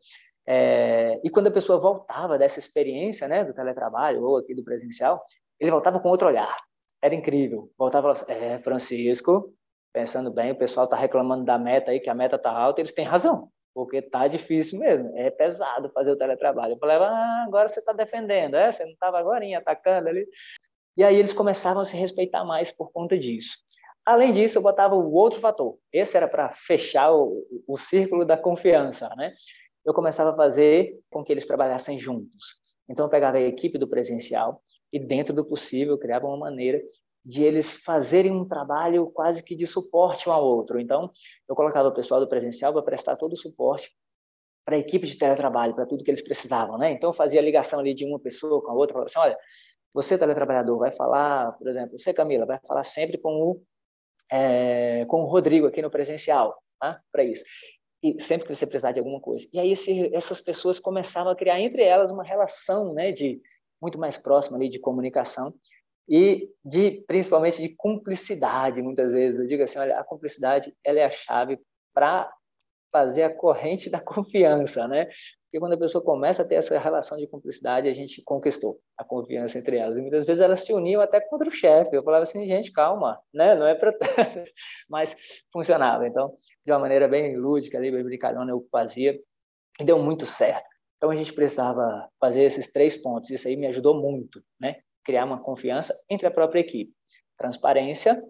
É, 0.47 1.21
e 1.23 1.31
quando 1.31 1.49
a 1.49 1.53
pessoa 1.53 1.79
voltava 1.79 2.39
dessa 2.39 2.59
experiência, 2.59 3.29
né, 3.29 3.45
do 3.45 3.55
teletrabalho 3.55 4.23
ou 4.23 4.39
aqui 4.39 4.55
do 4.55 4.65
presencial, 4.65 5.25
ele 5.61 5.71
voltava 5.71 6.01
com 6.01 6.09
outro 6.09 6.29
olhar. 6.29 6.57
Era 7.03 7.15
incrível. 7.15 7.71
Voltava 7.79 8.13
e 8.13 8.17
falava 8.17 8.33
assim, 8.33 8.45
é, 8.45 8.59
Francisco, 8.59 9.55
pensando 9.93 10.31
bem, 10.31 10.53
o 10.53 10.59
pessoal 10.59 10.85
está 10.85 10.97
reclamando 10.97 11.45
da 11.45 11.59
meta 11.59 11.91
aí, 11.91 12.01
que 12.01 12.11
a 12.11 12.15
meta 12.15 12.37
está 12.37 12.51
alta, 12.51 12.81
eles 12.81 12.93
têm 12.93 13.05
razão, 13.05 13.51
porque 13.75 14.03
tá 14.03 14.27
difícil 14.27 14.79
mesmo, 14.79 15.17
é 15.17 15.31
pesado 15.31 15.91
fazer 15.91 16.11
o 16.11 16.17
teletrabalho. 16.17 16.75
Eu 16.75 16.79
falava, 16.79 17.07
ah, 17.07 17.45
agora 17.47 17.69
você 17.69 17.81
está 17.81 17.93
defendendo, 17.93 18.55
é? 18.57 18.71
Você 18.71 18.85
não 18.85 18.93
estava 18.93 19.19
agora 19.19 19.45
atacando 19.57 20.09
ali. 20.09 20.27
E 20.97 21.05
aí 21.05 21.17
eles 21.17 21.33
começavam 21.33 21.83
a 21.83 21.87
se 21.87 21.97
respeitar 21.97 22.45
mais 22.45 22.71
por 22.73 22.91
conta 22.91 23.17
disso. 23.17 23.59
Além 24.05 24.33
disso, 24.33 24.59
eu 24.59 24.63
botava 24.63 24.95
o 24.95 25.13
outro 25.13 25.39
fator. 25.39 25.79
Esse 25.93 26.17
era 26.17 26.27
para 26.27 26.53
fechar 26.53 27.13
o, 27.13 27.47
o 27.69 27.77
círculo 27.77 28.25
da 28.25 28.37
confiança, 28.37 29.09
né? 29.17 29.35
Eu 29.85 29.95
começava 29.95 30.31
a 30.31 30.35
fazer 30.35 30.99
com 31.11 31.23
que 31.23 31.31
eles 31.31 31.47
trabalhassem 31.47 32.01
juntos. 32.01 32.57
Então, 32.89 33.07
eu 33.07 33.11
pegava 33.11 33.37
a 33.37 33.41
equipe 33.43 33.79
do 33.79 33.87
presencial 33.87 34.63
e, 34.93 34.99
dentro 34.99 35.35
do 35.35 35.45
possível, 35.45 35.99
criava 35.99 36.27
uma 36.27 36.37
maneira 36.37 36.81
de 37.25 37.43
eles 37.45 37.83
fazerem 37.83 38.33
um 38.33 38.47
trabalho 38.47 39.11
quase 39.11 39.43
que 39.43 39.55
de 39.55 39.67
suporte 39.67 40.29
um 40.29 40.33
ao 40.33 40.45
outro. 40.45 40.81
Então, 40.81 41.11
eu 41.49 41.55
colocava 41.55 41.89
o 41.89 41.95
pessoal 41.95 42.21
do 42.21 42.29
presencial 42.29 42.73
para 42.73 42.83
prestar 42.83 43.17
todo 43.17 43.35
o 43.35 43.37
suporte 43.37 43.93
para 44.65 44.77
a 44.77 44.79
equipe 44.79 45.07
de 45.07 45.17
teletrabalho, 45.17 45.75
para 45.75 45.87
tudo 45.87 46.05
que 46.05 46.11
eles 46.11 46.23
precisavam, 46.23 46.79
né? 46.79 46.91
Então, 46.91 47.11
eu 47.11 47.15
fazia 47.15 47.41
a 47.41 47.43
ligação 47.43 47.81
ali 47.81 47.95
de 47.95 48.05
uma 48.05 48.19
pessoa 48.19 48.63
com 48.63 48.71
a 48.71 48.75
outra, 48.75 48.93
falava 48.93 49.07
assim, 49.07 49.19
olha, 49.19 49.39
você, 49.93 50.19
teletrabalhador, 50.19 50.79
vai 50.79 50.93
falar, 50.93 51.53
por 51.53 51.69
exemplo, 51.69 51.99
você, 51.99 52.13
Camila, 52.13 52.47
vai 52.47 52.61
falar 52.67 52.85
sempre 52.85 53.19
com 53.19 53.33
o 53.33 53.63
é, 54.31 55.05
com 55.07 55.23
o 55.23 55.27
Rodrigo 55.27 55.67
aqui 55.67 55.81
no 55.81 55.91
presencial, 55.91 56.63
tá? 56.79 57.01
para 57.11 57.25
isso. 57.25 57.45
E 58.03 58.21
sempre 58.21 58.47
que 58.47 58.55
você 58.55 58.67
precisar 58.67 58.93
de 58.93 59.01
alguma 59.01 59.21
coisa. 59.21 59.47
E 59.53 59.59
aí 59.59 59.73
esse, 59.73 60.15
essas 60.15 60.41
pessoas 60.41 60.79
começavam 60.79 61.33
a 61.33 61.37
criar 61.37 61.61
entre 61.61 61.83
elas 61.83 62.11
uma 62.11 62.23
relação, 62.23 62.95
né, 62.95 63.11
de 63.11 63.41
muito 63.81 63.99
mais 63.99 64.17
próxima 64.17 64.57
ali 64.57 64.69
de 64.69 64.79
comunicação 64.79 65.53
e 66.09 66.51
de 66.65 67.03
principalmente 67.07 67.61
de 67.61 67.75
cumplicidade. 67.77 68.83
Muitas 68.83 69.13
vezes 69.13 69.41
eu 69.41 69.47
digo 69.47 69.63
assim, 69.63 69.79
olha, 69.79 69.99
a 69.99 70.05
cumplicidade 70.05 70.75
ela 70.83 71.01
é 71.01 71.05
a 71.05 71.11
chave 71.11 71.59
para 71.93 72.33
fazer 72.91 73.23
a 73.23 73.35
corrente 73.35 73.91
da 73.91 74.01
confiança, 74.01 74.89
né? 74.89 75.07
Porque 75.45 75.61
quando 75.61 75.73
a 75.73 75.79
pessoa 75.79 76.05
começa 76.05 76.43
a 76.43 76.45
ter 76.45 76.57
essa 76.57 76.79
relação 76.79 77.17
de 77.17 77.27
cumplicidade, 77.27 77.89
a 77.89 77.93
gente 77.95 78.23
conquistou 78.23 78.81
a 78.99 79.05
confiança 79.05 79.59
entre 79.59 79.79
elas. 79.79 79.97
E 79.97 80.01
muitas 80.01 80.27
vezes 80.27 80.43
elas 80.43 80.63
se 80.63 80.75
uniam 80.75 81.01
até 81.01 81.21
contra 81.21 81.49
o 81.49 81.53
chefe. 81.53 81.97
Eu 81.97 82.03
falava 82.03 82.25
assim, 82.25 82.47
gente, 82.47 82.71
calma, 82.71 83.19
né? 83.33 83.55
Não 83.55 83.67
é 83.67 83.75
para 83.75 83.95
mas 84.91 85.17
funcionava. 85.51 86.07
Então, 86.07 86.35
de 86.65 86.71
uma 86.71 86.79
maneira 86.79 87.09
bem 87.09 87.35
lúdica, 87.37 87.79
ali, 87.79 87.91
bem 87.91 88.05
brincalhona, 88.05 88.51
eu 88.51 88.67
fazia 88.71 89.19
e 89.81 89.85
deu 89.85 89.99
muito 89.99 90.27
certo. 90.27 90.69
Então 90.99 91.11
a 91.11 91.17
gente 91.17 91.33
precisava 91.33 92.09
fazer 92.21 92.43
esses 92.43 92.71
três 92.71 92.97
pontos. 92.97 93.31
Isso 93.31 93.49
aí 93.49 93.57
me 93.57 93.69
ajudou 93.69 93.95
muito, 93.95 94.43
né? 94.61 94.81
Criar 95.05 95.25
uma 95.25 95.41
confiança 95.41 95.99
entre 96.11 96.27
a 96.27 96.31
própria 96.31 96.61
equipe, 96.61 96.93
transparência, 97.39 98.21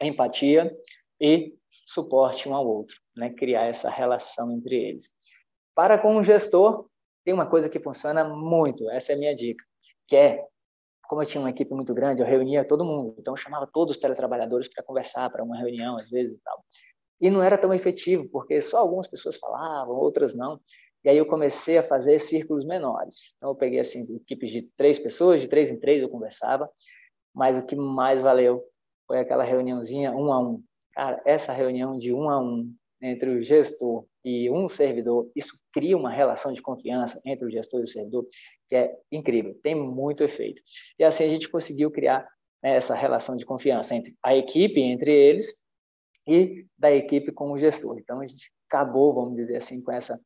empatia 0.00 0.74
e 1.20 1.54
suporte 1.86 2.48
um 2.48 2.54
ao 2.54 2.66
outro, 2.66 2.96
né? 3.16 3.30
Criar 3.30 3.64
essa 3.64 3.90
relação 3.90 4.56
entre 4.56 4.76
eles. 4.76 5.12
Para 5.74 5.98
com 5.98 6.16
o 6.16 6.24
gestor, 6.24 6.88
tem 7.24 7.34
uma 7.34 7.46
coisa 7.46 7.68
que 7.68 7.80
funciona 7.80 8.22
muito, 8.22 8.88
essa 8.90 9.12
é 9.12 9.14
a 9.16 9.18
minha 9.18 9.34
dica, 9.34 9.64
que 10.06 10.14
é, 10.14 10.46
como 11.08 11.22
eu 11.22 11.26
tinha 11.26 11.40
uma 11.40 11.50
equipe 11.50 11.72
muito 11.74 11.92
grande, 11.92 12.22
eu 12.22 12.26
reunia 12.26 12.64
todo 12.64 12.84
mundo, 12.84 13.16
então 13.18 13.32
eu 13.32 13.36
chamava 13.38 13.66
todos 13.66 13.96
os 13.96 14.00
teletrabalhadores 14.00 14.68
para 14.68 14.84
conversar, 14.84 15.30
para 15.30 15.42
uma 15.42 15.56
reunião, 15.56 15.96
às 15.96 16.08
vezes 16.08 16.34
e 16.34 16.40
tal. 16.42 16.64
E 17.20 17.30
não 17.30 17.42
era 17.42 17.56
tão 17.56 17.72
efetivo, 17.72 18.28
porque 18.30 18.60
só 18.60 18.78
algumas 18.78 19.08
pessoas 19.08 19.36
falavam, 19.36 19.96
outras 19.96 20.34
não. 20.34 20.60
E 21.04 21.10
aí 21.10 21.18
eu 21.18 21.26
comecei 21.26 21.78
a 21.78 21.82
fazer 21.82 22.18
círculos 22.20 22.64
menores. 22.64 23.34
Então 23.36 23.50
eu 23.50 23.54
peguei 23.54 23.80
assim 23.80 24.16
equipes 24.16 24.50
de 24.50 24.62
três 24.76 24.98
pessoas, 24.98 25.40
de 25.40 25.48
três 25.48 25.70
em 25.70 25.78
três 25.78 26.02
eu 26.02 26.08
conversava, 26.08 26.68
mas 27.34 27.58
o 27.58 27.64
que 27.64 27.76
mais 27.76 28.22
valeu 28.22 28.62
foi 29.06 29.18
aquela 29.18 29.44
reuniãozinha 29.44 30.12
um 30.12 30.32
a 30.32 30.40
um. 30.40 30.62
Cara, 30.92 31.20
essa 31.26 31.52
reunião 31.52 31.98
de 31.98 32.12
um 32.12 32.30
a 32.30 32.40
um 32.40 32.72
entre 33.02 33.28
o 33.28 33.42
gestor 33.42 34.06
e 34.24 34.50
um 34.50 34.68
servidor, 34.68 35.30
isso 35.36 35.58
cria 35.72 35.96
uma 35.96 36.10
relação 36.10 36.52
de 36.52 36.62
confiança 36.62 37.20
entre 37.26 37.46
o 37.46 37.50
gestor 37.50 37.80
e 37.80 37.84
o 37.84 37.88
servidor 37.88 38.26
que 38.68 38.76
é 38.76 38.96
incrível, 39.12 39.54
tem 39.62 39.74
muito 39.74 40.24
efeito. 40.24 40.62
E 40.98 41.04
assim 41.04 41.24
a 41.24 41.28
gente 41.28 41.48
conseguiu 41.48 41.90
criar 41.90 42.26
né, 42.62 42.76
essa 42.76 42.94
relação 42.94 43.36
de 43.36 43.44
confiança 43.44 43.94
entre 43.94 44.16
a 44.22 44.34
equipe, 44.34 44.80
entre 44.80 45.12
eles, 45.12 45.62
e 46.26 46.66
da 46.78 46.90
equipe 46.90 47.30
com 47.30 47.52
o 47.52 47.58
gestor. 47.58 47.98
Então 47.98 48.20
a 48.20 48.26
gente 48.26 48.50
acabou, 48.66 49.14
vamos 49.14 49.36
dizer 49.36 49.56
assim, 49.56 49.82
com 49.82 49.92
essa 49.92 50.18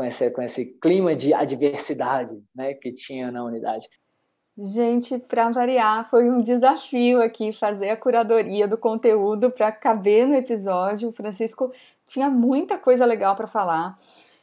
com 0.00 0.04
esse, 0.04 0.30
com 0.30 0.40
esse 0.40 0.64
clima 0.80 1.14
de 1.14 1.34
adversidade 1.34 2.42
né, 2.54 2.72
que 2.72 2.90
tinha 2.90 3.30
na 3.30 3.44
unidade. 3.44 3.86
Gente, 4.58 5.18
para 5.18 5.50
variar, 5.50 6.08
foi 6.08 6.30
um 6.30 6.42
desafio 6.42 7.20
aqui 7.20 7.52
fazer 7.52 7.90
a 7.90 7.96
curadoria 7.96 8.66
do 8.66 8.78
conteúdo 8.78 9.50
para 9.50 9.70
caber 9.70 10.26
no 10.26 10.34
episódio. 10.34 11.10
O 11.10 11.12
Francisco 11.12 11.70
tinha 12.06 12.30
muita 12.30 12.78
coisa 12.78 13.04
legal 13.04 13.36
para 13.36 13.46
falar. 13.46 13.98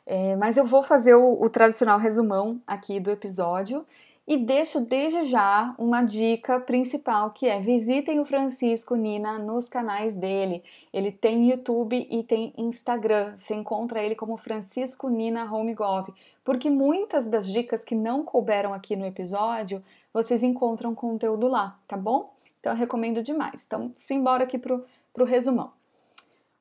É, 0.06 0.36
mas 0.36 0.58
eu 0.58 0.66
vou 0.66 0.84
fazer 0.84 1.16
o, 1.16 1.42
o 1.42 1.50
tradicional 1.50 2.00
resumão 2.00 2.62
aqui 2.66 3.00
do 3.00 3.10
episódio 3.10 3.84
e 4.28 4.36
deixo 4.38 4.82
desde 4.82 5.24
já 5.24 5.74
uma 5.78 6.04
dica 6.04 6.60
principal 6.60 7.32
que 7.32 7.48
é 7.48 7.62
visitem 7.62 8.20
o 8.20 8.26
Francisco 8.26 8.96
Nina 8.96 9.40
nos 9.40 9.70
canais 9.70 10.16
dele. 10.16 10.62
Ele 10.92 11.14
tem 11.14 11.50
YouTube 11.50 12.06
e 12.12 12.22
tem 12.24 12.54
Instagram. 12.58 13.38
Você 13.38 13.56
encontra 13.56 14.04
ele 14.04 14.16
como 14.16 14.36
Francisco 14.36 15.08
Nina 15.08 15.50
HomeGov, 15.50 16.14
porque 16.44 16.70
muitas 16.70 17.26
das 17.26 17.48
dicas 17.48 17.86
que 17.86 17.96
não 17.96 18.26
couberam 18.26 18.74
aqui 18.74 18.98
no 18.98 19.06
episódio, 19.06 19.82
vocês 20.14 20.44
encontram 20.44 20.94
conteúdo 20.94 21.48
lá, 21.48 21.80
tá 21.88 21.96
bom? 21.96 22.34
Então 22.60 22.74
eu 22.74 22.78
recomendo 22.78 23.24
demais. 23.24 23.64
Então, 23.66 23.94
simbora 23.96 24.44
aqui 24.44 24.58
pro, 24.58 24.84
pro 25.14 25.24
resumão. 25.24 25.72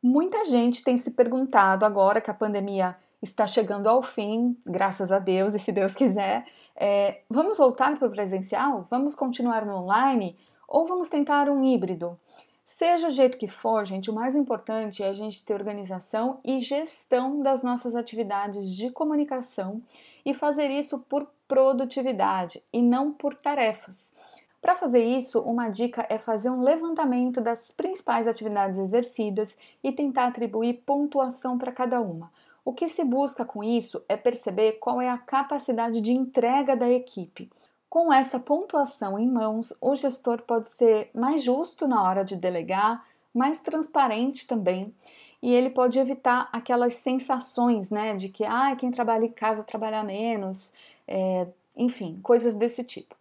Muita 0.01 0.45
gente 0.45 0.85
tem 0.85 0.97
se 0.97 1.11
perguntado 1.11 1.85
agora 1.85 2.21
que 2.21 2.31
a 2.31 2.35
pandemia 2.35 2.97
está 3.23 3.47
chegando 3.47 3.89
ao 3.89 4.03
fim, 4.03 4.57
graças 4.64 5.11
a 5.11 5.19
Deus, 5.19 5.55
e 5.55 5.59
se 5.59 5.73
Deus 5.73 5.95
quiser, 5.95 6.47
é, 6.75 7.21
vamos 7.29 7.59
voltar 7.59 7.99
para 7.99 8.09
o 8.09 8.11
presencial? 8.11 8.87
Vamos 8.91 9.14
continuar 9.14 9.64
no 9.64 9.77
online? 9.77 10.37
Ou 10.69 10.87
vamos 10.87 11.09
tentar 11.09 11.49
um 11.49 11.62
híbrido? 11.62 12.19
Seja 12.64 13.09
o 13.09 13.12
jeito 13.12 13.39
que 13.39 13.47
for, 13.47 13.87
gente, 13.87 14.11
o 14.11 14.14
mais 14.14 14.35
importante 14.35 15.03
é 15.03 15.09
a 15.09 15.14
gente 15.14 15.45
ter 15.45 15.55
organização 15.55 16.41
e 16.45 16.59
gestão 16.59 17.41
das 17.41 17.62
nossas 17.62 17.95
atividades 17.95 18.75
de 18.75 18.91
comunicação 18.91 19.81
e 20.25 20.35
fazer 20.35 20.69
isso 20.69 20.99
por 21.09 21.29
produtividade 21.47 22.61
e 22.73 22.83
não 22.83 23.12
por 23.12 23.35
tarefas. 23.35 24.12
Para 24.61 24.75
fazer 24.75 25.05
isso, 25.05 25.41
uma 25.43 25.69
dica 25.69 26.05
é 26.11 26.19
fazer 26.19 26.51
um 26.51 26.61
levantamento 26.61 27.41
das 27.41 27.71
principais 27.71 28.27
atividades 28.27 28.81
exercidas 28.81 29.57
e 29.83 29.93
tentar 29.93 30.27
atribuir 30.27 30.83
pontuação 30.85 31.57
para 31.57 31.71
cada 31.71 32.01
uma. 32.01 32.33
O 32.67 32.73
que 32.73 32.89
se 32.89 33.05
busca 33.05 33.45
com 33.45 33.62
isso 33.62 34.05
é 34.09 34.17
perceber 34.17 34.73
qual 34.81 35.01
é 35.01 35.09
a 35.09 35.17
capacidade 35.17 36.01
de 36.01 36.11
entrega 36.11 36.75
da 36.75 36.91
equipe. 36.91 37.49
Com 37.89 38.12
essa 38.12 38.41
pontuação 38.41 39.17
em 39.17 39.31
mãos, 39.31 39.73
o 39.81 39.95
gestor 39.95 40.43
pode 40.43 40.69
ser 40.69 41.09
mais 41.14 41.45
justo 41.45 41.87
na 41.87 42.03
hora 42.03 42.25
de 42.25 42.35
delegar, 42.35 43.07
mais 43.33 43.61
transparente 43.61 44.49
também, 44.49 44.93
e 45.41 45.55
ele 45.55 45.71
pode 45.71 45.97
evitar 46.01 46.49
aquelas 46.53 46.97
sensações, 46.97 47.93
né, 47.93 48.17
de 48.17 48.31
que 48.31 48.45
ah, 48.45 48.75
quem 48.75 48.91
trabalha 48.91 49.27
em 49.27 49.33
casa 49.33 49.62
trabalha 49.62 50.03
menos, 50.03 50.75
é, 51.07 51.47
enfim, 51.77 52.19
coisas 52.21 52.57
desse 52.57 52.83
tipo. 52.83 53.14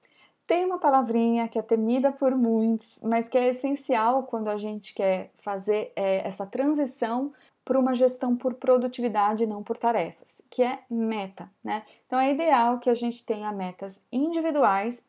Tem 0.48 0.66
uma 0.66 0.80
palavrinha 0.80 1.48
que 1.48 1.60
é 1.60 1.62
temida 1.62 2.12
por 2.12 2.36
muitos, 2.36 3.00
mas 3.04 3.30
que 3.30 3.38
é 3.38 3.50
essencial 3.50 4.24
quando 4.24 4.48
a 4.48 4.58
gente 4.58 4.96
quer 4.96 5.30
fazer 5.38 5.92
é, 5.96 6.28
essa 6.28 6.48
transição 6.48 7.32
para 7.66 7.80
uma 7.80 7.96
gestão 7.96 8.36
por 8.36 8.54
produtividade 8.54 9.44
e 9.44 9.48
não 9.48 9.64
por 9.64 9.76
tarefas, 9.76 10.40
que 10.52 10.62
é 10.62 10.80
meta, 10.88 11.52
né? 11.64 11.84
Então 12.06 12.20
é 12.20 12.32
ideal 12.32 12.80
que 12.80 12.92
a 12.92 12.94
gente 12.94 13.26
tenha 13.26 13.52
metas 13.52 14.06
individuais 14.12 15.04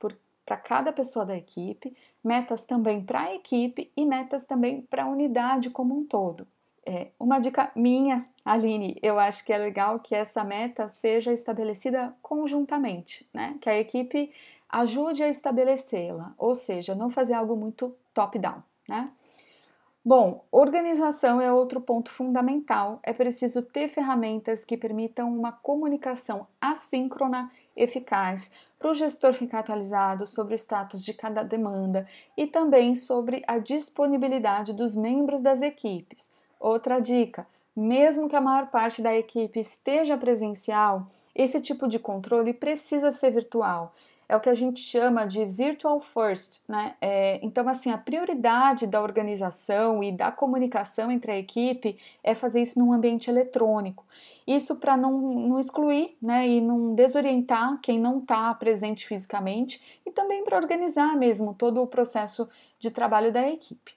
para 0.45 0.57
cada 0.57 0.91
pessoa 0.91 1.27
da 1.27 1.37
equipe, 1.37 1.95
metas 2.25 2.65
também 2.65 3.05
para 3.05 3.21
a 3.21 3.35
equipe 3.35 3.93
e 3.95 4.07
metas 4.07 4.47
também 4.47 4.81
para 4.81 5.05
a 5.05 5.09
unidade 5.09 5.69
como 5.69 5.95
um 5.95 6.03
todo. 6.03 6.47
É, 6.85 7.09
uma 7.21 7.39
dica 7.39 7.71
minha, 7.75 8.27
Aline, 8.45 8.97
eu 9.03 9.19
acho 9.19 9.45
que 9.45 9.53
é 9.53 9.59
legal 9.59 9.99
que 9.99 10.15
essa 10.15 10.43
meta 10.43 10.89
seja 10.89 11.33
estabelecida 11.33 12.15
conjuntamente, 12.23 13.29
né? 13.35 13.59
Que 13.61 13.69
a 13.69 13.79
equipe 13.79 14.33
ajude 14.69 15.23
a 15.23 15.29
estabelecê-la, 15.29 16.33
ou 16.39 16.55
seja, 16.55 16.95
não 16.95 17.11
fazer 17.11 17.35
algo 17.35 17.57
muito 17.57 17.95
top-down, 18.15 18.63
né? 18.89 19.11
Bom, 20.09 20.45
organização 20.53 21.41
é 21.41 21.53
outro 21.53 21.81
ponto 21.81 22.13
fundamental. 22.13 23.01
É 23.03 23.13
preciso 23.13 23.61
ter 23.61 23.89
ferramentas 23.89 24.65
que 24.65 24.77
permitam 24.77 25.37
uma 25.37 25.51
comunicação 25.51 26.47
assíncrona 26.61 27.51
eficaz 27.77 28.53
para 28.79 28.89
o 28.89 28.95
gestor 28.95 29.35
ficar 29.35 29.59
atualizado 29.59 30.25
sobre 30.25 30.55
o 30.55 30.59
status 30.59 31.05
de 31.05 31.13
cada 31.13 31.43
demanda 31.43 32.07
e 32.37 32.47
também 32.47 32.95
sobre 32.95 33.43
a 33.49 33.59
disponibilidade 33.59 34.73
dos 34.73 34.95
membros 34.95 35.43
das 35.43 35.61
equipes. 35.61 36.31
Outra 36.61 37.01
dica: 37.01 37.45
mesmo 37.75 38.29
que 38.29 38.37
a 38.37 38.41
maior 38.41 38.71
parte 38.71 39.03
da 39.03 39.13
equipe 39.13 39.59
esteja 39.59 40.17
presencial, 40.17 41.05
esse 41.35 41.61
tipo 41.61 41.89
de 41.89 41.99
controle 41.99 42.55
precisa 42.55 43.11
ser 43.11 43.33
virtual 43.33 43.93
é 44.29 44.37
o 44.37 44.41
que 44.41 44.49
a 44.49 44.55
gente 44.55 44.81
chama 44.81 45.25
de 45.25 45.45
virtual 45.45 46.01
first, 46.01 46.63
né? 46.69 46.97
É, 47.01 47.39
então, 47.43 47.69
assim, 47.69 47.91
a 47.91 47.99
prioridade 47.99 48.87
da 48.87 49.01
organização 49.01 50.03
e 50.03 50.11
da 50.11 50.33
comunicação 50.33 51.11
entre 51.11 51.31
a 51.33 51.39
equipe 51.39 51.99
é 52.25 52.35
fazer 52.35 52.61
isso 52.61 52.79
num 52.79 52.93
ambiente 52.93 53.31
eletrônico. 53.31 54.05
Isso 54.47 54.77
para 54.77 54.97
não, 54.97 55.21
não 55.21 55.61
excluir, 55.61 56.17
né? 56.21 56.47
E 56.49 56.61
não 56.61 56.95
desorientar 56.95 57.81
quem 57.81 57.99
não 57.99 58.19
está 58.19 58.53
presente 58.55 59.07
fisicamente 59.07 60.01
e 60.05 60.11
também 60.11 60.45
para 60.45 60.57
organizar 60.57 61.17
mesmo 61.17 61.55
todo 61.55 61.83
o 61.83 61.87
processo 61.87 62.49
de 62.79 62.91
trabalho 62.91 63.33
da 63.33 63.49
equipe. 63.49 63.95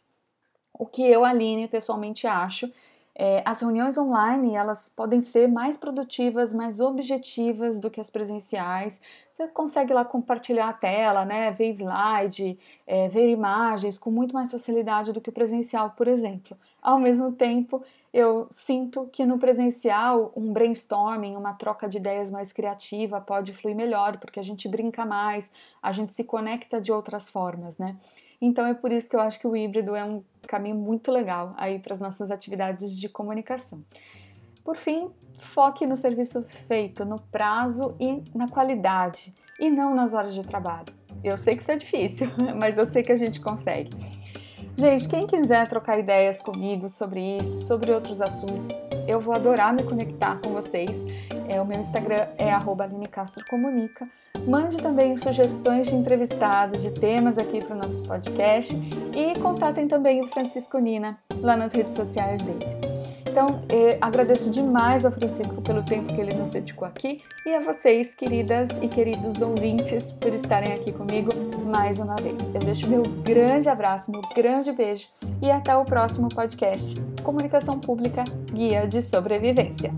O 0.73 0.85
que 0.85 1.03
eu, 1.03 1.25
Aline, 1.25 1.67
pessoalmente 1.67 2.25
acho 2.25 2.71
é, 3.21 3.43
as 3.45 3.59
reuniões 3.59 3.97
online 3.97 4.55
elas 4.55 4.87
podem 4.87 5.19
ser 5.19 5.49
mais 5.49 5.75
produtivas, 5.75 6.53
mais 6.53 6.79
objetivas 6.79 7.77
do 7.77 7.91
que 7.91 7.99
as 7.99 8.09
presenciais. 8.09 9.01
Você 9.29 9.45
consegue 9.49 9.91
lá 9.91 10.05
compartilhar 10.05 10.69
a 10.69 10.73
tela, 10.73 11.25
né, 11.25 11.51
ver 11.51 11.73
slide, 11.73 12.57
é, 12.87 13.09
ver 13.09 13.29
imagens 13.29 13.97
com 13.97 14.09
muito 14.09 14.33
mais 14.33 14.49
facilidade 14.49 15.11
do 15.11 15.19
que 15.19 15.29
o 15.29 15.33
presencial, 15.33 15.89
por 15.97 16.07
exemplo. 16.07 16.57
Ao 16.81 16.97
mesmo 16.97 17.33
tempo, 17.33 17.83
eu 18.13 18.47
sinto 18.49 19.09
que 19.11 19.25
no 19.25 19.37
presencial 19.37 20.31
um 20.33 20.53
brainstorming, 20.53 21.35
uma 21.35 21.51
troca 21.53 21.89
de 21.89 21.97
ideias 21.97 22.31
mais 22.31 22.53
criativa 22.53 23.19
pode 23.19 23.51
fluir 23.51 23.75
melhor, 23.75 24.17
porque 24.17 24.39
a 24.39 24.43
gente 24.43 24.69
brinca 24.69 25.05
mais, 25.05 25.51
a 25.83 25.91
gente 25.91 26.13
se 26.13 26.23
conecta 26.23 26.79
de 26.79 26.89
outras 26.89 27.29
formas, 27.29 27.77
né? 27.77 27.97
Então 28.41 28.65
é 28.65 28.73
por 28.73 28.91
isso 28.91 29.09
que 29.09 29.15
eu 29.15 29.19
acho 29.19 29.39
que 29.39 29.47
o 29.47 29.55
híbrido 29.55 29.95
é 29.95 30.03
um 30.03 30.23
caminho 30.47 30.75
muito 30.75 31.11
legal 31.11 31.53
aí 31.57 31.79
para 31.79 31.93
as 31.93 31.99
nossas 31.99 32.31
atividades 32.31 32.97
de 32.97 33.09
comunicação. 33.09 33.83
Por 34.63 34.75
fim, 34.75 35.09
foque 35.37 35.85
no 35.85 35.97
serviço 35.97 36.43
feito, 36.67 37.03
no 37.05 37.19
prazo 37.19 37.95
e 37.99 38.23
na 38.35 38.47
qualidade, 38.47 39.33
e 39.59 39.69
não 39.69 39.95
nas 39.95 40.13
horas 40.13 40.33
de 40.33 40.43
trabalho. 40.43 40.93
Eu 41.23 41.37
sei 41.37 41.55
que 41.55 41.61
isso 41.61 41.71
é 41.71 41.75
difícil, 41.75 42.31
mas 42.59 42.77
eu 42.77 42.85
sei 42.85 43.03
que 43.03 43.11
a 43.11 43.17
gente 43.17 43.39
consegue. 43.39 43.89
Gente, 44.79 45.09
quem 45.09 45.27
quiser 45.27 45.67
trocar 45.67 45.99
ideias 45.99 46.39
comigo 46.39 46.87
sobre 46.87 47.19
isso, 47.19 47.65
sobre 47.65 47.91
outros 47.91 48.21
assuntos, 48.21 48.69
eu 49.05 49.19
vou 49.19 49.35
adorar 49.35 49.73
me 49.73 49.83
conectar 49.83 50.39
com 50.41 50.51
vocês. 50.53 51.05
É, 51.49 51.61
o 51.61 51.65
meu 51.65 51.81
Instagram 51.81 52.27
é 52.37 52.49
@alinecastrocomunica. 52.49 54.07
Mande 54.47 54.77
também 54.77 55.17
sugestões 55.17 55.87
de 55.87 55.95
entrevistados, 55.95 56.81
de 56.81 56.91
temas 56.91 57.37
aqui 57.37 57.61
para 57.61 57.75
o 57.75 57.77
nosso 57.77 58.03
podcast 58.03 58.73
e 59.13 59.37
contatem 59.41 59.85
também 59.85 60.21
o 60.21 60.27
Francisco 60.27 60.79
Nina 60.79 61.19
lá 61.41 61.57
nas 61.57 61.73
redes 61.73 61.93
sociais 61.93 62.41
dele. 62.41 62.65
Então, 63.29 63.47
eh, 63.67 63.97
agradeço 63.99 64.49
demais 64.49 65.03
ao 65.03 65.11
Francisco 65.11 65.61
pelo 65.61 65.83
tempo 65.83 66.13
que 66.13 66.21
ele 66.21 66.33
nos 66.33 66.51
dedicou 66.51 66.87
aqui 66.87 67.21
e 67.45 67.53
a 67.53 67.59
vocês, 67.59 68.15
queridas 68.15 68.69
e 68.81 68.87
queridos 68.87 69.41
ouvintes, 69.41 70.13
por 70.13 70.33
estarem 70.33 70.71
aqui 70.71 70.93
comigo 70.93 71.29
mais 71.69 71.99
uma 71.99 72.15
vez. 72.15 72.47
Eu 72.53 72.59
deixo 72.59 72.89
meu 72.89 73.03
grande 73.23 73.69
abraço, 73.69 74.11
meu 74.11 74.21
grande 74.35 74.71
beijo 74.71 75.07
e 75.41 75.51
até 75.51 75.75
o 75.75 75.85
próximo 75.85 76.27
podcast 76.29 76.99
Comunicação 77.23 77.79
Pública 77.79 78.23
Guia 78.51 78.87
de 78.87 79.01
Sobrevivência. 79.01 79.93